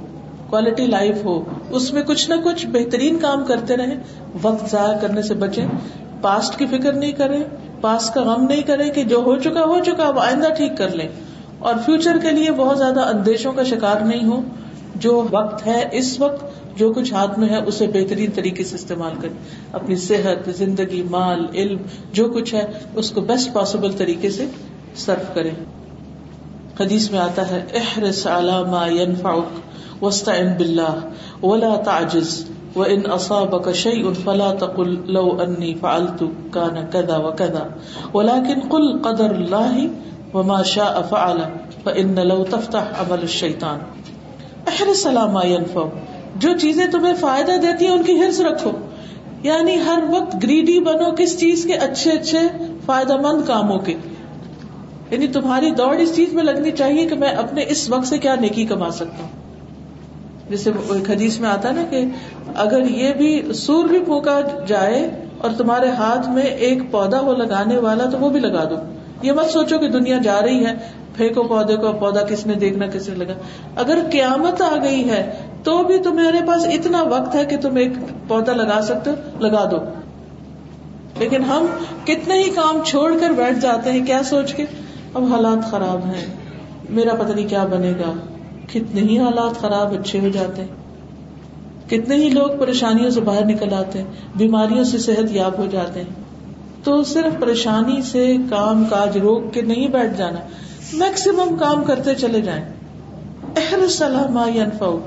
کوالٹی 0.49 0.85
لائف 0.85 1.25
ہو۔ 1.25 1.43
اس 1.69 1.93
میں 1.93 2.01
کچھ 2.01 2.29
نہ 2.29 2.35
کچھ 2.43 2.65
بہترین 2.67 3.19
کام 3.19 3.45
کرتے 3.45 3.77
رہے 3.77 3.95
وقت 4.41 4.71
ضائع 4.71 4.97
کرنے 4.97 5.21
سے 5.21 5.33
بچے 5.33 5.65
پاسٹ 6.21 6.59
کی 6.59 6.65
فکر 6.65 6.93
نہیں 6.93 7.11
کرے 7.11 7.43
پاسٹ 7.81 8.13
کا 8.13 8.21
غم 8.21 8.45
نہیں 8.49 8.61
کرے 8.61 8.89
کہ 8.89 9.03
جو 9.03 9.17
ہو 9.17 9.35
چکا 9.35 9.63
ہو 9.63 9.83
چکا، 9.85 10.03
اب 10.03 10.19
آئندہ 10.19 10.49
ٹھیک 10.57 10.77
کر 10.77 10.89
لیں۔ 10.89 11.07
اور 11.59 11.73
فیوچر 11.85 12.17
کے 12.21 12.31
لیے 12.31 12.51
بہت 12.51 12.77
زیادہ 12.77 13.01
اندیشوں 13.01 13.51
کا 13.51 13.63
شکار 13.63 14.01
نہیں 14.01 14.29
ہو 14.29 14.41
جو 14.95 15.27
وقت 15.31 15.67
ہے، 15.67 15.89
اس 15.91 16.19
وقت 16.19 16.45
جو 16.75 16.93
کچھ 16.93 17.13
ہاتھ 17.13 17.39
میں 17.39 17.49
ہے، 17.49 17.57
اسے 17.65 17.87
بہترین 17.87 18.31
طریقے 18.35 18.63
سے 18.63 18.75
استعمال 18.75 19.13
کریں۔ 19.21 19.33
اپنی 19.71 19.95
صحت، 19.95 20.49
زندگی، 20.49 21.03
مال، 21.03 21.45
علم، 21.53 21.77
جو 22.13 22.25
کچھ 22.25 22.55
ہے، 22.55 22.65
اس 22.95 23.11
کو 23.11 23.21
بیسٹ 23.21 23.53
پاسبل 23.53 23.91
طریقے 23.91 24.29
سے 24.29 24.45
سرو 24.95 25.33
کریں۔ 25.33 25.51
حدیث 26.79 27.11
میں 27.11 27.19
آتا 27.19 27.49
ہے 27.49 27.65
احرس 27.73 28.27
على 28.27 28.71
ما 28.71 28.87
ينفعك 28.87 29.59
واستعن 30.03 30.47
بالله 30.57 30.99
ولا 31.43 31.75
تعجز 31.75 32.45
وان 32.75 33.11
اصابك 33.11 33.73
شيء 33.73 34.05
فلا 34.23 34.53
تقل 34.59 34.97
لو 35.05 35.37
اني 35.39 35.73
فعلت 35.73 36.23
كان 36.53 36.85
كذا 36.91 37.17
وكذا 37.17 37.63
ولكن 38.13 38.59
قل 38.69 39.01
قدر 39.01 39.35
الله 39.35 39.87
وما 40.33 40.63
شاء 40.63 41.01
فعل 41.09 41.37
فان 41.83 42.19
لو 42.19 42.43
تفتح 42.43 42.83
عمل 42.99 43.23
الشيطان 43.23 43.79
احرس 44.67 45.07
على 45.07 45.31
ما 45.31 45.43
ينفعك 45.43 46.14
جو 46.35 46.57
چیزیں 46.57 46.87
تمہیں 46.87 47.13
فائدہ 47.13 47.51
دیتی 47.51 47.85
ہیں 47.85 47.93
ان 47.93 48.03
کی 48.03 48.19
ہرس 48.21 48.41
رکھو۔ 48.41 48.71
یعنی 49.43 49.75
ہر 49.75 50.03
وقت 50.09 50.35
گریڈی 50.43 50.79
بنو 50.79 51.15
کس 51.17 51.39
چیز 51.39 51.65
کے 51.65 51.73
اچھے 51.73 52.11
اچھے 52.11 52.39
فائدہ 52.85 53.17
مند 53.17 53.41
کاموں 53.47 53.79
کے۔ 53.79 53.95
یعنی 55.11 55.27
تمہاری 55.27 55.69
دوڑ 55.71 55.95
اس 55.95 56.15
چیز 56.15 56.33
میں 56.33 56.43
لگنی 56.43 56.71
چاہیے 56.71 57.05
کہ 57.05 57.15
میں 57.15 57.29
اپنے 57.29 57.63
اس 57.67 57.89
وقت 57.89 58.07
سے 58.07 58.17
کیا 58.17 58.35
نیکی 58.35 58.65
کما 58.65 58.91
سکتا 58.91 59.23
ہوں۔ 59.23 59.45
جیسے 60.49 60.69
ایک 60.69 61.09
حدیث 61.09 61.39
میں 61.39 61.49
آتا 61.49 61.71
نا 61.71 61.83
کہ 61.89 62.05
اگر 62.55 62.81
یہ 62.89 63.13
بھی 63.13 63.53
سور 63.53 63.85
بھی 63.85 63.99
پھونکا 63.99 64.41
جائے 64.67 65.25
اور 65.37 65.51
تمہارے 65.57 65.89
ہاتھ 65.89 66.29
میں 66.29 66.43
ایک 66.43 66.91
پودا 66.91 67.19
ہو 67.19 67.33
لگانے 67.33 67.77
والا 67.77 68.05
تو 68.05 68.17
وہ 68.17 68.29
بھی 68.29 68.39
لگا 68.39 68.63
دو۔ 68.69 68.75
یہ 69.21 69.31
مت 69.31 69.45
سوچو 69.45 69.77
کہ 69.77 69.89
دنیا 69.89 70.17
جا 70.17 70.39
رہی 70.45 70.65
ہے، 70.65 70.71
پھینکو 71.15 71.43
پودے 71.43 71.75
کو، 71.75 71.93
پودا 71.93 72.23
کس 72.23 72.45
نے 72.45 72.53
دیکھنا، 72.53 72.87
کس 72.87 73.09
نے 73.09 73.15
لگا۔ 73.15 73.33
اگر 73.75 73.97
قیامت 74.11 74.61
آ 74.61 74.75
گئی 74.83 75.09
ہے 75.09 75.31
تو 75.65 75.83
بھی 75.83 75.97
تمہارے 75.97 76.37
پاس 76.47 76.67
اتنا 76.67 77.03
وقت 77.03 77.35
ہے 77.35 77.45
کہ 77.45 77.57
تم 77.57 77.75
ایک 77.75 77.91
پودا 78.27 78.53
لگا 78.53 78.81
سکتے 78.81 79.09
ہو، 79.09 79.15
لگا 79.39 79.67
دو۔ 79.71 79.77
لیکن 81.19 81.43
ہم 81.43 81.65
کتنے 82.05 82.43
ہی 82.43 82.49
کام 82.49 82.79
چھوڑ 82.85 83.13
کر 83.19 83.29
بیٹھ 83.29 83.59
جاتے 83.59 83.91
ہیں، 83.91 84.05
کیا 84.05 84.23
سوچ 84.23 84.53
کے؟ 84.53 84.65
اب 85.13 85.23
حالات 85.23 85.71
خراب 85.71 86.05
ہیں۔ 86.05 86.25
میرا 86.89 87.15
پتہ 87.15 87.33
نہیں 87.33 87.47
کیا 87.47 87.65
بنے 87.65 87.91
گا۔ 87.91 88.13
کتنے 88.73 89.01
ہی 89.01 89.19
حالات 89.19 89.61
خراب 89.61 89.93
اچھے 89.93 90.19
ہو 90.19 90.29
جاتے 90.29 90.61
ہیں۔ 90.61 90.69
کتنے 91.89 92.15
ہی 92.15 92.29
لوگ 92.29 92.49
پریشانیوں 92.59 93.09
سے 93.09 93.21
باہر 93.21 93.45
نکل 93.45 93.73
آتے 93.73 93.99
ہیں، 93.99 94.05
بیماریوں 94.35 94.83
سے 94.83 94.97
صحت 94.97 95.31
یاب 95.31 95.57
ہو 95.57 95.65
جاتے 95.71 95.99
ہیں۔ 95.99 96.09
تو 96.83 97.03
صرف 97.03 97.41
پریشانی 97.41 98.01
سے 98.01 98.37
کام 98.49 98.85
کاج 98.85 99.17
روک 99.17 99.53
کے 99.53 99.61
نہیں 99.61 99.87
بیٹھ 99.87 100.17
جانا 100.17 100.39
میکسیمم 100.93 101.57
کام 101.57 101.83
کرتے 101.83 102.15
چلے 102.15 102.41
جائیں۔ 102.41 102.65
اہر 103.55 103.87
سلام 103.87 104.37
انفاؤ 104.37 104.99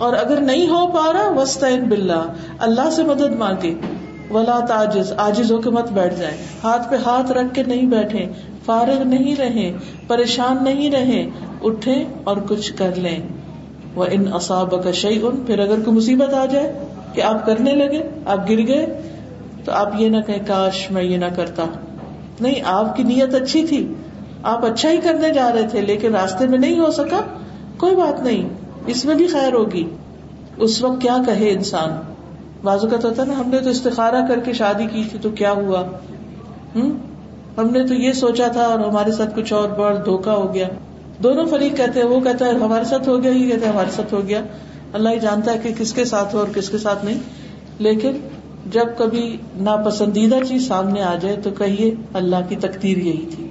اور 0.00 0.12
اگر 0.12 0.40
نہیں 0.40 0.68
ہو 0.68 0.86
پا 0.86 1.12
رہا 1.12 1.40
وسطین 1.40 1.84
بلّہ 1.84 2.24
اللہ 2.58 2.90
سے 2.90 3.04
مدد 3.04 3.36
مانگے۔ 3.38 3.74
ولا 4.30 4.58
تاجز 4.68 5.12
آجز 5.16 5.52
ہو 5.52 5.58
کے 5.58 5.70
مت 5.70 5.92
بیٹھ 5.92 6.14
جائیں۔ 6.14 6.36
ہاتھ 6.64 6.90
پہ 6.90 6.96
ہاتھ 6.96 7.32
رکھ 7.32 7.54
کے 7.54 7.62
نہیں 7.66 7.86
بیٹھے 7.86 8.26
فارغ 8.64 9.02
نہیں 9.02 9.36
رہے 9.36 9.72
پریشان 10.06 10.64
نہیں 10.64 10.90
رہے 10.90 11.30
اٹھے 11.62 12.04
اور 12.24 12.36
کچھ 12.48 12.72
کر 12.72 12.90
لیں۔ 12.96 13.18
وہ 13.94 14.06
ان 14.10 14.32
اصاب 14.32 14.84
کا 14.84 14.90
شعی 14.90 15.18
ان 15.22 15.36
پھر 15.36 15.58
اگر 15.58 15.80
کوئی 15.84 15.96
مصیبت 15.96 16.34
آ 16.34 16.46
جائے 16.46 16.84
کہ 17.14 17.20
آپ 17.20 17.46
کرنے 17.46 17.72
لگے، 17.72 18.02
آپ 18.26 18.50
گر 18.50 18.66
گئے، 18.66 19.00
تو 19.64 19.72
آپ 19.72 19.92
یہ 19.98 20.08
نہ 20.08 20.20
کہیں، 20.26 20.38
کاش 20.46 20.90
میں 20.90 21.02
یہ 21.02 21.16
نہ 21.16 21.24
کرتا۔ 21.36 21.64
نہیں، 22.40 22.54
آپ 22.64 22.96
کی 22.96 23.02
نیت 23.02 23.34
اچھی 23.34 23.66
تھی۔ 23.66 23.94
آپ 24.42 24.64
اچھا 24.64 24.90
ہی 24.90 24.96
کرنے 24.96 25.30
جا 25.30 25.50
رہے 25.54 25.68
تھے، 25.70 25.80
لیکن 25.80 26.14
راستے 26.14 26.46
میں 26.46 26.58
نہیں 26.58 26.78
ہو 26.78 26.90
سکا۔ 26.90 27.20
کوئی 27.76 27.96
بات 27.96 28.22
نہیں۔ 28.22 28.48
اس 28.90 29.04
میں 29.04 29.14
بھی 29.14 29.26
خیر 29.26 29.52
ہوگی۔ 29.52 29.88
اس 30.56 30.82
وقت 30.84 31.02
کیا 31.02 31.16
کہے 31.26 31.50
انسان؟ 31.50 32.12
بازو 32.62 32.88
کا 32.88 32.96
تو 32.96 33.24
نا، 33.24 33.38
ہم 33.38 33.50
نے 33.50 33.58
تو 33.58 33.70
استخارا 33.70 34.26
کر 34.28 34.40
کے 34.40 34.52
شادی 34.52 34.86
کی 34.86 35.04
تھی 35.10 35.18
تو 35.22 35.30
کیا 35.30 35.52
ہوا؟ 35.52 35.82
ہم؟ 36.74 36.98
ہم 37.58 37.70
نے 37.70 37.86
تو 37.86 37.94
یہ 37.94 38.12
سوچا 38.12 38.46
تھا 38.46 38.62
اور 38.62 38.78
ہمارے 38.78 39.12
ساتھ 39.12 39.36
کچھ 39.36 39.52
اور 39.52 39.68
بڑا 39.68 40.02
دھوکا 40.04 40.34
ہو 40.34 40.54
گیا۔ 40.54 40.68
دونوں 41.22 41.46
فریق 41.46 41.76
کہتے 41.76 42.00
ہیں، 42.00 42.06
وہ 42.06 42.20
کہتا 42.20 42.46
ہے، 42.46 42.50
ہمارے 42.50 42.84
ساتھ 42.84 43.08
ہو 43.08 43.22
گیا، 43.22 43.32
یہ 43.32 43.50
کہتے 43.50 43.66
ہیں 43.66 43.72
ہمارے 43.72 43.90
ساتھ 43.90 44.14
ہو 44.14 44.20
گیا۔ 44.28 44.40
اللہ 44.92 45.08
ہی 45.08 45.18
جانتا 45.18 45.52
ہے 45.52 45.58
کہ 45.62 45.74
کس 45.78 45.92
کے 45.92 46.04
ساتھ 46.04 46.34
ہو 46.34 46.40
اور 46.40 46.48
کس 46.54 46.68
کے 46.68 46.78
ساتھ 46.78 47.04
نہیں۔ 47.04 47.18
لیکن 47.78 48.12
جب 48.66 48.86
کبھی 48.98 49.36
ناپسندیدہ 49.56 50.36
چیز 50.48 50.68
سامنے 50.68 51.02
آ 51.02 51.14
جائے 51.20 51.36
تو 51.36 51.50
کہیے، 51.50 51.94
اللہ 52.12 52.36
کی 52.48 52.56
تقدیر 52.56 52.98
یہی 52.98 53.26
تھی۔ 53.36 53.50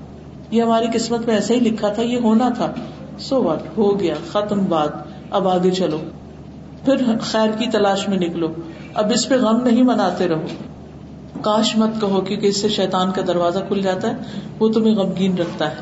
یہ 0.51 0.61
ہماری 0.61 0.85
قسمت 0.93 1.27
میں 1.27 1.35
ایسا 1.35 1.53
ہی 1.53 1.59
لکھا 1.59 1.89
تھا، 1.89 2.01
یہ 2.01 2.17
ہونا 2.17 2.49
تھا۔ 2.49 2.73
سو 3.19 3.43
وٹ، 3.43 3.77
ہو 3.77 3.99
گیا، 3.99 4.15
ختم 4.27 4.65
بات۔ 4.65 5.08
اب 5.31 5.47
آگے 5.47 5.71
چلو۔ 5.71 5.97
پھر 6.85 6.95
خیر 7.21 7.49
کی 7.59 7.65
تلاش 7.65 8.09
میں 8.09 8.17
نکلو۔ 8.17 8.47
اب 8.93 9.11
اس 9.13 9.29
پہ 9.29 9.35
غم 9.35 9.63
نہیں 9.63 9.83
مناتے 9.83 10.27
رہو۔ 10.27 10.45
کاش 11.41 11.77
مت 11.77 12.01
کہو 12.01 12.21
کیونکہ 12.21 12.47
اس 12.47 12.61
سے 12.61 12.69
شیطان 12.69 13.11
کا 13.11 13.21
دروازہ 13.27 13.59
کھل 13.67 13.81
جاتا 13.81 14.09
ہے۔ 14.09 14.15
وہ 14.59 14.69
تمہیں 14.69 14.95
غمگین 14.95 15.37
رکھتا 15.37 15.69
ہے۔ 15.69 15.75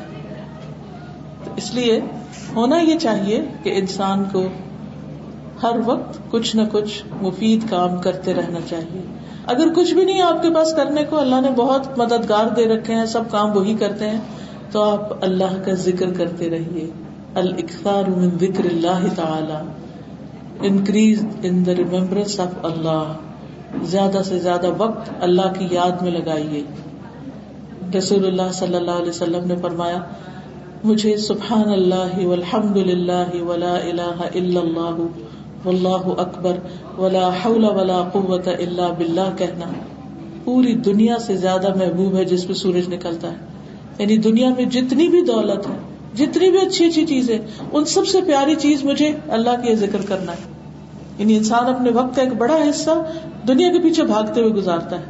اس 1.56 1.74
لیے 1.74 2.00
ہونا 2.56 2.78
یہ 2.78 2.98
چاہیے 2.98 3.44
کہ 3.62 3.72
انسان 3.76 4.24
کو 4.32 4.44
ہر 5.62 5.76
وقت 5.86 6.18
کچھ 6.30 6.56
نہ 6.56 6.62
کچھ 6.72 7.02
مفید 7.22 7.70
کام 7.70 7.96
کرتے 7.96 8.34
رہنا 8.34 8.58
چاہیے۔ 8.68 9.02
اگر 9.46 9.72
کچھ 9.74 9.94
بھی 9.94 10.04
نہیں 10.04 10.22
آپ 10.22 10.42
کے 10.42 10.50
پاس 10.50 10.74
کرنے 10.74 11.04
کو، 11.04 11.18
اللہ 11.18 11.40
نے 11.40 11.50
بہت 11.50 11.98
مددگار 11.98 12.46
دے 12.46 12.66
رکھے 12.66 12.94
ہیں، 12.94 13.06
سب 13.06 13.22
کام 13.30 13.56
وہی 13.56 13.74
کرتے 13.74 14.10
ہیں۔ 14.10 14.20
تو 14.72 14.82
آپ 14.82 15.24
اللہ 15.24 15.62
کا 15.64 15.72
ذکر 15.72 16.12
کرتے 16.12 16.50
رہیے۔ 16.50 16.90
الاکثار 17.38 18.08
من 18.16 18.36
ذکر 18.40 18.64
اللہ 18.64 19.06
تعالی 19.16 19.58
increase 20.66 21.24
in 21.42 21.66
the 21.66 21.74
remembrance 21.74 22.38
of 22.40 22.54
Allah 22.62 23.12
زیادہ 23.84 24.22
سے 24.24 24.38
زیادہ 24.38 24.70
وقت 24.78 25.10
اللہ 25.20 25.52
کی 25.58 25.66
یاد 25.70 26.02
میں 26.02 26.10
لگائیے. 26.10 26.62
رسول 27.98 28.26
اللہ 28.26 28.50
صلی 28.52 28.74
اللہ 28.74 28.98
علیہ 29.00 29.08
وسلم 29.08 29.46
نے 29.46 29.56
فرمایا، 29.62 29.98
مجھے 30.84 31.16
سبحان 31.16 31.68
اللہ 31.72 32.16
والحمد 32.26 32.76
للہ 32.76 33.42
ولا 33.42 33.74
الہ 33.74 34.18
الا 34.34 34.60
اللہ، 34.60 34.96
واللہ 35.64 36.08
اکبر، 36.18 36.58
ولا 36.98 37.28
حول 37.44 37.64
ولا 37.64 38.02
قوت 38.12 38.48
الا 38.48 38.90
باللہ 38.98 39.30
کہنا. 39.38 39.70
پوری 40.44 40.74
دنیا 40.84 41.18
سے 41.18 41.36
زیادہ 41.36 41.74
محبوب 41.76 42.16
ہے 42.16 42.24
جس 42.24 42.46
پہ 42.48 42.52
سورج 42.52 42.88
نکلتا 42.94 43.32
ہے. 43.32 43.36
یعنی 43.98 44.16
دنیا 44.24 44.50
میں 44.56 44.64
جتنی 44.64 45.08
بھی 45.08 45.20
دولت 45.22 45.68
ہے 45.68 45.76
جتنی 46.14 46.50
بھی 46.50 46.58
اچھی 46.58 46.86
اچھی 46.86 47.06
چیزیں، 47.06 47.38
ان 47.72 47.84
سب 47.84 48.06
سے 48.06 48.20
پیاری 48.26 48.54
چیز 48.54 48.84
مجھے 48.84 49.12
اللہ 49.28 49.50
کے 49.50 49.76
ذکر 49.76 49.98
کرنا 50.08 50.32
ہے۔ 50.32 50.58
یعنی 51.18 51.36
انسان 51.36 51.74
اپنے 51.74 51.90
وقت 51.90 52.16
کا 52.16 52.22
ایک 52.22 52.32
بڑا 52.32 52.56
حصہ 52.70 52.90
دنیا 53.48 53.72
کے 53.72 53.78
پیچھے 53.78 54.02
بھاگتے 54.02 54.40
ہوئے 54.40 54.52
گزارتا 54.52 54.96
ہے۔ 54.98 55.04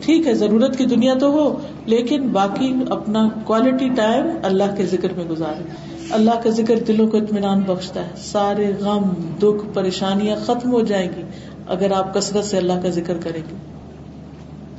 ٹھیک 0.00 0.26
ہے، 0.26 0.34
ضرورت 0.34 0.78
کی 0.78 0.84
دنیا 0.84 1.14
تو 1.14 1.30
ہو، 1.30 1.60
لیکن 1.86 2.28
باقی 2.28 2.74
اپنا 2.90 3.28
کوالٹی 3.44 3.88
ٹائم 3.88 4.26
اللہ 4.42 4.76
کے 4.76 4.86
ذکر 4.86 5.08
میں 5.16 5.24
گزارے۔ 5.24 5.62
اللہ 6.10 6.30
کا 6.44 6.50
ذکر 6.50 6.76
دلوں 6.88 7.06
کو 7.06 7.16
اطمینان 7.16 7.60
بخشتا 7.60 8.02
ہے۔ 8.02 8.10
سارے 8.16 8.72
غم، 8.80 9.02
دکھ، 9.38 9.74
پریشانیاں 9.74 10.36
ختم 10.36 10.72
ہو 10.72 10.80
جائیں 10.80 11.08
گی 11.16 11.22
اگر 11.68 11.92
آپ 11.92 12.14
کثرت 12.14 12.44
سے 12.44 12.56
اللہ 12.56 12.72
کا 12.82 12.88
ذکر 12.88 13.16
کریں 13.16 13.42
گے۔ 13.50 13.65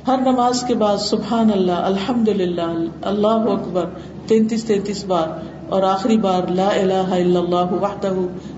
ہر 0.08 0.18
نماز 0.20 0.62
کے 0.62 0.74
بعد 0.74 0.96
سبحان 0.96 1.50
اللہ 1.54 1.72
الحمد 1.72 2.28
للہ 2.28 2.84
اللہ 3.02 3.26
اکبر، 3.26 3.84
تینتیس 4.26 4.64
تینتیس 4.64 5.04
بار 5.04 5.28
اور 5.68 5.82
آخری 5.82 6.16
بار 6.16 6.50
لا 6.50 6.68
الہ 6.68 6.92
الا 6.92 7.40
اللہ 7.40 7.72
وحدہ، 7.72 8.12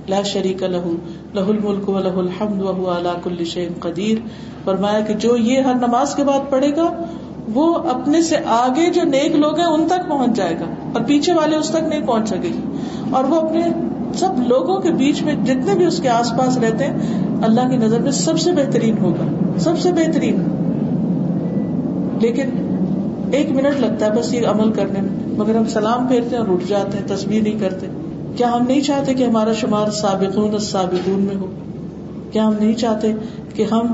لا 0.09 0.23
شریک 0.23 0.63
لہ 0.63 0.77
لہ 1.35 1.41
الملک 1.41 1.89
و 1.89 1.99
لہ 1.99 2.09
الحمد 2.09 2.61
وهو 2.61 2.91
على 2.91 3.09
كل 3.25 3.45
شيء 3.45 3.69
قدیر۔ 3.81 4.19
فرمایا 4.65 5.01
کہ 5.01 5.15
جو 5.15 5.37
یہ 5.37 5.61
ہر 5.61 5.75
نماز 5.75 6.15
کے 6.15 6.25
بعد 6.25 6.51
پڑھے 6.51 6.77
گا، 6.77 7.05
وہ 7.55 7.75
اپنے 7.75 8.23
سے 8.23 8.37
آگے 8.47 8.91
جو 8.91 9.03
نیک 9.03 9.37
لوگ 9.37 9.59
ہیں، 9.59 9.67
ان 9.67 9.89
تک 9.89 10.09
پہنچ 10.09 10.37
جائے 10.37 10.55
گا 10.61 10.65
اور 10.93 11.03
پیچھے 11.07 11.33
والے 11.33 11.57
اس 11.57 11.71
تک 11.71 11.89
نہیں 11.89 12.07
پہنچ 12.07 12.29
سکے 12.29 12.49
گی۔ 12.49 12.61
اور 13.11 13.25
وہ 13.25 13.41
اپنے 13.41 13.63
سب 14.15 14.49
لوگوں 14.49 14.81
کے 14.81 14.91
بیچ 14.91 15.23
میں 15.23 15.35
جتنے 15.35 15.75
بھی 15.75 15.85
اس 15.85 16.01
کے 16.01 16.09
آس 16.09 16.33
پاس 16.39 16.59
رہتے 16.59 16.85
ہیں، 16.85 16.99
اللہ 17.43 17.71
کی 17.71 17.77
نظر 17.77 18.01
میں 18.01 18.11
سب 18.11 18.41
سے 18.41 18.53
بہترین 18.53 18.99
ہوگا، 18.99 19.59
سب 19.59 19.79
سے 19.79 19.93
بہترین۔ 19.93 20.70
لیکن 22.21 22.49
ایک 23.33 23.51
منٹ 23.51 23.81
لگتا 23.81 24.07
ہے 24.07 24.11
بس 24.11 24.35
یہ 24.35 24.47
عمل 24.47 24.73
کرنے 24.73 25.01
میں۔ 25.01 25.39
مگر 25.39 25.55
ہم 25.55 25.65
سلام 25.65 26.07
پھیرتے 26.07 26.37
ہیں 26.37 26.43
اور 26.43 26.49
اٹھ 26.49 26.65
جاتے 26.69 26.99
ہیں 26.99 27.17
تصویر 27.17 27.43
نہیں 27.43 27.59
کرتے۔ 27.59 27.87
کیا 28.37 28.53
ہم 28.53 28.65
نہیں 28.67 28.81
چاہتے 28.81 29.15
کہ 29.15 29.25
ہمارا 29.25 29.53
شمار 29.53 29.91
سابقون 29.91 30.59
سابقون 30.59 31.21
میں 31.21 31.37
ہو؟ 31.37 31.47
کیا 32.33 32.47
ہم 32.47 32.55
نہیں 32.61 32.75
چاہتے 32.75 33.13
کہ 33.55 33.67
ہم 33.73 33.87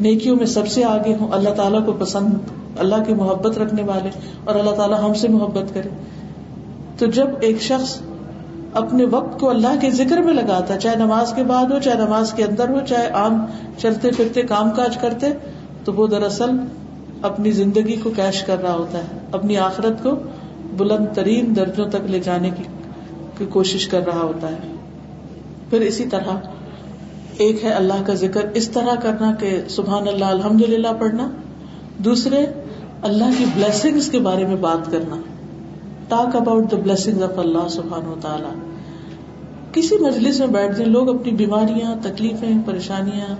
نیکیوں 0.00 0.36
میں 0.36 0.46
سب 0.46 0.66
سے 0.66 0.84
آگے 0.84 1.14
ہوں، 1.20 1.28
اللہ 1.32 1.50
تعالیٰ 1.50 1.86
کو 1.86 1.92
پسند، 1.92 2.34
اللہ 2.78 2.94
کی 3.06 3.14
محبت 3.14 3.58
رکھنے 3.58 3.82
والے 3.82 4.10
اور 4.44 4.54
اللہ 4.54 4.70
تعالیٰ 4.70 5.02
ہم 5.02 5.14
سے 5.14 5.28
محبت 5.28 5.74
کرے؟ 5.74 5.88
تو 6.98 7.06
جب 7.06 7.26
ایک 7.40 7.62
شخص 7.62 7.98
اپنے 8.74 9.04
وقت 9.04 9.40
کو 9.40 9.50
اللہ 9.50 9.80
کے 9.80 9.90
ذکر 9.90 10.18
میں 10.18 10.34
لگاتا 10.34 10.74
ہے 10.74 10.78
چاہے 10.78 10.96
نماز 10.96 11.32
کے 11.32 11.42
بعد 11.42 11.64
ہو، 11.64 11.78
چاہے 11.78 11.98
نماز 11.98 12.32
کے 12.32 12.44
اندر 12.44 12.68
ہو، 12.68 12.78
چاہے 12.88 13.08
عام 13.08 13.46
چلتے 13.78 14.10
پھرتے 14.16 14.42
کام 14.42 14.70
کاج 14.70 14.96
کرتے، 14.96 15.26
تو 15.84 15.92
وہ 15.92 16.06
دراصل 16.06 16.50
اپنی 17.22 17.50
زندگی 17.50 17.96
کو 17.96 18.10
کیش 18.10 18.42
کر 18.42 18.62
رہا 18.62 18.74
ہوتا 18.74 18.98
ہے، 18.98 19.18
اپنی 19.32 19.56
آخرت 19.56 20.02
کو 20.02 20.10
بلند 20.76 21.06
ترین 21.14 21.56
درجوں 21.56 21.86
تک 21.86 22.10
لے 22.10 22.20
جانے 22.20 22.50
کی 22.50 23.44
کوشش 23.46 23.88
کر 23.88 24.06
رہا 24.06 24.20
ہوتا 24.20 24.48
ہے۔ 24.48 24.76
پھر 25.70 25.80
اسی 25.80 26.06
طرح 26.06 26.36
ایک 27.38 27.64
ہے 27.64 27.70
اللہ 27.70 28.02
کا 28.06 28.14
ذکر، 28.14 28.46
اس 28.54 28.68
طرح 28.68 28.94
کرنا 29.02 29.34
کہ 29.34 29.60
سبحان 29.68 30.08
اللہ 30.08 30.24
الحمد 30.24 30.60
للہ 30.60 30.88
پڑھنا۔ 30.98 31.30
دوسرے، 31.98 32.46
اللہ 33.02 33.24
کی 33.38 33.44
بلیسنگ 33.54 34.10
کے 34.10 34.18
بارے 34.18 34.46
میں 34.46 34.56
بات 34.56 34.90
کرنا۔ 34.90 35.16
Talk 36.08 36.36
about 36.36 36.70
the 36.70 36.76
blessing 36.76 37.22
of 37.22 37.38
Allah 37.38 37.68
سبحان 37.68 38.06
و 38.06 38.14
تعالی 38.20 38.72
کسی 39.72 39.98
مجلس 39.98 40.40
میں 40.40 40.46
بیٹھ 40.46 40.72
جائیں، 40.72 40.92
لوگ 40.92 41.08
اپنی 41.08 41.32
بیماریاں، 41.32 41.96
تکلیفیں، 42.02 42.58
پریشانیاں، 42.66 43.34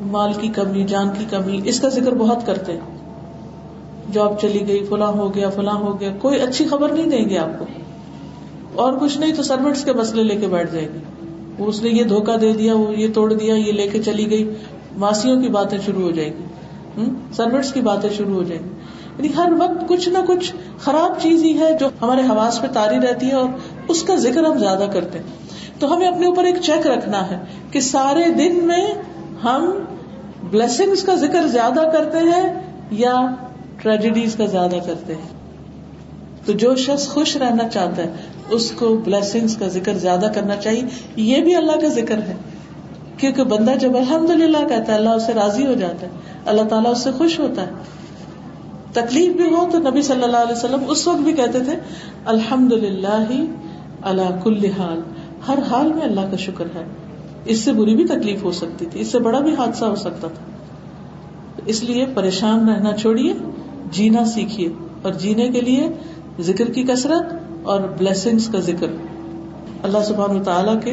مال 0.00 0.32
کی 0.40 0.48
کمی، 0.48 0.84
جان 0.84 1.08
کی 1.18 1.24
کمی، 1.30 1.60
اس 1.64 1.80
کا 1.80 1.88
ذکر 1.88 2.14
بہت 2.14 2.46
کرتے 2.46 2.72
ہیں۔ 2.72 2.91
جاب 4.12 4.40
چلی 4.40 4.68
گئی، 4.68 4.84
فلاں 4.84 5.12
ہو 5.12 5.34
گیا، 5.34 5.50
فلاں 5.50 5.74
ہو 5.74 6.00
گیا، 6.00 6.08
کوئی 6.18 6.40
اچھی 6.40 6.64
خبر 6.64 6.88
نہیں 6.88 7.06
دیں 7.06 7.28
گے 7.28 7.38
آپ 7.38 7.58
کو۔ 7.58 7.64
اور 8.74 8.92
کچھ 8.92 9.18
نہیں 9.18 9.34
تو 9.34 9.42
سروٹس 9.42 9.84
کے 9.84 9.92
مسئلے 9.92 10.22
لے 10.22 10.36
کے 10.36 10.46
بیٹھ 10.46 10.72
جائے 10.72 10.88
گی 10.94 11.26
وہ 11.58 11.66
اس 11.66 11.82
نے 11.82 11.90
یہ 11.90 12.04
دھوکا 12.04 12.36
دے 12.40 12.52
دیا، 12.52 12.76
وہ 12.76 12.98
یہ 12.98 13.08
توڑ 13.14 13.32
دیا، 13.32 13.54
یہ 13.54 13.72
لے 13.72 13.88
کے 13.88 14.02
چلی 14.02 14.30
گئی۔ 14.30 14.54
ماسیوں 14.96 15.42
کی 15.42 15.48
باتیں 15.48 15.78
شروع 15.86 16.02
ہو 16.02 16.10
جائے 16.10 16.28
گی۔ 16.28 16.44
سروٹس 17.32 17.72
کی 17.72 17.80
باتیں 17.80 18.10
شروع 18.10 18.34
ہو 18.34 18.42
جائیں 18.42 18.62
گی۔ 18.62 18.68
یعنی 19.18 19.28
ہر 19.36 19.52
وقت 19.58 19.88
کچھ 19.88 20.08
نہ 20.08 20.18
کچھ 20.26 20.52
خراب 20.78 21.22
چیز 21.22 21.42
ہی 21.42 21.58
ہے 21.58 21.78
جو 21.80 21.88
ہمارے 22.02 22.20
حواس 22.20 22.60
پہ 22.60 22.66
تاری 22.66 22.96
رہتی 22.96 23.26
ہے 23.26 23.34
اور 23.34 23.48
اس 23.88 24.02
کا 24.02 24.14
ذکر 24.14 24.44
ہم 24.44 24.58
زیادہ 24.58 24.86
کرتے 24.92 25.18
ہیں۔ 25.18 25.24
تو 25.80 25.96
ہمیں 25.96 26.08
اپنے 26.08 26.26
اوپر 26.26 26.44
ایک 26.44 26.56
چیک 26.62 26.86
رکھنا 26.86 27.30
ہے 27.30 27.38
کہ 27.70 27.80
سارے 27.80 28.28
دن 28.28 28.64
میں 28.64 28.94
ہم 29.44 29.70
بلسنگس 30.50 31.02
کا 31.02 31.14
ذکر 31.14 31.46
زیادہ 31.46 31.80
کرتے 31.92 32.18
ہیں 32.18 32.76
یا 32.90 33.34
ٹریجڈیز 33.82 34.34
کا 34.34 34.46
زیادہ 34.46 34.76
کرتے 34.86 35.14
ہیں۔ 35.14 35.28
تو 36.46 36.52
جو 36.52 36.74
شخص 36.74 37.08
خوش 37.08 37.36
رہنا 37.36 37.68
چاہتا 37.68 38.02
ہے، 38.02 38.12
اس 38.50 38.70
کو 38.70 38.96
بلسنگس 38.96 39.56
کا 39.56 39.68
ذکر 39.68 39.94
زیادہ 39.94 40.26
کرنا 40.34 40.56
چاہیے۔ 40.56 40.82
یہ 41.16 41.40
بھی 41.40 41.54
اللہ 41.54 41.72
کا 41.72 41.88
ذکر 41.88 42.18
ہے۔ 42.18 42.34
کیونکہ 43.16 43.44
بندہ 43.44 43.70
جب 43.80 43.96
الحمد 43.96 44.30
للہ 44.30 44.68
کہتا 44.68 44.92
ہے، 44.92 44.98
اللہ 44.98 45.08
اس 45.08 45.26
سے 45.26 45.32
راضی 45.34 45.66
ہو 45.66 45.72
جاتا 45.72 46.06
ہے، 46.06 46.12
اللہ 46.44 46.62
تعالیٰ 46.62 46.90
اس 46.90 47.04
سے 47.04 47.10
خوش 47.12 47.38
ہوتا 47.38 47.62
ہے۔ 47.62 47.70
تکلیف 48.92 49.36
بھی 49.36 49.44
ہو 49.44 49.68
تو 49.72 49.78
نبی 49.78 50.02
صلی 50.02 50.22
اللہ 50.22 50.36
علیہ 50.36 50.56
وسلم 50.56 50.84
اس 50.88 51.08
وقت 51.08 51.18
بھی 51.18 51.32
کہتے 51.32 51.60
تھے 51.60 51.76
الحمد 52.24 52.72
للہ 52.72 53.30
اللہ 54.02 54.40
کل 54.44 54.64
حال۔ 54.64 55.00
ہر 55.48 55.58
حال 55.70 55.92
میں 55.92 56.02
اللہ 56.02 56.20
کا 56.30 56.36
شکر 56.36 56.64
ہے۔ 56.74 56.84
اس 57.44 57.58
سے 57.58 57.72
بری 57.72 57.94
بھی 57.94 58.04
تکلیف 58.04 58.44
ہو 58.44 58.52
سکتی 58.52 58.86
تھی، 58.86 59.00
اس 59.00 59.06
سے 59.06 59.18
بڑا 59.18 59.40
بھی 59.40 59.54
حادثہ 59.54 59.84
ہو 59.84 59.94
سکتا 59.94 60.28
تھا۔ 60.28 60.50
اس 61.66 61.84
لیے 61.84 62.06
پریشان 62.14 62.68
رہنا 62.68 62.96
چھوڑیے۔ 62.96 63.34
جینا 63.92 64.24
سیکھیے 64.24 64.68
اور 65.02 65.12
جینے 65.12 65.48
کے 65.48 65.60
لیے 65.60 65.88
ذکر 66.40 66.70
کی 66.70 66.82
کثرت 66.82 67.34
اور 67.62 67.80
بلیسنگس 67.80 68.48
کا 68.48 68.60
ذکر۔ 68.60 68.86
اللہ 69.82 69.98
سبحان 70.04 70.42
تعالیٰ 70.42 70.74
کے 70.84 70.92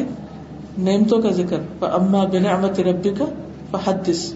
نعمتوں 0.78 1.22
کا 1.22 1.30
ذکر۔ 1.30 1.84
اما 1.84 2.24
بن 2.24 2.46
احمد 2.46 2.78
ربی 2.78 3.10
کا 3.10 3.24
فحدث۔ 3.70 4.34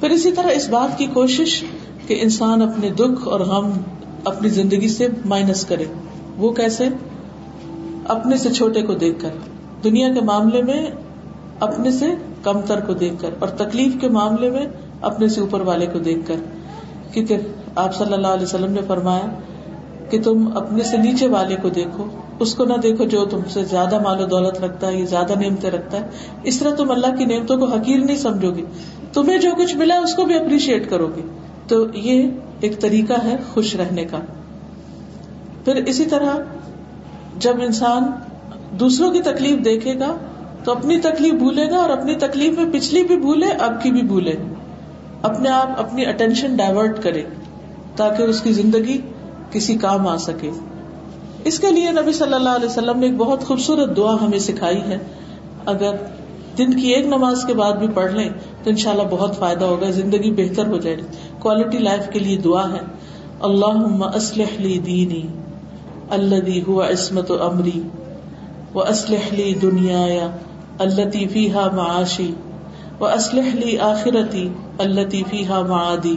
پھر 0.00 0.10
اسی 0.10 0.32
طرح 0.32 0.48
اس 0.54 0.68
بات 0.68 0.98
کی 0.98 1.06
کوشش 1.06 1.64
کہ 2.06 2.18
انسان 2.22 2.62
اپنے 2.62 2.88
دکھ 2.88 3.28
اور 3.28 3.40
غم 3.40 3.70
اپنی 4.24 4.48
زندگی 4.48 4.88
سے 4.88 5.08
مائنس 5.24 5.66
کرے۔ 5.66 5.84
وہ 6.36 6.52
کیسے؟ 6.52 6.88
اپنے 8.08 8.36
سے 8.36 8.50
چھوٹے 8.50 8.82
کو 8.82 8.94
دیکھ 8.94 9.20
کر۔ 9.20 9.28
دنیا 9.84 10.14
کے 10.14 10.20
معاملے 10.20 10.62
میں 10.62 10.86
اپنے 11.60 11.90
سے 11.90 12.06
کم 12.42 12.60
تر 12.60 12.80
کو 12.80 12.94
دیکھ 12.94 13.14
کر۔ 13.18 13.30
اور 13.38 13.48
تکلیف 13.48 13.92
کے 14.00 14.08
معاملے 14.08 14.50
میں 14.50 14.66
اپنے 15.02 15.28
سے 15.28 15.40
اوپر 15.40 15.60
والے 15.60 15.86
کو 15.86 15.98
دیکھ 15.98 16.18
کر 16.26 16.34
کیونکہ 17.12 17.36
آپ 17.74 17.94
صلی 17.94 18.12
اللہ 18.12 18.26
علیہ 18.26 18.42
وسلم 18.42 18.72
نے 18.72 18.80
فرمایا 18.86 19.26
کہ 20.10 20.22
تم 20.22 20.48
اپنے 20.56 20.82
سے 20.82 20.96
نیچے 20.96 21.28
والے 21.28 21.56
کو 21.62 21.68
دیکھو، 21.68 22.04
اس 22.38 22.54
کو 22.54 22.64
نہ 22.64 22.74
دیکھو 22.74 23.04
جو 23.04 23.24
تم 23.24 23.38
سے 23.48 23.64
زیادہ 23.64 24.02
مال 24.02 24.20
و 24.22 24.26
دولت 24.26 24.60
رکھتا 24.60 24.86
ہے 24.86 24.98
یا 24.98 25.04
زیادہ 25.04 25.38
نعمتیں 25.38 25.70
رکھتا 25.70 26.00
ہے۔ 26.00 26.08
اس 26.42 26.58
طرح 26.58 26.74
تم 26.74 26.90
اللہ 26.90 27.16
کی 27.16 27.24
نعمتوں 27.24 27.56
کو 27.56 27.64
حقیر 27.64 27.98
نہیں 27.98 28.16
سمجھو 28.16 28.54
گے۔ 28.54 28.62
تمہیں 29.12 29.38
جو 29.38 29.50
کچھ 29.58 29.76
ملا 29.76 29.98
اس 29.98 30.14
کو 30.14 30.24
بھی 30.24 30.34
اپریشیٹ 30.34 30.90
کرو 30.90 31.06
گے۔ 31.16 31.22
تو 31.68 31.86
یہ 31.94 32.28
ایک 32.60 32.80
طریقہ 32.80 33.12
ہے 33.24 33.36
خوش 33.54 33.76
رہنے 33.76 34.04
کا۔ 34.04 34.18
پھر 35.64 35.74
اسی 35.74 36.04
طرح 36.04 36.36
جب 37.38 37.54
انسان 37.62 38.02
دوسروں 38.70 39.10
کی 39.10 39.20
تکلیف 39.20 39.64
دیکھے 39.64 39.98
گا 39.98 40.16
تو 40.64 40.72
اپنی 40.72 41.00
تکلیف 41.00 41.34
بھولے 41.34 41.70
گا 41.70 41.76
اور 41.76 41.90
اپنی 41.90 42.14
تکلیف 42.14 42.58
میں 42.58 42.72
پچھلی 42.72 43.04
بھی 43.04 43.16
بھولے، 43.16 43.46
اب 43.46 43.82
کی 43.82 43.90
بھی 43.90 44.02
بھولے۔ 44.02 44.32
اپنے 45.22 45.48
آپ 45.48 45.68
اپنی 45.78 46.06
اٹینشن 46.06 46.56
ڈائیورٹ 46.56 47.02
کرے 47.02 47.22
تاکہ 47.96 48.22
اس 48.22 48.40
کی 48.40 48.52
زندگی 48.52 49.00
کسی 49.50 49.74
کام 49.74 50.08
آ 50.08 50.16
سکے۔ 50.16 50.50
اس 51.44 51.58
کے 51.58 51.70
لیے 51.70 51.90
نبی 51.90 52.12
صلی 52.12 52.34
اللہ 52.34 52.48
علیہ 52.48 52.68
وسلم 52.68 52.98
نے 52.98 53.06
ایک 53.06 53.16
بہت 53.16 53.44
خوبصورت 53.44 53.96
دعا 53.96 54.14
ہمیں 54.14 54.38
سکھائی 54.38 54.80
ہے۔ 54.80 54.98
اگر 55.66 55.94
دن 56.58 56.80
کی 56.80 56.88
ایک 56.88 57.06
نماز 57.06 57.44
کے 57.44 57.54
بعد 57.54 57.72
بھی 57.72 57.88
پڑھ 57.88 58.12
لیں 58.12 58.28
تو 58.64 58.70
ان 58.70 58.76
شاء 58.76 58.90
اللہ 58.90 59.02
بہت 59.10 59.38
فائدہ 59.38 59.64
ہوگا، 59.64 59.90
زندگی 59.90 60.30
بہتر 60.30 60.66
ہو 60.66 60.76
جائے 60.76 60.96
گی۔ 60.96 61.02
کوالٹی 61.38 61.78
لائف 61.78 62.08
کے 62.12 62.18
لیے 62.18 62.36
دعا 62.36 62.72
ہے۔ 62.72 62.80
اللہ 63.40 64.04
اسلح 64.14 64.56
لی 64.58 64.78
دینی 64.78 65.26
اللہ 66.10 66.68
ہوا 66.68 66.92
عصمت 66.92 67.30
و 67.30 67.42
امری 67.42 67.82
و 68.74 68.80
اسلح 68.80 69.34
لی 69.34 69.54
دنیا 69.54 70.06
اللہ 70.78 71.28
فی 71.32 71.52
ہا 71.52 71.68
معاشی۔ 71.74 72.34
و 73.02 73.04
اسلح 73.04 73.54
لی 73.54 73.78
آخرتی 73.78 74.48
اللہ 74.78 75.24
فی 75.30 75.46
ہا 75.46 75.62
معادی 75.62 76.16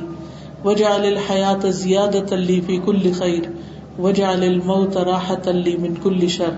وجعل 0.65 1.01
الحیات 1.01 1.73
زیادت 1.75 2.33
لی 2.33 2.61
فی 2.61 2.79
کل 2.85 3.11
خیر 3.13 3.39
وجعل 4.01 4.43
الموت 4.43 4.97
راحت 4.97 5.47
لی 5.47 5.77
من 5.77 5.93
کل 6.03 6.27
شر. 6.27 6.49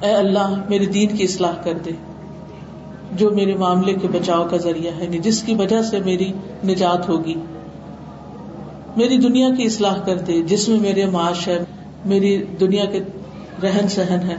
اے 0.00 0.10
اللہ، 0.10 0.62
میرے 0.68 0.86
دین 0.86 1.16
کی 1.16 1.24
اصلاح 1.24 1.54
کر 1.64 1.72
دے۔ 1.84 1.90
جو 3.12 3.30
میرے 3.30 3.54
معاملے 3.54 3.94
کے 3.94 4.08
بچاؤ 4.08 4.44
کا 4.50 4.56
ذریعہ 4.56 4.92
ہے 4.98 5.04
یعنی 5.04 5.18
جس 5.18 5.42
کی 5.42 5.54
وجہ 5.54 5.82
سے 5.82 5.98
میری 6.00 6.32
نجات 6.64 7.08
ہوگی۔ 7.08 7.34
میری 8.96 9.16
دنیا 9.16 9.48
کی 9.56 9.64
اصلاح 9.64 9.98
کر 10.04 10.18
دے، 10.18 10.42
جس 10.42 10.68
میں 10.68 10.80
میرے 10.80 11.06
معاش 11.06 11.48
ہے، 11.48 11.64
میری 12.04 12.44
دنیا 12.60 12.84
کے 12.84 13.00
رہن 13.62 13.88
سہن 13.88 14.18
ہے 14.28 14.36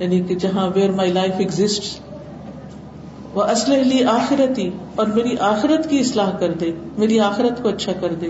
یعنی 0.00 0.20
کہ 0.20 0.34
جہاں 0.34 0.70
ویئر 0.74 0.90
مائی 0.90 1.12
لائف 1.12 1.34
ایگزٹ 1.38 2.07
وہ 3.38 3.44
اسلحلی 3.44 4.04
آخرتی 4.04 4.70
اور 4.96 5.06
میری 5.06 5.36
آخرت 5.40 5.90
کی 5.90 5.98
اصلاح 5.98 6.30
کر 6.30 6.52
دے، 6.52 6.72
میری 6.98 7.20
آخرت 7.20 7.62
کو 7.62 7.68
اچھا 7.68 7.92
کر 8.00 8.14
دے 8.14 8.26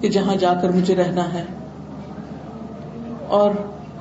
کہ 0.00 0.08
جہاں 0.08 0.36
جا 0.36 0.54
کر 0.62 0.68
مجھے 0.68 0.94
رہنا 0.94 1.34
ہے۔ 1.34 1.44
اور 3.26 3.50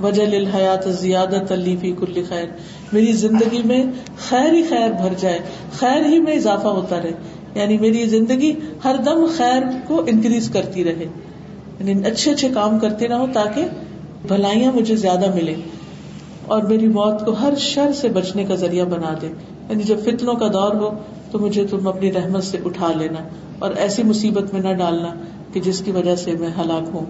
وجہ 0.03 0.23
الحیات 0.23 0.93
زیادہ 0.93 1.37
تلیفی 1.47 1.93
کل 1.99 2.23
خیر 2.29 2.45
میری 2.93 3.13
زندگی 3.13 3.61
میں 3.65 3.83
خیر 4.17 4.53
ہی 4.53 4.63
خیر 4.63 4.91
بھر 4.91 5.13
جائے، 5.17 5.39
خیر 5.71 6.05
ہی 6.05 6.19
میں 6.19 6.33
اضافہ 6.33 6.67
ہوتا 6.67 6.97
رہے۔ 7.01 7.11
یعنی 7.55 7.77
میری 7.77 8.05
زندگی 8.05 8.53
ہر 8.83 8.95
دم 9.05 9.25
خیر 9.37 9.63
کو 9.87 10.03
انکریز 10.07 10.49
کرتی 10.49 10.83
رہے۔ 10.83 11.07
یعنی 11.79 12.05
اچھے 12.05 12.31
اچھے 12.31 12.49
کام 12.53 12.79
کرتے 12.79 13.07
رہو 13.07 13.25
تاکہ 13.33 13.65
بھلائیاں 14.27 14.71
مجھے 14.71 14.95
زیادہ 14.95 15.35
ملے 15.35 15.55
اور 16.45 16.63
میری 16.63 16.87
موت 16.87 17.25
کو 17.25 17.31
ہر 17.31 17.53
شر 17.57 17.91
سے 17.91 18.07
بچنے 18.09 18.43
کا 18.43 18.55
ذریعہ 18.55 18.85
بنا 18.85 19.13
دے۔ 19.21 19.27
یعنی 19.69 19.83
جب 19.83 19.95
فتنوں 19.99 20.33
کا 20.33 20.47
دور 20.47 20.75
ہو 20.75 20.89
تو 21.31 21.39
مجھے 21.39 21.65
تم 21.65 21.87
اپنی 21.87 22.11
رحمت 22.11 22.43
سے 22.43 22.57
اٹھا 22.65 22.91
لینا 22.95 23.27
اور 23.59 23.71
ایسی 23.71 24.03
مصیبت 24.03 24.53
میں 24.53 24.61
نہ 24.61 24.73
ڈالنا 24.73 25.07
کہ 25.53 25.59
جس 25.59 25.79
کی 25.79 25.91
وجہ 25.91 26.15
سے 26.15 26.33
میں 26.39 26.49
ہلاک 26.61 26.89
ہوں۔ 26.93 27.05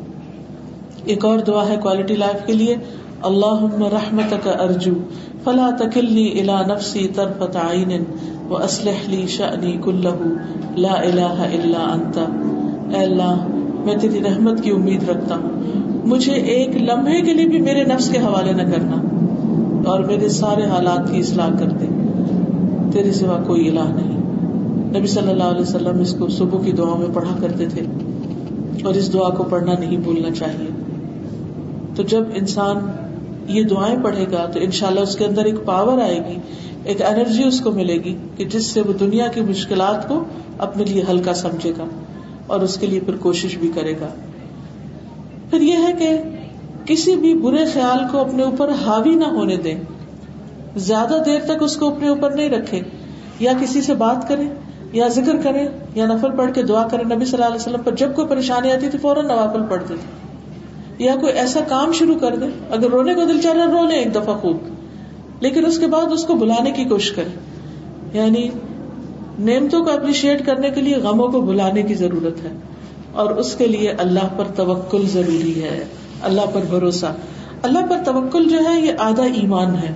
ایک 1.05 1.25
اور 1.25 1.39
دعا 1.39 1.67
ہے 1.69 1.75
کوالٹی 1.83 2.15
لائف 2.15 2.45
کے 2.45 2.53
لیے 2.53 2.75
اللہ 3.21 3.65
رحمت 3.79 4.33
کا 4.43 4.51
ارجو، 4.51 4.93
فلا 5.43 5.69
تکلنی 5.79 6.41
الا 6.41 6.61
نفسی 6.61 7.07
طرفت 7.07 7.55
عین 7.55 8.03
و 8.49 8.57
اسلح 8.57 9.09
لی 9.09 9.27
شأنی 9.27 9.77
کلہ 9.83 10.09
لا 10.77 10.93
الہ 10.93 11.45
الا 11.55 11.93
انت۔ 11.93 12.17
اے 12.95 13.03
اللہ، 13.03 13.47
میں 13.85 13.95
تیری 13.95 14.19
رحمت 14.23 14.63
کی 14.63 14.71
امید 14.71 15.09
رکھتا 15.09 15.35
ہوں۔ 15.35 15.49
مجھے 16.07 16.33
ایک 16.33 16.81
لمحے 16.81 17.21
کے 17.21 17.33
لیے 17.33 17.45
بھی 17.45 17.61
میرے 17.61 17.83
نفس 17.83 18.09
کے 18.09 18.17
حوالے 18.17 18.53
نہ 18.53 18.71
کرنا 18.71 18.95
اور 19.89 19.99
میرے 19.99 20.29
سارے 20.29 20.65
حالات 20.65 21.11
کی 21.11 21.19
اصلاح 21.19 21.49
کر 21.59 21.65
دے۔ 21.65 21.85
تیرے 22.93 23.11
سوا 23.11 23.43
کوئی 23.47 23.69
الہ 23.69 23.79
نہیں۔ 23.79 24.17
نبی 24.97 25.07
صلی 25.07 25.29
اللہ 25.29 25.43
علیہ 25.43 25.61
وسلم 25.61 25.99
اس 25.99 26.13
کو 26.13 26.27
صبح 26.27 26.63
کی 26.63 26.71
دعا 26.71 26.95
میں 26.95 27.07
پڑھا 27.13 27.35
کرتے 27.41 27.65
تھے 27.65 27.81
اور 28.83 28.93
اس 28.93 29.13
دعا 29.13 29.29
کو 29.29 29.43
پڑھنا 29.43 29.73
نہیں 29.79 29.97
بھولنا 29.97 30.31
چاہیے۔ 30.31 30.69
تو 31.95 32.03
جب 32.03 32.23
انسان 32.35 32.77
یہ 33.47 33.63
دعائیں 33.63 34.03
پڑھے 34.03 34.25
گا 34.31 34.45
تو 34.45 34.59
انشاءاللہ 34.59 34.99
اس 34.99 35.15
کے 35.15 35.25
اندر 35.25 35.45
ایک 35.45 35.55
پاور 35.65 36.01
آئے 36.01 36.19
گی، 36.29 36.35
ایک 36.83 37.01
انرجی 37.01 37.43
اس 37.43 37.61
کو 37.61 37.71
ملے 37.71 37.93
گی 37.93 38.17
کہ 38.37 38.45
جس 38.45 38.65
سے 38.65 38.81
وہ 38.81 38.93
دنیا 38.93 39.27
کی 39.27 39.41
مشکلات 39.41 40.07
کو 40.07 40.23
اپنے 40.57 40.83
لیے 40.83 41.03
ہلکا 41.09 41.33
سمجھے 41.33 41.71
گا 41.77 41.83
اور 42.47 42.61
اس 42.61 42.77
کے 42.77 42.87
لیے 42.87 42.99
پھر 42.99 43.15
کوشش 43.15 43.57
بھی 43.57 43.71
کرے 43.75 43.93
گا۔ 44.01 44.07
پھر 45.49 45.61
یہ 45.61 45.75
ہے 45.77 45.93
کہ 45.99 46.17
کسی 46.85 47.15
بھی 47.15 47.33
برے 47.33 47.65
خیال 47.65 47.99
کو 48.11 48.17
اپنے 48.17 48.43
اوپر 48.43 48.71
حاوی 48.85 49.15
نہ 49.15 49.25
ہونے 49.25 49.57
دیں۔ 49.57 49.75
زیادہ 50.75 51.13
دیر 51.25 51.39
تک 51.39 51.63
اس 51.63 51.77
کو 51.77 51.87
اپنے 51.87 52.07
اوپر 52.07 52.31
نہیں 52.31 52.49
رکھے، 52.49 52.79
یا 53.39 53.51
کسی 53.59 53.81
سے 53.81 53.93
بات 53.93 54.27
کرے، 54.27 54.43
یا 54.93 55.07
ذکر 55.07 55.35
کرے، 55.43 55.67
یا 55.95 56.05
نفل 56.05 56.27
پڑھ 56.37 56.53
کے 56.53 56.61
دعا 56.61 56.87
کرے۔ 56.87 57.03
نبی 57.03 57.25
صلی 57.25 57.33
اللہ 57.33 57.45
علیہ 57.45 57.55
وسلم 57.55 57.81
پر 57.81 57.95
جب 57.95 58.15
کوئی 58.15 58.27
پریشانی 58.27 58.71
آتی 58.71 58.89
تھی، 58.89 58.97
فوراً 58.97 59.27
نوافل 59.27 59.61
پڑھتے 59.69 59.95
تھے 59.95 60.33
یا 61.03 61.15
کوئی 61.15 61.33
ایسا 61.33 61.59
کام 61.67 61.91
شروع 61.91 62.15
کر 62.15 62.35
دے، 62.35 62.45
اگر 62.71 62.89
رونے 62.89 63.13
کو 63.13 63.23
دل 63.23 63.41
چاہ 63.41 63.53
رہا 63.53 63.65
رو 63.65 63.85
لیں 63.85 63.97
ایک 63.97 64.15
دفعہ 64.15 64.37
خوب 64.37 64.57
لیکن 65.39 65.65
اس 65.65 65.79
کے 65.79 65.87
بعد 65.87 66.11
اس 66.11 66.23
کو 66.23 66.33
بلانے 66.33 66.71
کی 66.71 66.83
کوشش 66.83 67.11
کرے۔ 67.11 67.39
یعنی 68.13 68.49
نعمتوں 69.39 69.85
کو 69.85 69.91
اپریشیٹ 69.91 70.45
کرنے 70.45 70.69
کے 70.69 70.81
لیے 70.81 70.95
غموں 70.95 71.27
کو 71.27 71.41
بلانے 71.41 71.83
کی 71.83 71.93
ضرورت 71.93 72.43
ہے۔ 72.43 72.53
اور 73.13 73.31
اس 73.31 73.55
کے 73.55 73.67
لیے 73.67 73.89
اللہ 73.89 74.37
پر 74.37 74.43
توکل 74.55 75.07
ضروری 75.07 75.63
ہے۔ 75.63 75.85
اللہ 76.21 76.41
پر 76.53 76.61
بھروسہ۔ 76.69 77.05
اللہ 77.61 77.79
پر 77.89 77.97
توکل 78.05 78.49
جو 78.49 78.59
ہے، 78.59 78.81
یہ 78.81 78.91
آدھا 78.99 79.23
ایمان 79.23 79.75
ہے۔ 79.75 79.93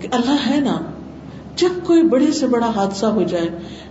کہ 0.00 0.08
اللہ 0.12 0.50
ہے 0.50 0.60
نا؟ 0.60 0.76
جب 1.56 1.86
کوئی 1.86 2.02
بڑے 2.02 2.32
سے 2.32 2.46
بڑا 2.46 2.70
حادثہ 2.76 3.06
ہو 3.06 3.22
جائے 3.22 3.48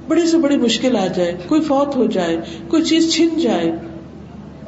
بڑی 0.07 0.27
سے 0.27 0.37
بڑی 0.37 0.57
مشکل 0.57 0.95
آ 0.95 1.07
جائے، 1.07 1.37
کوئی 1.47 1.61
فوت 1.61 1.95
ہو 1.95 2.05
جائے، 2.05 2.37
کوئی 2.67 2.83
چیز 2.83 3.13
چھن 3.13 3.39
جائے 3.39 3.71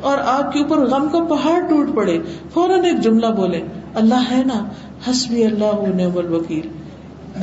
اور 0.01 0.17
آپ 0.17 0.53
کے 0.53 0.59
اوپر 0.59 0.77
غم 0.77 1.09
کا 1.09 1.23
پہاڑ 1.23 1.61
ٹوٹ 1.69 1.95
پڑے، 1.95 2.19
فوراً 2.53 2.85
ایک 2.85 3.01
جملہ 3.01 3.27
بولے، 3.27 3.61
اللہ 3.95 4.31
ہے 4.31 4.43
نا؟ 4.45 4.65
حسبی 5.09 5.43
اللہ 5.45 6.01
نعم 6.01 6.17
الوکیل۔ 6.17 6.67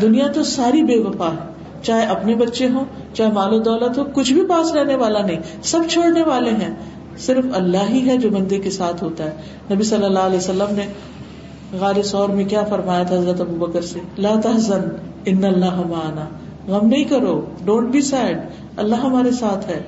دنیا 0.00 0.26
تو 0.26 0.42
ساری 0.42 0.82
بے 0.82 0.98
وفا 0.98 1.28
ہے، 1.28 1.82
چاہے 1.82 2.06
اپنے 2.06 2.34
بچے 2.34 2.68
ہوں، 2.68 2.84
چاہے 3.14 3.32
مال 3.32 3.54
و 3.54 3.58
دولت 3.58 3.98
ہو 3.98 4.04
کچھ 4.14 4.32
بھی 4.32 4.46
پاس 4.46 4.72
رہنے 4.72 4.94
والا 4.94 5.22
نہیں، 5.26 5.40
سب 5.62 5.80
چھوڑنے 5.88 6.22
والے 6.22 6.50
ہیں۔ 6.50 6.74
صرف 7.18 7.44
اللہ 7.52 7.90
ہی 7.90 8.08
ہے 8.08 8.16
جو 8.16 8.30
بندے 8.30 8.58
کے 8.58 8.70
ساتھ 8.70 9.04
ہوتا 9.04 9.24
ہے۔ 9.24 9.32
نبی 9.74 9.82
صلی 9.82 10.04
اللہ 10.04 10.18
علیہ 10.18 10.36
وسلم 10.36 10.74
نے 10.74 10.86
غار 11.72 12.02
سور 12.02 12.28
میں 12.28 12.44
کیا 12.44 12.64
فرمایا 12.64 13.02
تھا 13.02 13.16
حضرت 13.16 13.40
ابو 13.40 13.66
بکر 13.66 13.80
سے؟ 13.80 14.00
لا 14.18 14.34
تحزن، 14.42 14.80
ان 15.24 15.44
اللہ 15.44 15.80
معنا۔ 15.80 16.24
غم 16.68 16.86
نہیں 16.88 17.04
کرو 17.04 17.44
ڈونٹ 17.64 17.88
بی 17.88 18.00
سیڈ 18.00 18.38
اللہ 18.76 18.94
ہمارے 18.94 19.30
ساتھ 19.30 19.70
ہے۔ 19.70 19.82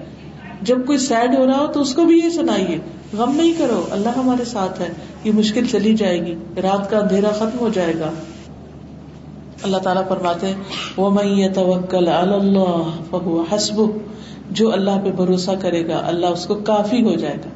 جب 0.62 0.87
کوئی 0.87 0.99
سیڈ 0.99 1.39
ہو 1.39 1.47
رہا 1.47 1.59
ہو 1.59 1.66
تو 1.66 1.81
اس 1.81 1.95
کو 1.95 2.05
بھی 2.05 2.20
یہ 2.24 2.31
سنائیے۔ 2.31 2.79
غم 3.16 3.37
نہیں 3.37 3.53
کرو، 3.59 3.87
اللہ 3.91 4.09
ہمارے 4.16 4.45
ساتھ 4.45 4.81
ہے۔ 4.81 4.89
یہ 5.24 5.33
مشکل 5.33 5.66
چلی 5.66 5.95
جائے 5.95 6.20
گی، 6.27 6.35
رات 6.62 6.91
کا 6.91 6.99
اندھیرا 6.99 7.29
ختم 7.29 7.59
ہو 7.61 7.68
جائے 7.74 7.95
گا۔ 8.01 8.11
اللہ 9.62 9.77
تعالیٰ 9.77 10.09
فرماتے 10.09 10.55
وہ 10.97 11.11
میں 11.11 11.49
توکل 11.49 12.09
اللہ 12.09 13.55
حسب 13.55 13.83
جو 14.51 14.72
اللہ 14.72 14.91
پہ 15.05 15.11
بھروسہ 15.11 15.51
کرے 15.61 15.89
گا، 15.89 16.03
اللہ 16.05 16.27
اس 16.27 16.47
کو 16.47 16.55
کافی 16.55 17.03
ہو 17.03 17.14
جائے 17.14 17.35
گا۔ 17.35 17.49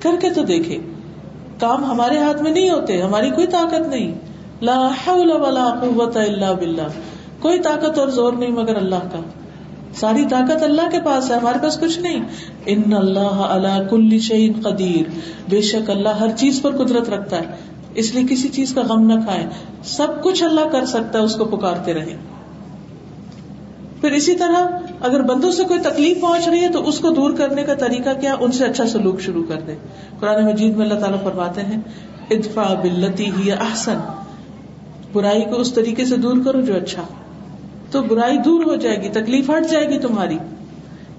کر 0.00 0.10
کے 0.20 0.30
تو 0.30 0.42
دیکھے۔ 0.42 0.78
کام 1.60 1.84
ہمارے 1.84 2.18
ہاتھ 2.18 2.42
میں 2.42 2.50
نہیں 2.50 2.70
ہوتے، 2.70 3.02
ہماری 3.02 3.30
کوئی 3.30 3.46
طاقت 3.46 3.88
نہیں۔ 3.88 4.14
لا 4.62 4.88
حول 5.06 5.32
ولا 5.32 5.80
قوت 5.80 6.16
الا 6.16 6.52
باللہ۔ 6.52 6.88
کوئی 7.40 7.58
طاقت 7.58 7.98
اور 7.98 8.08
زور 8.08 8.32
نہیں 8.32 8.50
مگر 8.50 8.76
اللہ 8.76 8.94
کا۔ 8.94 9.20
ساری 9.94 10.24
طاقت 10.30 10.62
اللہ 10.62 10.90
کے 10.92 10.98
پاس 11.04 11.30
ہے، 11.30 11.36
ہمارے 11.36 11.58
پاس 11.62 11.80
کچھ 11.80 11.98
نہیں۔ 11.98 12.20
ان 12.66 12.92
اللہ 12.92 13.20
اللہ 13.20 13.88
کل 13.90 14.18
شعین 14.18 14.52
قدیر۔ 14.64 15.10
بے 15.48 15.60
شک 15.60 15.90
اللہ 15.90 16.08
ہر 16.08 16.28
چیز 16.36 16.62
پر 16.62 16.84
قدرت 16.84 17.10
رکھتا 17.10 17.36
ہے۔ 17.36 17.44
اس 17.94 18.14
لیے 18.14 18.24
کسی 18.30 18.48
چیز 18.48 18.74
کا 18.74 18.80
غم 18.80 19.06
نہ 19.06 19.24
کھائے 19.24 19.46
سب 19.84 20.22
کچھ 20.22 20.42
اللہ 20.42 20.68
کر 20.72 20.84
سکتا 20.84 21.18
ہے، 21.18 21.24
اس 21.24 21.36
کو 21.36 21.44
پکارتے 21.44 21.94
رہے 21.94 22.16
پھر 24.00 24.12
اسی 24.12 24.34
طرح 24.34 24.78
اگر 25.00 25.22
بندوں 25.22 25.50
سے 25.50 25.64
کوئی 25.64 25.80
تکلیف 25.80 26.20
پہنچ 26.20 26.48
رہی 26.48 26.60
ہے 26.60 26.68
تو 26.68 26.88
اس 26.88 27.00
کو 27.00 27.10
دور 27.10 27.30
کرنے 27.30 27.62
کا 27.62 27.74
طریقہ 27.74 28.20
کیا؟ 28.20 28.36
ان 28.40 28.52
سے 28.52 28.64
اچھا 28.64 28.86
سلوک 28.86 29.20
شروع 29.20 29.44
کر 29.48 29.60
دے۔ 29.66 29.74
قرآن 30.20 30.44
مجید 30.44 30.76
میں 30.76 30.86
اللہ 30.86 31.00
تعالیٰ 31.00 31.22
فرماتے 31.22 31.60
ہیں 31.60 31.76
ادفا 32.30 32.74
بلتی 32.82 33.26
ہی 33.26 33.52
احسن۔ 33.52 33.98
برائی 35.12 35.42
کو 35.42 35.60
اس 35.60 35.72
طریقے 35.72 36.04
سے 36.04 36.16
دور 36.16 36.36
کرو 36.44 36.60
جو 36.60 36.74
اچھا۔ 36.76 37.02
تو 37.90 38.02
برائی 38.02 38.38
دور 38.38 38.64
ہو 38.64 38.76
جائے 38.76 39.02
گی، 39.02 39.08
تکلیف 39.08 39.50
ہٹ 39.50 39.70
جائے 39.70 39.88
گی 39.88 39.98
تمہاری۔ 39.98 40.38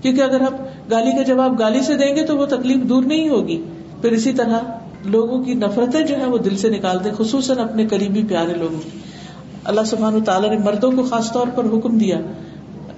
کیونکہ 0.02 0.22
اگر 0.22 0.42
آپ 0.42 0.54
گالی 0.92 1.12
کا 1.12 1.22
جواب 1.22 1.60
گالی 1.60 1.82
سے 1.82 1.96
دیں 1.96 2.16
گے 2.16 2.26
تو 2.26 2.38
وہ 2.38 2.46
تکلیف 2.46 2.78
دور 2.78 3.04
نہیں 3.04 3.30
ہوگی۔ 3.30 3.64
پھر 4.02 4.12
اسی 4.12 4.34
طرح 4.34 4.60
لوگوں 5.06 5.44
کی 5.44 5.54
نفرتیں 5.54 6.02
جو 6.02 6.18
ہے 6.18 6.26
وہ 6.26 6.38
دل 6.38 6.58
سے 6.58 6.70
نکال 6.70 7.04
دیں، 7.04 7.12
خصوصاً 7.18 7.58
اپنے 7.58 7.88
قریبی 7.88 8.24
پیارے 8.24 8.54
لوگوں۔ 8.54 8.80
کی 8.84 9.00
اللہ 9.64 9.82
سبحان 9.86 10.24
تعالیٰ 10.24 10.50
نے 10.50 10.58
مردوں 10.58 10.92
کو 10.92 11.04
خاص 11.04 11.32
طور 11.32 11.48
پر 11.56 11.66
حکم 11.66 11.98
دیا 11.98 12.20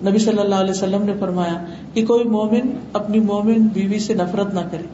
نبی 0.10 0.18
صلی 0.18 0.40
اللہ 0.40 0.56
علیہ 0.56 0.72
وسلم 0.72 1.04
نے 1.04 1.14
فرمایا 1.20 1.66
کہ 1.94 2.06
کوئی 2.06 2.24
مومن 2.24 2.78
اپنی 2.94 3.20
مومن 3.20 3.68
بیوی 3.68 4.00
سے 4.00 4.14
نفرت 4.14 4.54
نہ 4.54 4.60
کرے۔ 4.72 4.88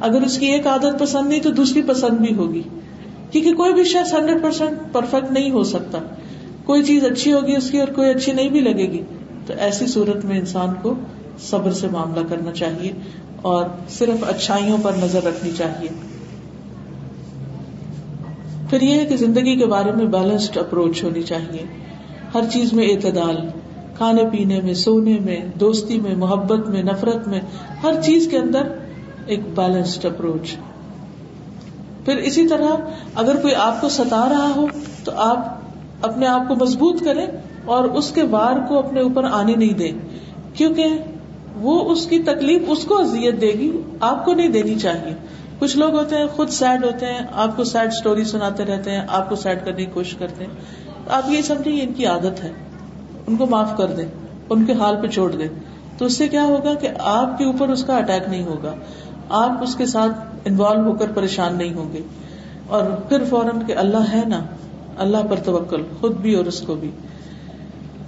اگر 0.00 0.22
اس 0.22 0.38
کی 0.38 0.46
ایک 0.46 0.66
عادت 0.66 0.98
پسند 0.98 1.28
نہیں 1.28 1.40
تو 1.40 1.50
دوسری 1.50 1.82
پسند 1.82 2.26
بھی 2.26 2.34
ہوگی۔ 2.34 2.62
کیونکہ 3.30 3.52
کوئی 3.52 3.74
بھی 3.74 3.84
شخص 3.84 4.14
ہنڈریڈ 4.14 4.42
پرسینٹ 4.42 4.92
پرفیکٹ 4.92 5.32
نہیں 5.32 5.50
ہو 5.50 5.62
سکتا۔ 5.62 5.98
کوئی 6.64 6.82
چیز 6.82 7.04
اچھی 7.04 7.32
ہوگی 7.32 7.56
اس 7.56 7.70
کی 7.70 7.80
اور 7.80 7.88
کوئی 7.88 8.10
اچھی 8.10 8.32
نہیں 8.32 8.48
بھی 8.48 8.60
لگے 8.60 8.92
گی۔ 8.92 9.02
تو 9.46 9.52
ایسی 9.58 9.86
صورت 9.86 10.24
میں 10.24 10.38
انسان 10.38 10.68
کو 10.82 10.94
صبر 11.40 11.72
سے 11.72 11.88
معاملہ 11.88 12.20
کرنا 12.28 12.52
چاہیے 12.52 12.92
اور 13.42 13.64
صرف 13.88 14.24
اچھائیوں 14.28 14.78
پر 14.82 14.92
نظر 15.02 15.24
رکھنی 15.24 15.50
چاہیے۔ 15.58 15.88
پھر 18.70 18.82
یہ 18.82 19.00
ہے 19.00 19.06
کہ 19.06 19.16
زندگی 19.16 19.56
کے 19.56 19.66
بارے 19.66 19.92
میں 19.92 20.06
بیلنسڈ 20.06 20.58
اپروچ 20.58 21.04
ہونی 21.04 21.22
چاہیے۔ 21.22 21.64
ہر 22.34 22.40
چیز 22.52 22.72
میں 22.72 22.88
اعتدال 22.88 23.36
کھانے 23.96 24.24
پینے 24.32 24.60
میں، 24.60 24.74
سونے 24.74 25.18
میں، 25.20 25.40
دوستی 25.54 26.00
میں، 26.00 26.14
محبت 26.14 26.68
میں، 26.68 26.82
نفرت 26.82 27.28
میں، 27.28 27.40
ہر 27.82 28.02
چیز 28.02 28.28
کے 28.30 28.38
اندر 28.38 28.62
ایک 29.26 29.40
بیلنسڈ 29.54 30.06
اپروچ 30.06 30.54
پھر 32.04 32.16
اسی 32.16 32.48
طرح 32.48 32.66
اگر 33.14 33.36
کوئی 33.36 33.54
آپ 33.54 33.80
کو 33.80 33.88
ستا 33.88 34.28
رہا 34.28 34.52
ہو 34.56 34.66
تو 35.04 35.12
آپ 35.16 35.58
اپنے 36.02 36.26
آپ 36.26 36.48
کو 36.48 36.54
مضبوط 36.54 37.04
کریں 37.04 37.26
اور 37.64 37.84
اس 37.84 38.10
کے 38.10 38.22
وار 38.22 38.68
کو 38.68 38.78
اپنے 38.78 39.00
اوپر 39.00 39.24
آنے 39.24 39.54
نہیں 39.54 39.74
دیں۔ 39.74 39.92
کیونکہ 40.54 40.86
وہ 41.60 41.92
اس 41.92 42.06
کی 42.06 42.18
تکلیف 42.18 42.62
اس 42.68 42.84
کو 42.84 42.98
اذیت 42.98 43.40
دے 43.40 43.52
گی، 43.52 43.80
آپ 44.00 44.24
کو 44.24 44.34
نہیں 44.34 44.48
دینی 44.48 44.74
چاہیے۔ 44.74 45.14
کچھ 45.58 45.76
لوگ 45.76 45.90
ہوتے 45.90 46.16
ہیں 46.16 46.26
خود 46.26 46.48
سیڈ 46.48 46.84
ہوتے 46.84 47.06
ہیں، 47.06 47.20
آپ 47.32 47.56
کو 47.56 47.64
سیڈ 47.64 47.88
اسٹوری 47.88 48.24
سناتے 48.24 48.64
رہتے 48.64 48.90
ہیں، 48.90 49.02
آپ 49.08 49.28
کو 49.28 49.36
سیڈ 49.36 49.64
کرنے 49.64 49.84
کی 49.84 49.90
کوشش 49.94 50.14
کرتے 50.14 50.44
ہیں۔ 50.44 50.52
آپ 51.10 51.30
یہ 51.30 51.42
سمجھیں 51.42 51.80
ان 51.80 51.92
کی 51.92 52.06
عادت 52.06 52.44
ہے۔ 52.44 52.50
ان 53.32 53.38
کو 53.38 53.46
معاف 53.46 53.76
کر 53.76 53.86
دیں 53.86 54.04
ان 54.50 54.64
کے 54.64 54.72
حال 54.72 54.96
پہ 55.02 55.06
چھوڑ 55.06 55.32
دیں 55.32 55.48
تو 55.98 56.04
اس 56.04 56.18
سے 56.18 56.28
کیا 56.28 56.44
ہوگا 56.44 56.74
کہ 56.74 56.88
آپ 56.98 57.38
کے 57.38 57.44
اوپر 57.44 57.68
اس 57.68 57.84
کا 57.84 57.96
اٹیک 57.96 58.28
نہیں 58.28 58.44
ہوگا۔ 58.44 58.74
آپ 59.28 59.62
اس 59.62 59.74
کے 59.74 59.86
ساتھ 59.86 60.12
انوالو 60.44 60.80
ہو 60.80 60.92
کر 60.92 61.06
پریشان 61.14 61.58
نہیں 61.58 61.74
ہوں 61.74 61.92
گے۔ 61.92 62.00
اور 62.66 62.84
پھر 62.84 63.24
فوراً 63.30 63.66
کہ 63.66 63.76
اللہ 63.76 64.12
ہے 64.12 64.22
نا، 64.26 64.40
اللہ 64.98 65.16
پر 65.30 65.36
توکل، 65.36 65.82
خود 66.00 66.16
بھی 66.16 66.34
اور 66.34 66.44
اس 66.44 66.60
کو 66.60 66.74
بھی۔ 66.74 66.90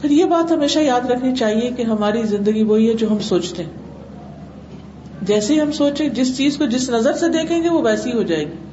پھر 0.01 0.11
یہ 0.11 0.25
بات 0.25 0.53
ہمیشہ 0.53 0.79
یاد 0.79 1.11
رکھنی 1.11 1.37
چاہیے 1.37 1.70
کہ 1.77 1.83
ہماری 1.83 2.22
زندگی 2.22 2.62
وہی 2.62 2.89
ہے 2.89 2.95
جو 2.95 3.11
ہم 3.11 3.18
سوچتے 3.18 3.62
ہیں۔ 3.62 3.70
جیسے 5.22 5.61
ہم 5.61 5.72
سوچیں، 5.72 6.09
جس 6.09 6.37
چیز 6.37 6.57
کو 6.57 6.66
جس 6.66 6.91
نظر 6.91 7.12
سے 7.12 7.29
دیکھیں 7.29 7.62
گے 7.62 7.68
وہ 7.68 7.83
ویسی 7.83 8.12
ہو 8.12 8.22
جائے 8.22 8.45
گی۔ 8.45 8.64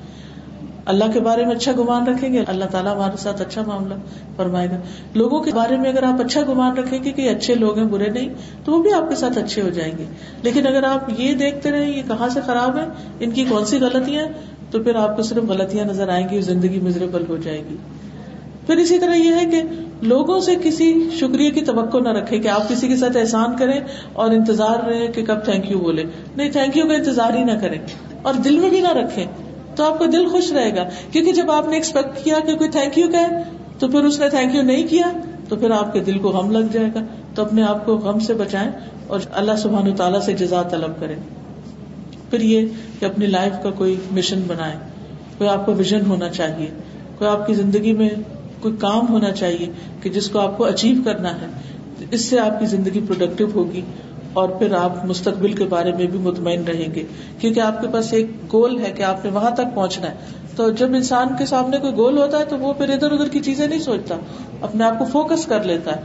اللہ 0.86 1.04
کے 1.14 1.20
بارے 1.20 1.46
میں 1.46 1.56
اچھا 1.56 1.72
گمان 1.72 2.08
رکھیں 2.08 2.34
گے؟ 2.34 2.44
اللہ 2.48 2.66
تعالیٰ 2.66 2.96
ہمارے 2.96 3.18
ساتھ 3.18 3.42
اچھا 3.42 3.64
معاملہ 3.68 3.94
فرمائے 4.36 4.70
گا۔ 4.70 4.76
لوگوں 5.16 5.40
کے 5.40 5.52
بارے 5.56 5.78
میں 5.78 5.90
اگر 5.90 6.04
آپ 6.04 6.22
اچھا 6.22 6.42
گمان 6.50 6.78
رکھیں 6.78 7.04
گے 7.04 7.12
کہ 7.12 7.30
اچھے 7.30 7.56
لوگ 7.56 7.78
ہیں، 7.78 7.86
برے 7.86 8.10
نہیں، 8.10 8.30
تو 8.66 8.72
وہ 8.72 8.84
بھی 8.84 8.94
آپ 8.94 9.10
کے 9.10 9.16
ساتھ 9.16 9.38
اچھے 9.38 9.62
ہو 9.62 9.70
جائیں 9.70 9.98
گے۔ 9.98 10.06
لیکن 10.44 10.68
اگر 10.68 10.84
آپ 10.84 11.10
یہ 11.18 11.34
دیکھتے 11.34 11.72
رہے 11.72 11.92
یہ 11.92 12.02
کہاں 12.08 12.30
سے 12.30 12.40
خراب 12.46 12.78
ہے، 12.78 12.86
ان 13.20 13.32
کی 13.32 13.46
کون 13.50 13.66
سی 13.66 13.78
غلطیاں 13.78 14.26
تو 14.72 14.84
پھر 14.84 14.96
آپ 14.96 15.16
کو 15.16 15.22
صرف 15.22 15.44
غلطیاں 15.44 15.86
نظر 15.86 16.10
آئیں 16.10 16.28
گی 16.32 16.42
زندگی 16.42 16.80
مزریبل 16.80 17.24
ہو 17.30 17.38
جائے 17.38 17.64
گی۔ 17.70 17.76
پھر 18.66 18.76
اسی 18.76 19.00
طرح 19.00 19.16
یہ 19.16 19.32
ہے 19.36 19.46
کہ 19.46 19.62
لوگوں 20.02 20.40
سے 20.40 20.56
کسی 20.64 21.10
شکریہ 21.20 21.52
کی 21.52 21.62
توقع 21.62 21.98
نہ 21.98 22.10
رکھے 22.10 22.40
کہ 22.40 22.48
آپ 22.48 22.70
کسی 22.70 22.88
کے 22.88 22.96
ساتھ 22.96 23.18
احسان 23.18 23.58
کریں 23.58 23.80
اور 24.14 24.32
انتظار 24.32 24.88
رہے 24.88 25.08
کہ 25.08 25.26
کب 25.26 25.46
تھینک 25.46 25.72
یو 25.72 25.78
بولے 25.78 26.04
نہیں 26.36 26.52
تھینک 26.52 26.78
یو 26.78 26.88
کا 26.88 26.94
انتظار 26.94 27.34
ہی 27.34 27.44
نہ 27.44 27.60
کریں 27.62 27.80
اور 28.22 28.34
دل 28.34 28.60
میں 28.60 28.70
بھی 28.70 28.82
نہ 28.82 28.92
رکھیں۔ 28.92 29.26
تو 29.76 29.84
آپ 29.84 30.00
کا 30.00 30.06
دل 30.06 30.30
خوش 30.30 30.52
رہے 30.52 30.76
گا۔ 30.76 30.84
کیونکہ 31.12 31.32
جب 31.32 31.52
آپ 31.52 31.68
نے 31.68 31.76
ایکسپیکٹ 31.76 32.24
کیا 32.24 32.36
کہ 32.46 32.56
کوئی 32.56 32.70
تھینک 32.70 32.98
یو 32.98 33.08
کہ 33.08 33.26
تو 33.80 33.88
پھر 33.88 34.04
اس 34.04 34.20
نے 34.20 34.30
تھینک 34.30 34.56
یو 34.56 34.62
نہیں 34.62 34.88
کیا، 34.88 35.12
تو 35.50 35.56
پھر 35.56 35.72
آپ 35.72 35.94
کے 35.94 36.00
دل 36.00 36.20
کو 36.20 36.30
غم 36.30 36.52
لگ 36.52 36.66
جائے 36.72 36.88
گا۔ 36.96 37.00
تو 37.36 37.42
اپنے 37.42 37.64
آپ 37.64 37.86
کو 37.86 37.98
غم 37.98 38.20
سے 38.20 38.34
بچائیں 38.34 38.72
اور 39.08 39.20
اللہ 39.32 39.52
سبحان 39.58 39.96
تعالیٰ 39.96 40.22
سے 40.22 40.34
جزا 40.34 40.62
طلب 40.62 40.92
کریں۔ 41.00 41.16
پھر 42.30 42.42
یہ 42.42 42.66
کہ 43.00 43.06
اپنی 43.06 43.26
لائف 43.26 43.64
کا 43.64 43.70
کوئی 43.70 43.96
مشن 44.12 44.42
بنائے 44.48 44.76
کوئی 45.38 45.50
آپ 45.50 45.66
کو 45.66 45.74
ویژن 45.74 46.06
ہونا 46.08 46.30
چاہیے۔ 46.30 46.68
کوئی 47.18 47.30
آپ 47.30 47.48
کی 47.48 47.54
زندگی 47.54 47.94
میں 47.94 48.10
کوئی 48.62 48.76
کام 48.80 49.10
ہونا 49.10 49.32
چاہیے 49.32 49.66
کہ 50.02 50.10
جس 50.10 50.30
کو 50.30 50.40
آپ 50.40 50.58
کو 50.58 50.66
اچیو 50.66 50.96
کرنا 51.06 51.42
ہے۔ 51.42 51.46
اس 52.12 52.26
سے 52.26 52.40
آپ 52.40 52.60
کی 52.60 52.66
زندگی 52.66 53.00
پروڈکٹیو 53.08 53.48
ہوگی۔ 53.56 53.82
اور 54.34 54.50
پھر 54.50 54.74
آپ 54.74 55.06
مستقبل 55.06 55.54
کے 55.54 55.64
بارے 55.64 55.92
میں 55.92 56.06
بھی 56.06 56.20
مطمئن 56.20 56.64
رہیں 56.64 56.96
گے۔ 56.96 57.04
کیونکہ 57.40 57.60
آپ 57.60 57.82
کے 57.82 57.88
پاس 57.88 58.14
ایک 58.14 58.28
گول 58.54 58.80
ہے 58.80 58.92
کہ 58.92 59.04
آپ 59.04 59.26
نے 59.26 59.32
وہاں 59.32 59.52
تک 59.52 59.76
پہنچنا 59.76 60.10
ہے۔ 60.10 60.16
تو 60.56 60.72
جب 60.72 60.86
انسان 60.86 61.28
کے 61.38 61.46
سامنے 61.46 61.78
کوئی 61.78 61.94
گول 61.94 62.18
ہوتا 62.18 62.40
ہے 62.40 62.46
تو 62.46 62.58
وہ 62.58 62.74
پھر 62.74 62.90
ادھر 62.90 63.12
ادھر 63.12 63.28
کی 63.28 63.40
چیزیں 63.40 63.68
نہیں 63.68 63.80
سوچتا۔ 63.80 64.16
اپنے 64.62 64.84
آپ 64.84 65.00
کو 65.00 65.06
فوکس 65.06 65.46
کر 65.46 65.64
لیتا 65.64 65.96
ہے۔ 65.96 66.02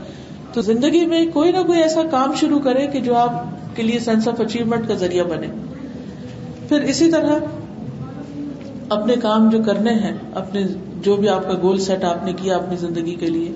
تو 0.53 0.61
زندگی 0.61 1.05
میں 1.05 1.25
کوئی 1.33 1.51
نہ 1.51 1.63
کوئی 1.67 1.81
ایسا 1.81 2.01
کام 2.11 2.33
شروع 2.33 2.59
کرے 2.59 2.87
کہ 2.87 2.99
جو 2.99 3.15
آپ 3.15 3.31
کے 3.75 3.83
لیے 3.83 3.99
سینس 3.99 4.27
آف 4.27 4.41
اچیومنٹ 4.41 4.87
کا 4.87 4.93
ذریعہ 4.93 5.23
بنے۔ 5.23 5.47
پھر 6.69 6.81
اسی 6.81 7.11
طرح 7.11 7.39
اپنے 8.89 9.13
کام 9.21 9.49
جو 9.49 9.57
کرنے 9.65 9.93
ہیں، 9.93 10.17
اپنے 10.33 10.63
جو 11.01 11.15
بھی 11.15 11.29
آپ 11.29 11.43
کا 11.43 11.53
گول 11.61 11.79
سیٹ 11.79 12.03
آپ 12.03 12.25
نے 12.25 12.33
کیا 12.33 12.55
اپنی 12.55 12.75
زندگی 12.75 13.15
کے 13.15 13.25
لیے 13.25 13.51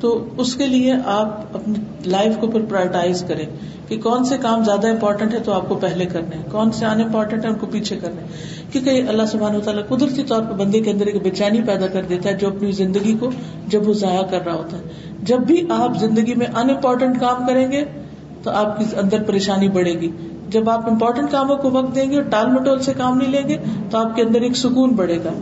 تو 0.00 0.24
اس 0.38 0.54
کے 0.54 0.66
لیے 0.66 0.94
آپ 1.06 1.56
اپنی 1.56 1.74
لائف 2.06 2.36
کو 2.40 2.46
پھر 2.46 2.60
پرائرٹائز 2.68 3.24
کریں 3.28 3.46
کہ 3.88 3.96
کون 3.96 4.24
سے 4.24 4.38
کام 4.38 4.64
زیادہ 4.64 4.88
امپورٹنٹ 4.88 5.34
ہے 5.34 5.38
تو 5.38 5.52
آپ 5.52 5.68
کو 5.68 5.74
پہلے 5.74 6.06
کرنے 6.06 6.36
ہیں، 6.36 6.42
کون 6.50 6.70
سے 6.72 6.86
ان 6.86 7.00
امپورٹنٹ 7.00 7.44
ہے 7.44 7.50
ان 7.50 7.56
کو 7.56 7.66
پیچھے 7.66 7.96
کرنے 7.96 8.22
کیونکہ 8.72 9.02
اللہ 9.08 9.26
سبحان 9.26 9.56
و 9.56 9.60
تعالیٰ 9.60 9.86
قدرتی 9.88 10.22
طور 10.22 10.42
پر 10.42 10.52
بندے 10.52 10.80
کے 10.80 10.90
اندر 10.90 11.06
ایک 11.06 11.22
بے 11.22 11.30
چینی 11.30 11.62
پیدا 11.62 11.86
کر 11.86 12.02
دیتا 12.02 12.28
ہے 12.28 12.34
جو 12.34 12.48
اپنی 12.48 12.72
زندگی 12.72 13.16
کو 13.20 13.30
جب 13.66 13.88
وہ 13.88 13.92
ضائع 13.92 14.22
کر 14.22 14.44
رہا 14.44 14.54
ہوتا 14.54 14.76
ہے۔ 14.76 14.82
جب 15.22 15.38
بھی 15.38 15.62
آپ 15.70 15.98
زندگی 15.98 16.34
میں 16.34 16.46
ان 16.46 16.70
امپورٹنٹ 16.70 17.20
کام 17.20 17.46
کریں 17.46 17.72
گے 17.72 17.84
تو 18.42 18.50
آپ 18.50 18.78
کی 18.78 18.84
اندر 18.96 19.22
پریشانی 19.22 19.68
بڑھے 19.68 19.92
گی۔ 19.92 20.10
جب 20.48 20.70
آپ 20.70 20.90
امپورٹنٹ 20.90 21.30
کاموں 21.30 21.56
کو 21.56 21.70
وقت 21.70 21.94
دیں 21.94 22.10
گے 22.10 22.16
اور 22.16 22.24
ٹال 22.24 22.46
مٹول 22.46 22.80
سے 22.80 22.92
کام 22.96 23.18
نہیں 23.18 23.30
لیں 23.30 23.48
گے 23.48 23.56
تو 23.90 23.98
آپ 23.98 24.16
کے 24.16 24.22
اندر 24.22 24.40
ایک 24.40 24.56
سکون 24.56 24.90
بڑھے 24.90 25.18
گا۔ 25.24 25.32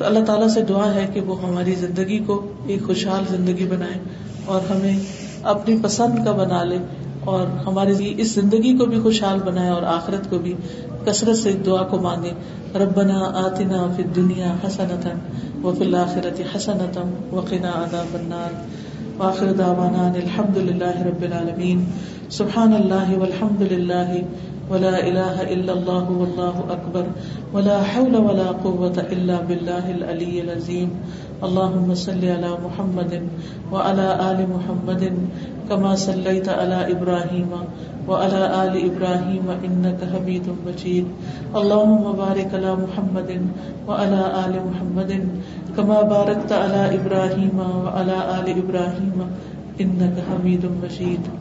تو 0.00 0.06
اللہ 0.06 0.24
تعالیٰ 0.26 0.48
سے 0.48 0.62
دعا 0.62 0.94
ہے 0.94 1.06
کہ 1.14 1.20
وہ 1.20 1.42
ہماری 1.42 1.74
زندگی 1.74 2.18
کو 2.18 2.52
ایک 2.66 2.86
خوشحال 2.86 3.24
زندگی 3.30 3.66
بنائے 3.66 3.98
اور 4.44 4.60
ہمیں 4.70 4.98
اپنی 5.42 5.76
پسند 5.82 6.24
کا 6.24 6.32
بنا 6.32 6.64
لے 6.64 6.78
اور 7.24 7.46
ہماری 7.46 8.14
اس 8.18 8.34
زندگی 8.34 8.78
کو 8.78 8.86
بھی 8.86 9.00
خوشحال 9.00 9.38
بنائے 9.44 9.70
اور 9.70 9.82
آخرت 9.82 10.30
کو 10.30 10.38
بھی 10.38 10.54
کثرت 11.04 11.36
سے 11.36 11.52
دعا 11.52 11.82
کو 11.82 11.98
مانگے۔ 11.98 12.30
ربنا 12.74 13.18
آتنا 13.18 13.86
فی 13.96 14.02
دنیا 14.02 14.54
حسنتا 14.66 15.10
و 15.66 15.74
فی 15.78 15.84
الآخرت 15.84 16.56
حسنتا 16.56 17.10
وقنا 17.30 17.68
عذاب 17.68 18.14
النار۔ 18.14 18.50
واخر 19.18 19.52
دعوانا 19.52 20.12
الحمد 20.12 20.56
للہ 20.56 21.02
رب 21.02 21.22
العالمین۔ 21.22 21.84
سبحان 22.30 22.72
اللہ 22.72 23.18
والحمد 23.18 23.62
للہ 23.62 24.12
ولا 24.70 24.94
الہ 24.96 25.46
الا 25.54 25.72
اللہ 25.72 26.10
واللہ 26.18 26.60
اکبر 26.76 27.08
ولا 27.52 27.80
حول 27.94 28.14
ولا 28.28 28.50
قوة 28.62 29.06
الا 29.08 29.40
باللہ 29.46 29.86
العلی 29.96 30.40
العظیم 30.40 30.94
اللهم 31.48 31.94
صل 31.98 32.24
على 32.30 32.48
محمد 32.62 33.12
وعلى 33.72 34.08
آل 34.24 34.40
محمد 34.48 35.04
كما 35.70 35.92
صليت 36.02 36.48
على 36.48 36.80
إبراهيم 36.94 37.54
وعلى 38.08 38.42
آل 38.58 38.74
إبراهيم 38.84 39.50
إنك 39.68 40.04
حميد 40.12 40.52
مجيد. 40.66 41.06
اللهم 41.62 42.04
بارك 42.22 42.54
على 42.60 42.76
محمد 42.84 43.30
وعلى 43.88 44.22
آل 44.44 44.54
محمد 44.68 45.12
كما 45.76 46.02
باركت 46.14 46.52
على 46.52 46.82
إبراهيم 47.00 47.66
وعلى 47.84 48.16
آل 48.38 48.56
إبراهيم 48.56 49.28
إنك 49.80 50.24
حميد 50.30 50.72
مجيد. 50.82 51.39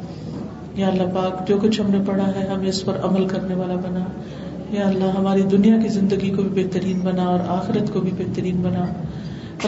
یا 0.75 0.87
اللہ 0.87 1.03
پاک، 1.03 1.47
جو 1.47 1.57
کچھ 1.61 1.81
ہم 1.81 1.91
نے 1.91 1.97
پڑھا 2.05 2.27
ہے، 2.27 2.47
ہمیں 2.55 2.69
اس 2.69 2.85
پر 2.85 2.97
عمل 3.03 3.27
کرنے 3.27 3.55
والا 3.55 3.75
بنا۔ 3.75 4.05
یا 4.69 4.87
اللہ، 4.87 5.17
ہماری 5.19 5.41
دنیا 5.41 5.77
کی 5.81 5.87
زندگی 5.87 6.29
کو 6.29 6.41
بھی 6.41 6.63
بہترین 6.63 6.99
بنا 6.99 7.23
اور 7.23 7.39
آخرت 7.47 7.93
کو 7.93 8.01
بھی 8.01 8.11
بہترین 8.17 8.61
بنا۔ 8.61 8.85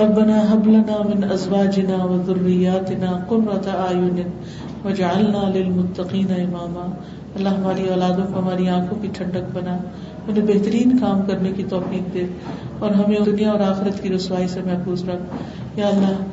ربنا 0.02 0.56
هب 0.56 0.68
لنا 0.68 1.02
من 1.08 1.32
ازواجنا 1.32 2.06
وذرياتنا 2.06 3.20
قرة 3.28 3.68
اعين 3.68 4.22
واجعلنا 4.84 5.50
للمتقين 5.54 6.32
اماما۔ 6.32 6.96
اللہ 7.36 7.50
ہماری 7.50 7.90
اولادوں 7.90 8.34
کو، 8.34 8.40
ہماری 8.40 8.70
آنکھوں 8.70 9.02
کی 9.02 9.08
ٹھنڈک 9.14 9.58
بنا۔ 9.58 9.78
انہیں 10.28 10.46
بہترین 10.46 10.98
کام 10.98 11.22
کرنے 11.22 11.52
کی 11.52 11.64
توفیق 11.70 12.14
دے 12.14 12.26
اور 12.80 12.90
ہمیں 12.90 13.20
دنیا 13.26 13.52
اور 13.52 13.60
آخرت 13.60 14.04
کی 14.04 14.10
رسوائی 14.10 14.48
سے 14.48 14.62
محفوظ 14.66 15.10
رکھ۔ 15.10 15.36
یا 15.80 15.88
اللہ 15.88 16.24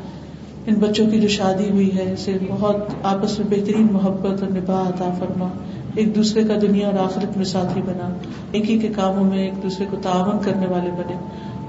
ان 0.68 0.74
بچوں 0.74 1.10
کی 1.10 1.20
جو 1.20 1.28
شادی 1.28 1.70
ہوئی 1.70 1.98
ہے، 1.98 2.12
اسے 2.12 2.38
بہت 2.48 2.76
آپس 3.02 3.38
میں 3.38 3.46
بہترین 3.50 3.86
محبت 3.92 4.42
اور 4.42 4.50
نباہ 4.50 4.88
عطا 4.88 5.14
فرما۔ 5.18 5.48
ایک 5.94 6.16
دوسرے 6.16 6.44
کا 6.44 6.54
دنیا 6.62 6.88
اور 6.88 7.04
آخرت 7.04 7.36
میں 7.36 7.44
ساتھی 7.44 7.82
بنا۔ 7.82 8.14
ایک 8.52 8.70
ہی 8.70 8.78
کے 8.78 8.88
کاموں 8.88 9.24
میں 9.24 9.38
ایک 9.38 9.62
دوسرے 9.62 9.86
کو 9.90 9.96
تعاون 10.02 10.38
کرنے 10.42 10.66
والے 10.66 10.90
بنے 10.90 11.16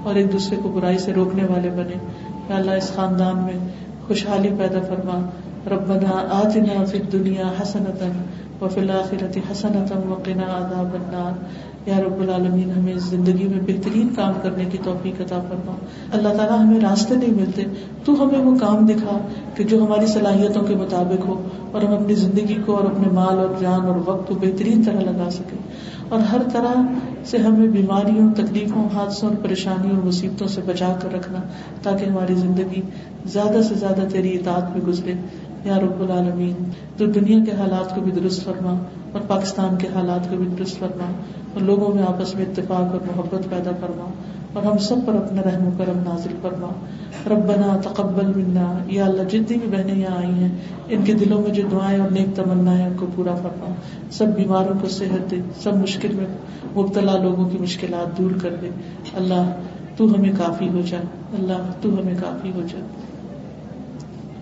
اور 0.02 0.14
ایک 0.14 0.32
دوسرے 0.32 0.56
کو 0.62 0.68
برائی 0.68 0.98
سے 0.98 1.12
روکنے 1.12 1.44
والے 1.44 1.70
بنے۔ 1.70 1.96
یا 2.48 2.56
اللہ، 2.56 2.70
اس 2.70 2.92
خاندان 2.94 3.36
میں 3.36 3.68
خوشحالی 4.06 4.48
پیدا 4.58 4.80
فرما۔ 4.80 5.30
ربنا 5.66 6.28
آتنا 6.30 6.84
فی 6.84 6.98
الدنیا 6.98 7.52
حسنتا 7.62 8.06
وفی 8.64 8.80
الآخرت 8.80 9.38
حسنتا 9.50 9.98
وقنا 10.08 10.42
عذاب 10.42 10.94
النار۔ 10.94 11.44
یا 11.86 12.00
رب 12.00 12.20
العالمین، 12.20 12.70
ہمیں 12.70 12.94
زندگی 12.96 13.48
میں 13.48 13.60
بہترین 13.66 14.08
کام 14.16 14.32
کرنے 14.42 14.64
کی 14.72 14.78
توفیق 14.84 15.20
عطا 15.20 15.40
فرما۔ 15.48 15.74
اللہ 16.12 16.28
تعالیٰ 16.28 16.58
ہمیں 16.58 16.80
راستے 16.80 17.14
نہیں 17.14 17.30
ملتے۔ 17.30 17.62
تو 18.04 18.12
ہمیں 18.22 18.38
وہ 18.38 18.58
کام 18.58 18.86
دکھا 18.86 19.18
کہ 19.54 19.64
جو 19.64 19.84
ہماری 19.84 20.06
صلاحیتوں 20.06 20.62
کے 20.62 20.74
مطابق 20.74 21.26
ہو 21.26 21.48
اور 21.72 21.82
ہم 21.82 21.92
اپنی 21.92 22.14
زندگی 22.14 22.56
کو 22.66 22.76
اور 22.76 22.84
اپنے 22.84 23.08
مال 23.12 23.38
اور 23.38 23.48
جان 23.60 23.80
اور 23.80 23.96
وقت 24.06 24.28
کو 24.28 24.34
بہترین 24.34 24.82
طرح 24.82 25.00
لگا 25.00 25.30
سکیں۔ 25.30 25.58
اور 26.08 26.20
ہر 26.20 26.38
طرح 26.52 26.82
سے 27.24 27.38
ہمیں 27.38 27.68
بیماریوں، 27.68 28.32
تکلیفوں، 28.34 28.88
حادثوں 28.94 29.28
اور 29.28 29.36
پریشانیوں 29.36 29.96
اور 29.96 30.06
مصیبتوں 30.06 30.48
سے 30.48 30.60
بچا 30.66 30.94
کر 31.02 31.12
رکھنا 31.12 31.38
تاکہ 31.82 32.04
ہماری 32.04 32.34
زندگی 32.34 32.80
زیادہ 33.24 33.62
سے 33.62 33.74
زیادہ 33.74 34.00
تیری 34.12 34.34
اطاعت 34.34 34.76
میں 34.76 34.86
گزرے۔ 34.86 35.12
یا 35.64 35.78
رب 35.78 36.00
العالمین 36.00 36.64
تو 36.96 37.06
دنیا 37.06 37.44
کے 37.44 37.50
حالات 37.50 37.94
کو 37.94 38.00
بھی 38.00 38.12
درست 38.12 38.44
فرما 38.44 38.78
اور 39.12 39.20
پاکستان 39.28 39.78
کے 39.78 39.88
حالات 39.94 40.30
کو 40.30 40.36
بھی 40.36 40.46
درست 40.58 40.78
فرما 40.78 41.12
اور 41.54 41.60
لوگوں 41.60 41.94
میں 41.94 42.02
آپس 42.02 42.34
میں 42.34 42.44
اتفاق 42.44 42.80
اور 42.80 43.00
محبت 43.06 43.50
پیدا 43.50 43.70
فرما 43.80 44.10
اور 44.52 44.62
ہم 44.62 44.78
سب 44.78 44.96
پر 45.06 45.14
اپنا 45.14 45.42
رحم 45.42 45.66
و 45.66 45.70
کرم 45.78 45.98
نازل 45.98 46.36
فرما۔ 46.42 46.68
ربنا 47.26 47.80
تقبل 47.84 48.26
منا۔ 48.26 48.78
یا 48.86 49.04
اللہ، 49.04 49.22
جتنی 49.22 49.56
بھی 49.56 49.76
بہنیں 49.76 49.94
یہاں 49.94 50.16
آئی 50.16 50.32
ہیں، 50.32 50.48
ان 50.88 51.02
کے 51.04 51.14
دلوں 51.14 51.42
میں 51.42 51.50
جو 51.50 51.62
دعائیں 51.72 52.00
اور 52.00 52.10
نیک 52.10 52.36
تمنا 52.36 52.78
ہے 52.78 52.84
ان 52.84 52.92
کو 52.96 53.06
پورا 53.14 53.34
فرما۔ 53.34 53.74
سب 54.10 54.26
بیماروں 54.26 54.78
کو 54.82 54.88
صحت 54.88 55.30
دے، 55.30 55.36
سب 55.62 55.76
مشکل 55.76 56.08
میں 56.12 56.26
مبتلا 56.78 57.18
لوگوں 57.18 57.48
کی 57.48 57.58
مشکلات 57.58 58.18
دور 58.18 58.30
کر 58.42 58.54
دے۔ 58.62 58.68
اللہ، 59.16 59.52
تو 59.96 60.04
ہمیں 60.04 60.32
کافی 60.38 60.68
ہو 60.68 60.80
جا۔ 60.90 60.98
اللہ، 61.38 61.72
تو 61.80 61.88
ہمیں 61.88 62.14
کافی 62.20 62.50
ہو 62.54 62.60
جا۔ 62.60 62.78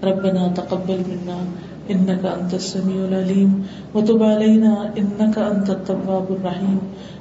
ربنا 0.05 0.49
تقبل 0.49 1.01
منا 1.11 1.39
انك 1.91 2.25
انت 2.25 2.55
السميع 2.55 3.05
العليم 3.05 3.67
وتب 3.95 4.23
علينا 4.23 4.93
انك 4.99 5.39
انت 5.39 5.71
التواب 5.71 6.27
الرحيم 6.31 6.79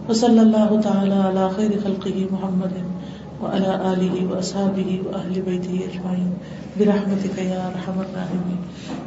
وصلى 0.10 0.42
الله 0.42 0.82
تعالى 0.82 1.14
على 1.14 1.50
خير 1.50 1.72
خلقه 1.84 2.28
محمد 2.32 2.72
وعلى 3.44 3.72
اله 3.94 4.16
واصحابه 4.32 5.02
واهل 5.06 5.42
بيته 5.42 5.76
اجمعين 5.90 6.32
برحمتك 6.80 7.38
يا 7.38 7.68
ارحم 7.68 7.98
الراحمين 8.06 8.60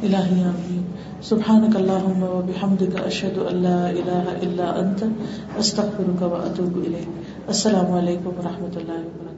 الهي 0.03 0.41
امين 0.53 0.83
سبحانك 1.21 1.75
اللهم 1.75 2.23
وبحمدك 2.23 2.95
اشهد 2.95 3.37
ان 3.37 3.55
لا 3.63 3.89
اله 3.91 4.25
الا 4.43 4.67
انت 4.79 4.99
استغفرك 5.59 6.21
واتوب 6.21 6.73
اليك 6.77 7.07
السلام 7.49 7.91
عليكم 7.91 8.31
ورحمه 8.39 8.73
الله 8.81 8.99
وبركاته 9.07 9.30